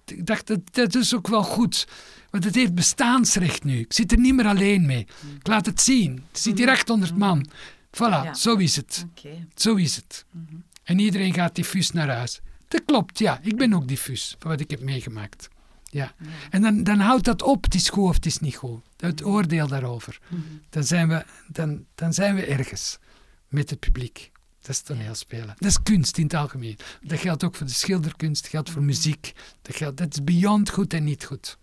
[0.05, 1.87] ik dacht, dat, dat is ook wel goed.
[2.31, 3.79] Want het heeft bestaansrecht nu.
[3.79, 5.07] Ik zit er niet meer alleen mee.
[5.39, 6.25] Ik laat het zien.
[6.31, 7.21] Het zit hier 800 mhm.
[7.21, 7.51] man.
[7.91, 9.07] Voilà, zo is het.
[9.55, 10.25] Zo is het.
[10.31, 10.55] Mhm.
[10.83, 12.41] En iedereen gaat diffuus naar huis.
[12.69, 13.41] Dat klopt, ja.
[13.43, 15.49] Ik ben ook diffuus, van wat ik heb meegemaakt.
[15.85, 16.15] Ja.
[16.51, 18.81] En dan, dan houdt dat op, het is goed of het is niet goed.
[18.97, 20.19] Het oordeel daarover.
[20.29, 20.41] Mhm.
[20.71, 22.99] Dan, zijn we, dan, dan zijn we ergens
[23.49, 24.31] met het publiek.
[24.61, 25.55] Dat is toneelspelen.
[25.59, 26.79] Dat is kunst in het algemeen.
[27.03, 29.33] Dat geldt ook voor de schilderkunst, dat geldt voor muziek.
[29.63, 31.59] Dat, geldt, dat is beyond goed en niet goed.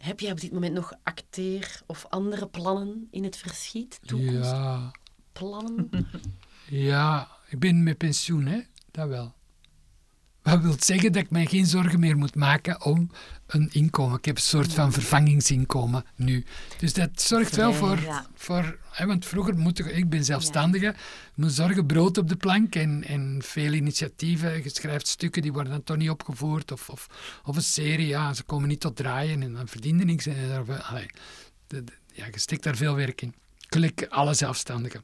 [0.00, 3.98] Heb jij op dit moment nog acteer- of andere plannen in het verschiet?
[4.06, 4.50] Toekomst?
[4.50, 4.90] Ja.
[5.32, 5.90] Plannen?
[6.90, 8.60] ja, ik ben met pensioen, hè?
[8.90, 9.34] Dat wel.
[10.50, 13.10] Dat wil zeggen dat ik mij geen zorgen meer moet maken om
[13.46, 14.18] een inkomen.
[14.18, 16.44] Ik heb een soort van vervangingsinkomen nu.
[16.78, 17.98] Dus dat zorgt wel voor...
[18.34, 19.86] voor hè, want vroeger moet ik...
[19.86, 20.84] Ik ben zelfstandige.
[20.84, 20.94] Ja.
[21.34, 24.62] moet zorgen brood op de plank en, en veel initiatieven.
[24.62, 26.72] Je schrijft stukken, die worden dan toch niet opgevoerd.
[26.72, 27.08] Of, of,
[27.44, 30.26] of een serie, ja, ze komen niet tot draaien en dan verdien je niks.
[30.26, 30.36] En,
[32.12, 33.34] ja, je steekt daar veel werk in.
[33.68, 35.02] Klik alle zelfstandigen.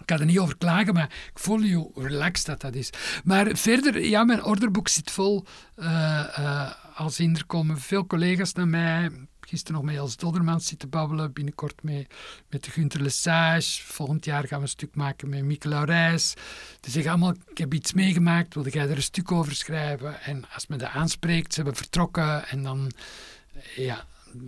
[0.00, 2.90] Ik kan er niet over klagen, maar ik voel je relaxed dat dat is.
[3.24, 5.44] Maar verder, ja, mijn orderboek zit vol.
[5.76, 9.10] Uh, als in, er komen veel collega's naar mij.
[9.40, 11.32] Gisteren nog met Els Doddermans zitten babbelen.
[11.32, 12.06] Binnenkort mee,
[12.50, 13.82] met de Gunter Lesage.
[13.82, 16.34] Volgend jaar gaan we een stuk maken met Mieke Laurijs.
[16.80, 18.54] Die zeggen allemaal, ik heb iets meegemaakt.
[18.54, 20.22] Wilde jij er een stuk over schrijven?
[20.22, 22.48] En als men dat aanspreekt, ze hebben vertrokken.
[22.48, 22.92] En dan,
[23.76, 24.04] ja,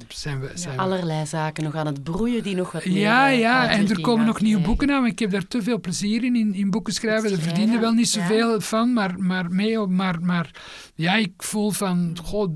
[0.09, 0.51] zijn we...
[0.55, 2.99] Zijn allerlei zaken nog aan het broeien die nog wat meer...
[2.99, 5.07] Ja, eh, ja, en er komen nog nieuwe boeken aan.
[5.07, 7.30] Ik heb daar te veel plezier in, in, in boeken schrijven.
[7.30, 8.61] Er verdienen wel niet zoveel ja.
[8.61, 10.51] van, maar, maar, mee, maar, maar
[10.95, 12.18] ja, ik voel van...
[12.22, 12.55] Goh,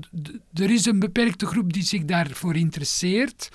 [0.53, 3.49] er is een beperkte groep die zich daarvoor interesseert.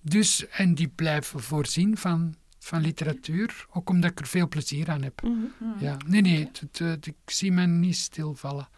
[0.00, 3.66] Dus, en die blijven voorzien van, van literatuur.
[3.72, 5.22] Ook omdat ik er veel plezier aan heb.
[5.22, 5.84] Mhm.
[5.84, 5.96] Ja.
[6.06, 8.68] Nee, nee, het, ik zie me niet stilvallen.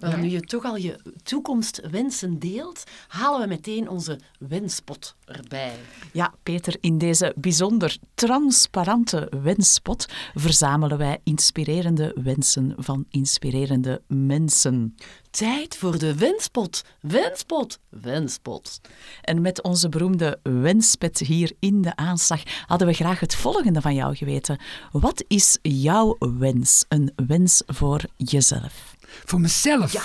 [0.00, 5.74] Wel, nu je toch al je toekomstwensen deelt, halen we meteen onze wenspot erbij.
[6.12, 14.94] Ja, Peter, in deze bijzonder transparante wenspot verzamelen wij inspirerende wensen van inspirerende mensen.
[15.30, 18.80] Tijd voor de wenspot, wenspot, wenspot.
[19.22, 23.94] En met onze beroemde wenspet hier in de aanslag hadden we graag het volgende van
[23.94, 24.60] jou geweten.
[24.92, 26.84] Wat is jouw wens?
[26.88, 28.95] Een wens voor jezelf?
[29.24, 29.92] Voor mezelf?
[29.92, 30.02] Ja.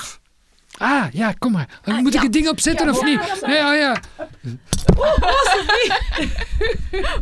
[0.78, 1.68] Ah, ja, kom maar.
[1.84, 3.40] Ah, Moet ik het ding opzetten of niet?
[3.46, 3.96] Ja, ja.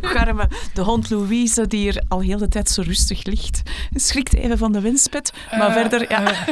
[0.00, 3.62] Garme, de hond Louise, die hier al heel de tijd zo rustig ligt,
[3.94, 5.32] schrikt even van de windspet.
[5.50, 6.46] Maar uh, verder, ja.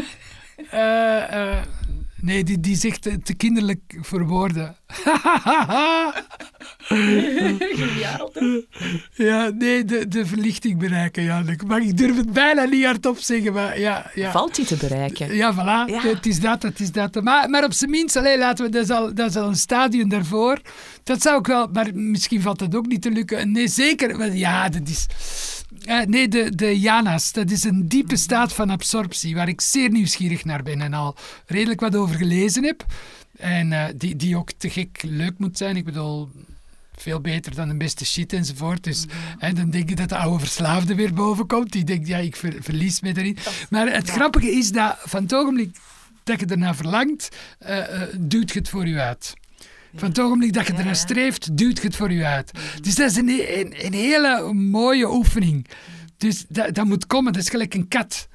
[0.75, 1.63] Uh,
[2.21, 4.77] Nee, die, die zegt te, kinderlijk voor woorden.
[9.17, 11.43] ja, nee, de, de verlichting bereiken, ja.
[11.67, 14.11] Maar ik durf het bijna niet hardop zeggen, maar ja.
[14.15, 14.31] ja.
[14.31, 15.35] Valt die te bereiken?
[15.35, 15.91] Ja, voilà.
[15.93, 16.01] Ja.
[16.01, 17.23] Het is dat, het is dat.
[17.23, 19.57] Maar, maar op zijn minst, alleen, laten we, dat is, al, dat is al een
[19.57, 20.61] stadium daarvoor.
[21.03, 23.53] Dat zou ik wel, maar misschien valt dat ook niet te lukken.
[23.53, 24.35] Nee, zeker.
[24.35, 25.07] Ja, dat is...
[25.87, 29.91] Uh, nee, de, de Janas, dat is een diepe staat van absorptie waar ik zeer
[29.91, 32.87] nieuwsgierig naar ben en al redelijk wat over gelezen heb.
[33.37, 35.77] En uh, die, die ook te gek leuk moet zijn.
[35.77, 36.29] Ik bedoel,
[36.97, 38.85] veel beter dan de beste shit enzovoort.
[38.85, 41.73] Dus mm hè, dan denk je dat de oude verslaafde weer boven komt.
[41.73, 43.37] Die denkt, ja, ik ver, verlies me erin.
[43.71, 45.77] Maar het grappige is dat van het ogenblik
[46.25, 47.29] dat je ernaar verlangt,
[47.69, 47.85] uh,
[48.17, 49.35] duwt je het voor je uit.
[49.95, 52.51] Van het ogenblik dat je ernaar streeft, duwt je het voor je uit.
[52.81, 55.67] Dus dat is een, een, een hele mooie oefening.
[56.17, 58.29] Dus dat, dat moet komen, dat is gelijk een kat.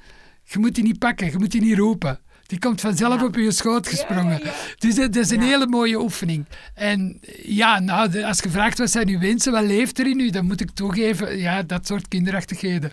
[0.44, 2.18] Je moet die niet pakken, je moet die niet roepen.
[2.46, 3.26] Die komt vanzelf Ja.
[3.26, 4.40] op je schoot gesprongen.
[4.78, 6.44] Dus dat, dat is een hele mooie oefening.
[6.74, 10.30] En ja, nou, als je vraagt wat zijn uw wensen, wat leeft er in u,
[10.30, 12.90] dan moet ik toegeven, ja, dat soort kinderachtigheden.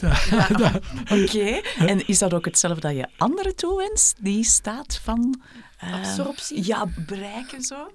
[1.22, 1.60] Oké.
[1.78, 4.16] En is dat ook hetzelfde dat je andere toewenst?
[4.20, 5.40] Die staat van...
[5.86, 6.66] eh, Absorptie?
[6.66, 7.90] Ja, bereiken zo?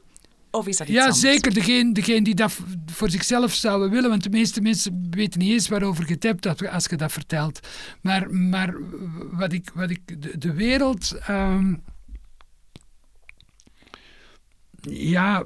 [0.51, 1.19] Of is dat iets Ja, anders?
[1.19, 1.53] zeker.
[1.53, 4.09] Degene, degene die dat voor zichzelf zouden willen.
[4.09, 7.11] Want de meeste mensen weten niet eens waarover je het hebt dat- als je dat
[7.11, 7.67] vertelt.
[8.01, 8.73] Maar, maar
[9.31, 11.11] wat ik, wat ik, de, de wereld.
[11.27, 11.73] ehm,
[14.81, 15.43] ja,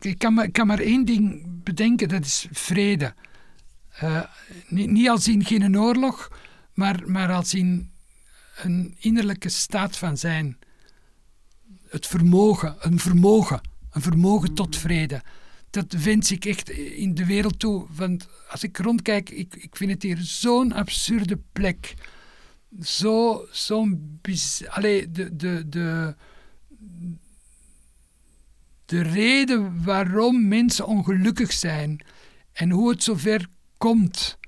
[0.00, 3.14] ik kan, maar, ik kan maar één ding bedenken: dat is vrede.
[3.90, 4.22] Eh,
[4.68, 6.28] niet, niet als in geen oorlog,
[6.74, 7.90] maar, maar als in
[8.62, 10.58] een innerlijke staat van zijn.
[11.94, 13.60] Het vermogen, een vermogen,
[13.90, 15.22] een vermogen tot vrede.
[15.70, 17.86] Dat wens ik echt in de wereld toe.
[17.96, 21.94] Want als ik rondkijk, ik, ik vind het hier zo'n absurde plek.
[22.82, 24.20] Zo, zo'n.
[24.68, 26.14] Allee, de, de, de,
[28.84, 32.04] de reden waarom mensen ongelukkig zijn
[32.52, 33.46] en hoe het zover
[33.78, 34.38] komt.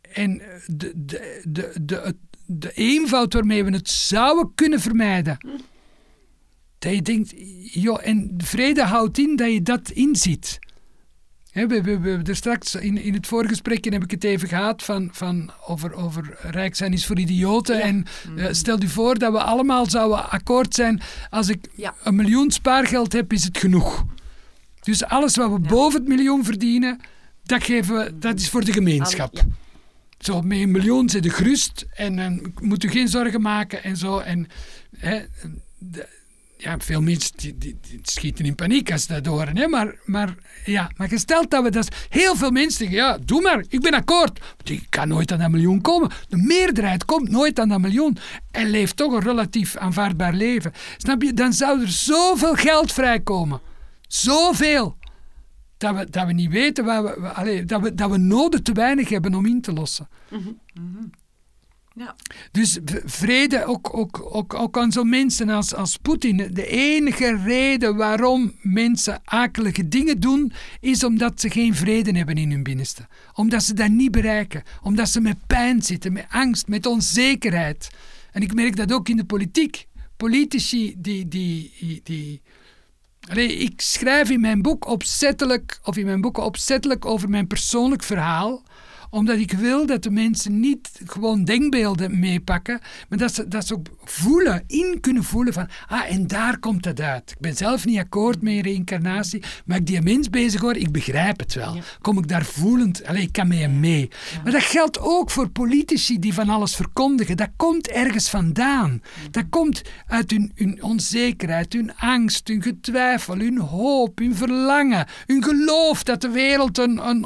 [0.00, 2.16] En de, de, de, de,
[2.46, 5.38] de eenvoud waarmee we het zouden kunnen vermijden.
[6.82, 7.32] Dat je denkt,
[7.72, 10.58] joh, en vrede houdt in dat je dat inziet.
[11.52, 14.82] We, we, we hebben er straks in, in het voorgesprekje heb ik het even gehad
[14.82, 17.80] van, van over, over rijk zijn is voor idioten.
[17.82, 18.04] En
[18.36, 21.00] eh, stel je voor dat we allemaal zouden akkoord zijn.
[21.30, 21.94] Als ik Ja.
[22.04, 24.04] een miljoen spaargeld heb, is het genoeg.
[24.80, 27.00] Dus alles wat we boven het miljoen verdienen,
[27.42, 29.42] dat, geven we, dat is voor de gemeenschap.
[30.18, 33.96] Zo, met een miljoen zit je gerust en dan moet u geen zorgen maken en
[33.96, 34.18] zo.
[34.18, 34.46] En,
[35.78, 36.20] de-
[36.62, 39.56] ja, veel mensen die, die, die schieten in paniek als ze dat horen.
[39.56, 39.66] Hè?
[39.66, 40.34] Maar, maar,
[40.64, 41.88] ja, maar gesteld dat we dat...
[42.08, 44.40] Heel veel mensen zeggen, ja, doe maar, ik ben akkoord.
[44.64, 46.10] Ik kan nooit aan dat miljoen komen.
[46.28, 48.18] De meerderheid komt nooit aan dat miljoen
[48.50, 50.72] en leeft toch een relatief aanvaardbaar leven.
[50.96, 51.32] Snap je?
[51.32, 53.60] Dan zou er zoveel geld vrijkomen.
[54.08, 54.96] Zoveel.
[55.76, 59.08] Dat we, dat we niet weten waar we, dat, we, dat we noden te weinig
[59.08, 60.08] hebben om in te lossen.
[61.94, 62.16] Ja.
[62.52, 66.36] Dus vrede ook, ook, ook, ook aan zo'n mensen als, als Poetin.
[66.36, 72.50] De enige reden waarom mensen akelige dingen doen, is omdat ze geen vrede hebben in
[72.50, 73.06] hun binnenste.
[73.34, 74.62] Omdat ze dat niet bereiken.
[74.82, 77.90] Omdat ze met pijn zitten, met angst, met onzekerheid.
[78.32, 79.86] En ik merk dat ook in de politiek.
[80.16, 81.28] Politici die.
[81.28, 82.42] die, die
[83.36, 88.62] ik schrijf in mijn boek opzettelijk, of in mijn boeken opzettelijk over mijn persoonlijk verhaal
[89.12, 93.74] omdat ik wil dat de mensen niet gewoon denkbeelden meepakken, maar dat ze, dat ze
[93.74, 97.30] ook voelen, in kunnen voelen van, ah, en daar komt het uit.
[97.30, 101.38] Ik ben zelf niet akkoord met reïncarnatie, maar ik die mens bezig hoor, ik begrijp
[101.38, 101.78] het wel.
[102.00, 104.10] Kom ik daar voelend, allee, ik kan met hem mee.
[104.42, 107.36] Maar dat geldt ook voor politici die van alles verkondigen.
[107.36, 109.02] Dat komt ergens vandaan.
[109.30, 115.44] Dat komt uit hun, hun onzekerheid, hun angst, hun getwijfel, hun hoop, hun verlangen, hun
[115.44, 117.24] geloof dat de wereld een, een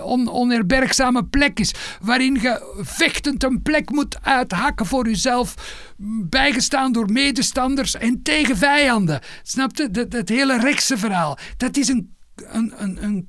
[0.00, 5.54] on, onherbergzame plek is, waarin je vechtend een plek moet uithakken voor jezelf,
[6.28, 9.20] bijgestaan door medestanders en tegen vijanden.
[9.42, 9.90] Snap je?
[9.90, 11.38] Dat, dat hele rechtse verhaal.
[11.56, 13.28] Dat is een, een, een, een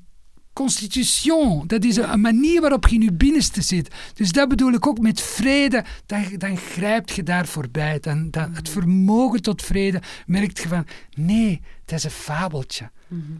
[0.52, 1.66] constitution.
[1.66, 3.94] Dat is een, manier waarop je in je binnenste zit.
[4.14, 5.84] Dus dat bedoel ik ook met vrede.
[6.06, 7.98] Dan, dan grijpt je daar voorbij.
[8.00, 10.86] Dan, dan, het vermogen tot vrede merkt je van...
[11.14, 12.90] Nee, dat is een fabeltje.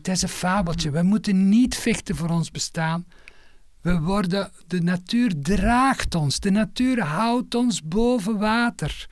[0.02, 0.90] Dat is een fabeltje.
[0.90, 3.04] We moeten niet vechten voor ons bestaan.
[3.80, 4.50] We worden...
[4.66, 6.40] De natuur draagt ons.
[6.40, 9.08] De natuur houdt ons boven water.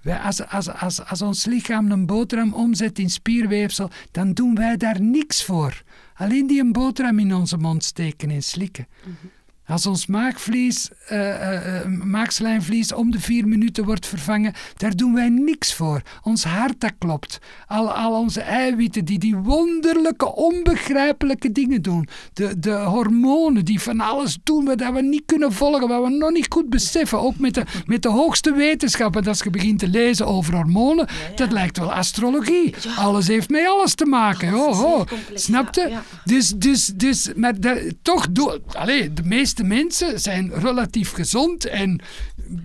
[0.00, 4.76] Wij, als, als, als, als ons lichaam een boterham omzet in spierweefsel, dan doen wij
[4.76, 5.82] daar niks voor.
[6.14, 8.86] Alleen die een boterham in onze mond steken en slikken.
[9.68, 15.14] Als ons maagvlies, eh, eh, eh, maagslijmvlies om de vier minuten wordt vervangen, daar doen
[15.14, 16.02] wij niks voor.
[16.22, 17.38] Ons hart dat klopt.
[17.66, 22.08] Al, al onze eiwitten die die wonderlijke, onbegrijpelijke dingen doen.
[22.32, 26.30] De, de hormonen die van alles doen wat we niet kunnen volgen, wat we nog
[26.30, 27.20] niet goed beseffen.
[27.20, 29.26] Ook met de, met de hoogste wetenschappen.
[29.26, 32.74] Als je begint te lezen over hormonen, dat lijkt wel astrologie.
[32.96, 34.52] Alles heeft met alles te maken.
[34.52, 34.96] Alles is Ho, ho.
[34.96, 35.80] heel complex, Snap je?
[35.80, 36.02] ja, ja.
[36.24, 42.00] Dus, dus, dus, maar dat- toch, do, allee, de meeste mensen zijn relatief gezond en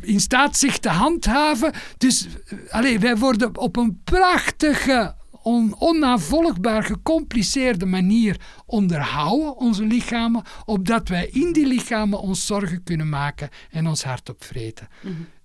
[0.02, 1.74] in staat zich te handhaven.
[1.98, 10.44] Dus eh, allee, wij worden op een prachtige, on, onnavolgbaar gecompliceerde manier onderhouden, onze lichamen,
[10.66, 14.88] opdat wij in die lichamen ons zorgen kunnen maken en ons hart opvreten.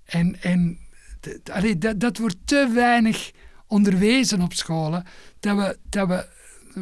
[0.05, 0.79] En, en
[1.21, 3.31] d- allee, dat, dat wordt te weinig
[3.67, 5.05] onderwezen op scholen
[5.41, 6.27] dat we, dat we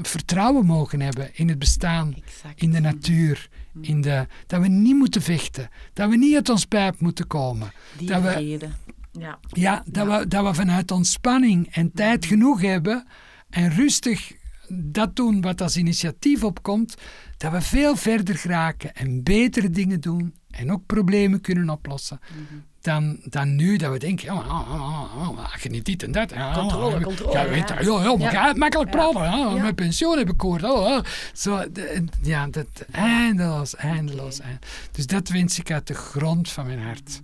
[0.02, 2.60] vertrouwen mogen hebben in het bestaan, Exact.
[2.60, 3.48] in de natuur.
[3.80, 7.72] In de, dat we niet moeten vechten, dat we niet uit ons pijp moeten komen.
[7.98, 8.58] Die dat we.
[9.12, 9.38] Ja.
[9.52, 13.06] ja, dat, We, dat we vanuit ontspanning en tijd genoeg hebben
[13.50, 14.32] en rustig
[14.68, 16.94] dat doen wat als initiatief opkomt,
[17.36, 22.20] dat we veel verder geraken en betere dingen doen en ook problemen kunnen oplossen.
[22.86, 25.06] Dan, dan nu dat we denken, ja, ja, ja,
[25.36, 26.30] ja, als je niet dit en dat.
[26.30, 27.80] Ja, Controle, controle, Ja, weet, ja.
[27.80, 29.22] je, makkelijk praten.
[29.22, 29.50] Ja.
[29.50, 30.42] Mijn pensioen heb ik.
[30.44, 30.98] Oh, oh.
[31.32, 31.64] Zo,
[32.22, 34.38] ja, dat eindeloos, eindeloos.
[34.40, 34.60] eindeloos.
[34.92, 37.20] Dus dat wens ik uit de grond van mijn hart.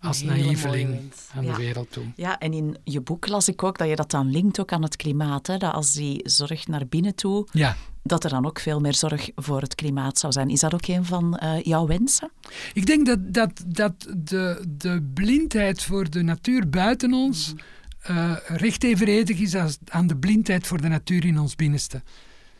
[0.00, 1.50] Als naïveling aan Ja.
[1.52, 2.04] de wereld toe.
[2.16, 4.82] Ja, en in je boek las ik ook dat je dat dan linkt ook aan
[4.82, 5.46] het klimaat.
[5.46, 5.56] Hè?
[5.56, 7.76] Dat als die zorg naar binnen toe, Ja.
[8.02, 10.48] Dat er dan ook veel meer zorg voor het klimaat zou zijn.
[10.48, 12.30] Is dat ook een van eh, jouw wensen?
[12.72, 17.54] Ik denk dat, dat, dat de, de blindheid voor de natuur buiten ons
[18.00, 22.02] eh, recht evenredig is als aan de blindheid voor de natuur in ons binnenste.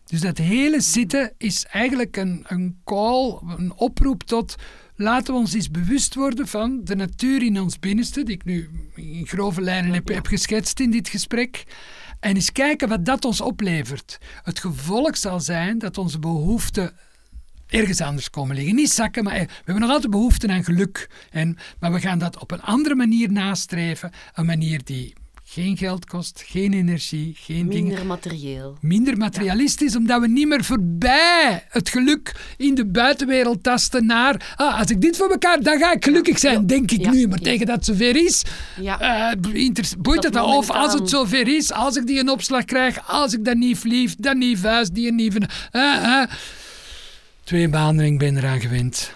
[0.07, 4.57] Dus dat hele zitten is eigenlijk een, een call, een oproep tot
[4.97, 8.71] laten we ons eens bewust worden van de natuur in ons binnenste, die ik nu
[8.95, 11.65] in grove lijnen heb, heb geschetst in dit gesprek.
[12.21, 14.19] En eens kijken wat dat ons oplevert.
[14.43, 16.93] Het gevolg zal zijn dat onze behoeften
[17.67, 18.75] ergens anders komen liggen.
[18.75, 21.11] Niet zakken, maar eh, we hebben nog altijd behoefte aan geluk.
[21.31, 24.11] En, maar we gaan dat op een andere manier nastreven.
[24.35, 25.15] Een manier die
[25.53, 27.85] geen geld kost, geen energie, geen dingen.
[27.87, 28.77] Minder materieel.
[28.81, 34.55] Minder materialistisch, omdat we niet meer voorbij het geluk in de buitenwereld tasten naar.
[34.57, 37.11] Ah, als ik dit voor elkaar, dan ga ik gelukkig zijn, denk ik Ja.
[37.11, 37.29] nu.
[37.29, 38.43] Maar tegen dat het zover is,
[38.81, 39.01] Ja.
[39.33, 39.41] eh,
[39.99, 43.33] boeit het dan of als het zover is, als ik die een opslag krijg, als
[43.35, 45.33] ik dat niet vlieg, dan niet vuist, die niet.
[45.33, 46.31] van- eh, eh.
[47.45, 49.13] Twee maanden en ik ben eraan gewend.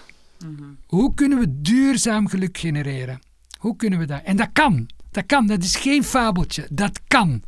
[0.85, 3.19] Hoe kunnen we duurzaam geluk genereren?
[3.57, 4.21] Hoe kunnen we dat?
[4.23, 4.87] En dat kan.
[5.15, 5.47] Dat kan.
[5.47, 6.67] Dat is geen fabeltje.
[6.71, 7.43] Dat kan.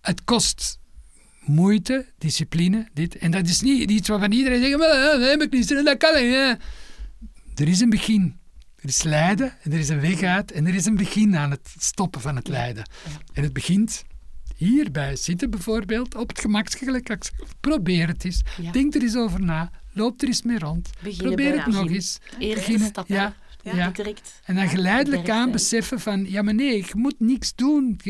[0.00, 0.78] Het kost
[1.44, 3.16] moeite, discipline, dit.
[3.18, 5.96] En dat is niet iets waarvan iedereen zegt, "Maar, eh, dat heb ik niet, dat
[5.96, 6.22] kan ik.
[6.32, 6.50] eh."
[7.54, 8.38] Er is een begin.
[8.76, 11.50] Er is lijden, en er is een weg uit en er is een begin aan
[11.50, 12.84] het stoppen van het lijden.
[13.32, 14.04] En het begint
[14.56, 17.18] hier bij zitten bijvoorbeeld, op het gemaksgelijk.
[17.60, 18.40] Probeer het eens.
[18.62, 18.72] Ja.
[18.72, 19.70] Denk er eens over na.
[19.92, 20.90] Loop er eens mee rond.
[21.02, 22.18] Beginnen Probeer het nog eens.
[22.38, 22.88] Eerste Beginnen.
[22.88, 23.08] stap.
[23.08, 24.40] Ja, Ja, direct.
[24.44, 28.00] En dan geleidelijk berg aan beseffen van, ja maar nee, je moet niks doen.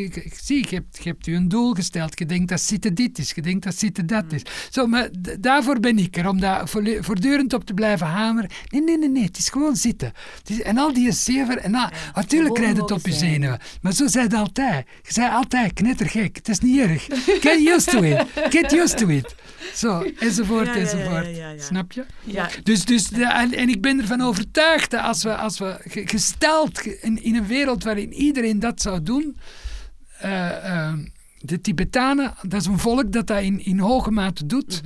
[0.43, 2.19] Zie, je hebt, je hebt je een doel gesteld.
[2.19, 3.33] Je denkt dat zitten dit is.
[3.35, 4.43] Je denkt dat zitten dat is.
[4.71, 5.09] Zo, maar
[5.41, 6.69] daarvoor ben ik er, om daar
[7.01, 8.51] voortdurend op te blijven hameren.
[8.69, 10.13] Nee, nee, nee, nee, het is gewoon zitten.
[10.39, 13.59] Het is, en al die zever, en al, natuurlijk krijg je het op je zenuwen.
[13.81, 14.87] Maar zo zei het altijd.
[15.03, 16.37] Je zei altijd knettergek.
[16.37, 17.07] Het is niet erg.
[17.41, 18.27] Get used to it.
[18.35, 19.35] Get used to it.
[19.75, 21.37] Zo, enzovoort, Ja, enzovoort.
[21.37, 21.59] ja.
[21.59, 22.05] Snap je?
[22.25, 22.49] Ja.
[22.63, 26.07] Dus, dus de- en, en ik ben ervan overtuigd dat als we, als we ge-
[26.09, 29.37] gesteld ge- in, in een wereld waarin iedereen dat zou doen.
[30.19, 30.99] eh, eh,
[31.39, 34.81] de Tibetanen, dat is een volk dat dat in, in hoge mate doet.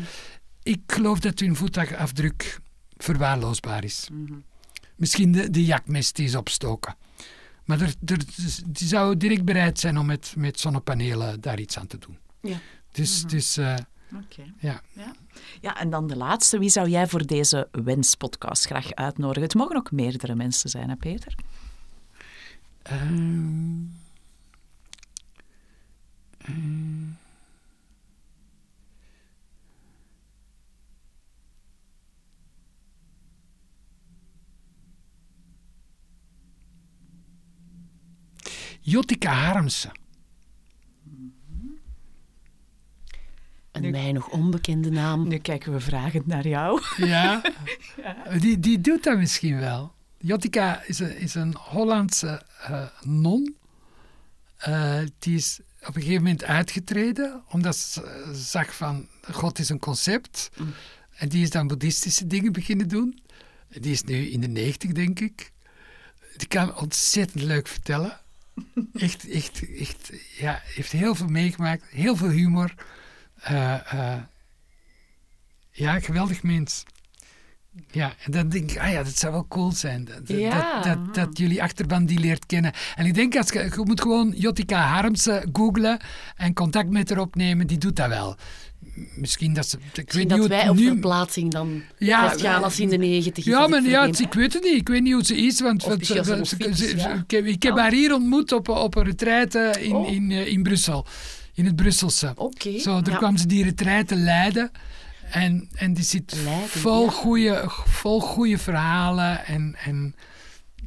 [0.63, 2.59] Ik geloof dat hun voetafdruk
[2.97, 4.09] verwaarloosbaar is.
[4.97, 6.97] Misschien de, de jakmes die is opstoken.
[7.65, 8.19] Maar er, er,
[8.67, 12.19] die zou direct bereid zijn om met, met zonnepanelen daar iets aan te doen.
[12.41, 12.57] Ja.
[12.93, 13.75] Dus, dus eh,
[14.23, 14.43] Oké.
[14.59, 14.81] ja.
[14.93, 15.13] Ja.
[15.61, 16.59] ja, en dan de laatste.
[16.59, 19.43] Wie zou jij voor deze wenspodcast graag uitnodigen?
[19.43, 21.35] Het mogen ook meerdere mensen zijn, hè Peter?
[22.83, 23.83] Ehm,
[26.39, 27.13] ehm.
[38.81, 40.04] Jottika Harmsen.
[43.83, 45.29] Een mij nog onbekende naam.
[45.29, 46.83] Nu kijken we vragend naar jou.
[46.97, 47.43] Ja,
[48.41, 49.93] Die, die doet dat misschien wel.
[50.19, 53.57] Jottika is een, is een Hollandse eh, non.
[54.57, 59.79] Eh, die is op een gegeven moment uitgetreden, omdat ze zag van God is een
[59.79, 60.51] concept.
[61.15, 63.19] En die is dan boeddhistische dingen beginnen doen.
[63.69, 65.53] Die is nu in de negentig, denk ik.
[66.37, 68.21] Die kan ontzettend leuk vertellen.
[68.95, 70.13] Echt, echt, echt.
[70.39, 71.85] Ja, heeft heel veel meegemaakt.
[71.91, 72.75] Heel veel humor.
[73.45, 74.21] Eh, eh,
[75.71, 76.83] ja, geweldig mens.
[77.91, 80.05] Ja, en dan denk ik, ah ja, dat zou wel cool zijn.
[80.05, 80.81] Dat, dat- Ja.
[80.83, 82.73] dat, dat, dat jullie achterban die leert kennen.
[82.95, 85.99] En ik denk, als je, je moet gewoon Jottika Harmsen googlen
[86.37, 88.37] en contact met haar opnemen, die doet dat wel.
[89.17, 89.77] Misschien dat ze...
[89.77, 90.87] Ik Misschien weet niet dat wij op nu...
[90.87, 93.45] verplaatsing dan Ja, gaan als in de negentig.
[93.45, 94.75] Ja, dat maar ik ja, ik weet het niet.
[94.81, 95.61] Ik weet niet hoe ze is.
[95.61, 95.97] Want, ze-
[96.45, 97.13] ze fiets, ja.
[97.15, 97.79] ik, heb, ik heb Oh.
[97.79, 100.13] haar hier ontmoet op, op een retraite in, Oh.
[100.13, 101.07] in, eh, in Brussel.
[101.55, 102.35] In het Brusselse.
[102.79, 103.19] Zo, daar ja.
[103.19, 104.71] kwam ze die retraite leiden.
[105.31, 107.11] En, en die zit Leiden, vol, ja.
[107.11, 109.47] goede, vol goede verhalen.
[109.47, 110.15] En, en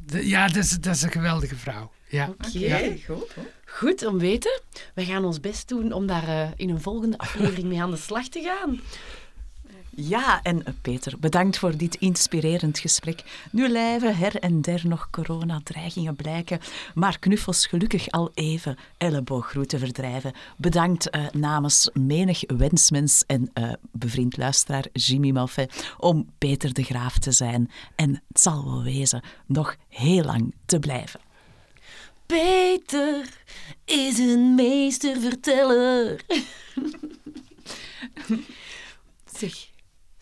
[0.04, 1.90] De- ja, dat is, dat is een geweldige vrouw.
[2.08, 2.28] Ja.
[2.28, 2.78] Oké, Ja.
[3.06, 3.34] goed.
[3.66, 4.60] goed om weten.
[4.94, 7.96] We gaan ons best doen om daar eh, in een volgende aflevering mee aan de
[7.96, 8.80] slag te gaan.
[10.00, 13.46] Ja, en eh, Peter, bedankt voor dit inspirerend gesprek.
[13.50, 16.60] Nu lijven her en der nog coronadreigingen blijken,
[16.94, 20.32] maar knuffels gelukkig al even ellebooggroeten verdrijven.
[20.56, 27.18] Bedankt eh, namens menig wensmens en eh, bevriend luisteraar Jimmy Malfait om Peter de Graaf
[27.18, 27.70] te zijn.
[27.94, 31.20] En het zal wel wezen nog heel lang te blijven.
[32.26, 33.28] Peter
[33.84, 36.24] is een meesterverteller.
[39.38, 39.68] zeg,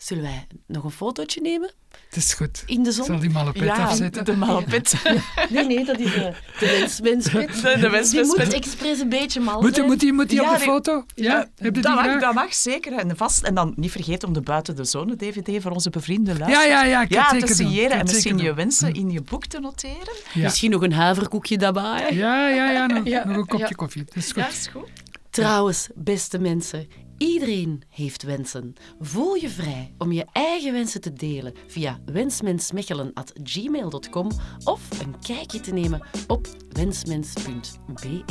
[0.07, 1.71] zullen wij nog een fotootje nemen?
[2.09, 2.63] Het is goed.
[2.65, 3.05] In de Ik zon?
[3.05, 4.25] zal die malapet afzetten.
[4.25, 4.93] de malpet.
[5.49, 6.33] Nee, nee, dat is eh, de.
[6.59, 6.65] De-
[7.01, 8.25] de Die wensmenspit.
[8.45, 9.87] moet expres een beetje mal Moet, zijn.
[9.87, 11.05] moet die, moet die Ja, op de die- foto?
[11.15, 13.43] Ja, heb je die dat, mag, dat mag zeker en vast.
[13.43, 16.69] En dan niet vergeten om de Buiten de Zone DVD voor onze bevriende Ja, luisteraars
[16.69, 20.13] ja, ja, ik het te signeren en misschien je wensen in je boek te noteren.
[20.33, 20.43] Ja.
[20.43, 22.13] Misschien nog een haverkoekje daarbij.
[22.13, 23.75] Ja, ja, ja, nog, Ja, nog een kopje ja.
[23.75, 24.03] koffie.
[24.03, 24.47] Dat is goed.
[24.47, 24.89] is goed.
[25.29, 26.87] Trouwens, beste mensen,
[27.17, 28.73] iedereen heeft wensen.
[28.99, 34.31] Voel je vrij om je eigen wensen te delen via wensmensmechelen.gmail.com
[34.63, 38.23] of een kijkje te nemen op wensmens.be.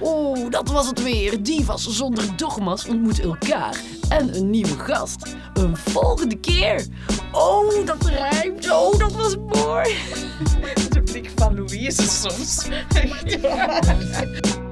[0.00, 1.42] Oh, dat was het weer.
[1.42, 5.36] Divas zonder dogma's ontmoeten elkaar en een nieuwe gast.
[5.54, 6.86] Een volgende keer.
[7.32, 8.70] Oh, dat rijmt.
[8.70, 9.94] Oh, dat was mooi.
[10.90, 12.68] De blik van Louise soms.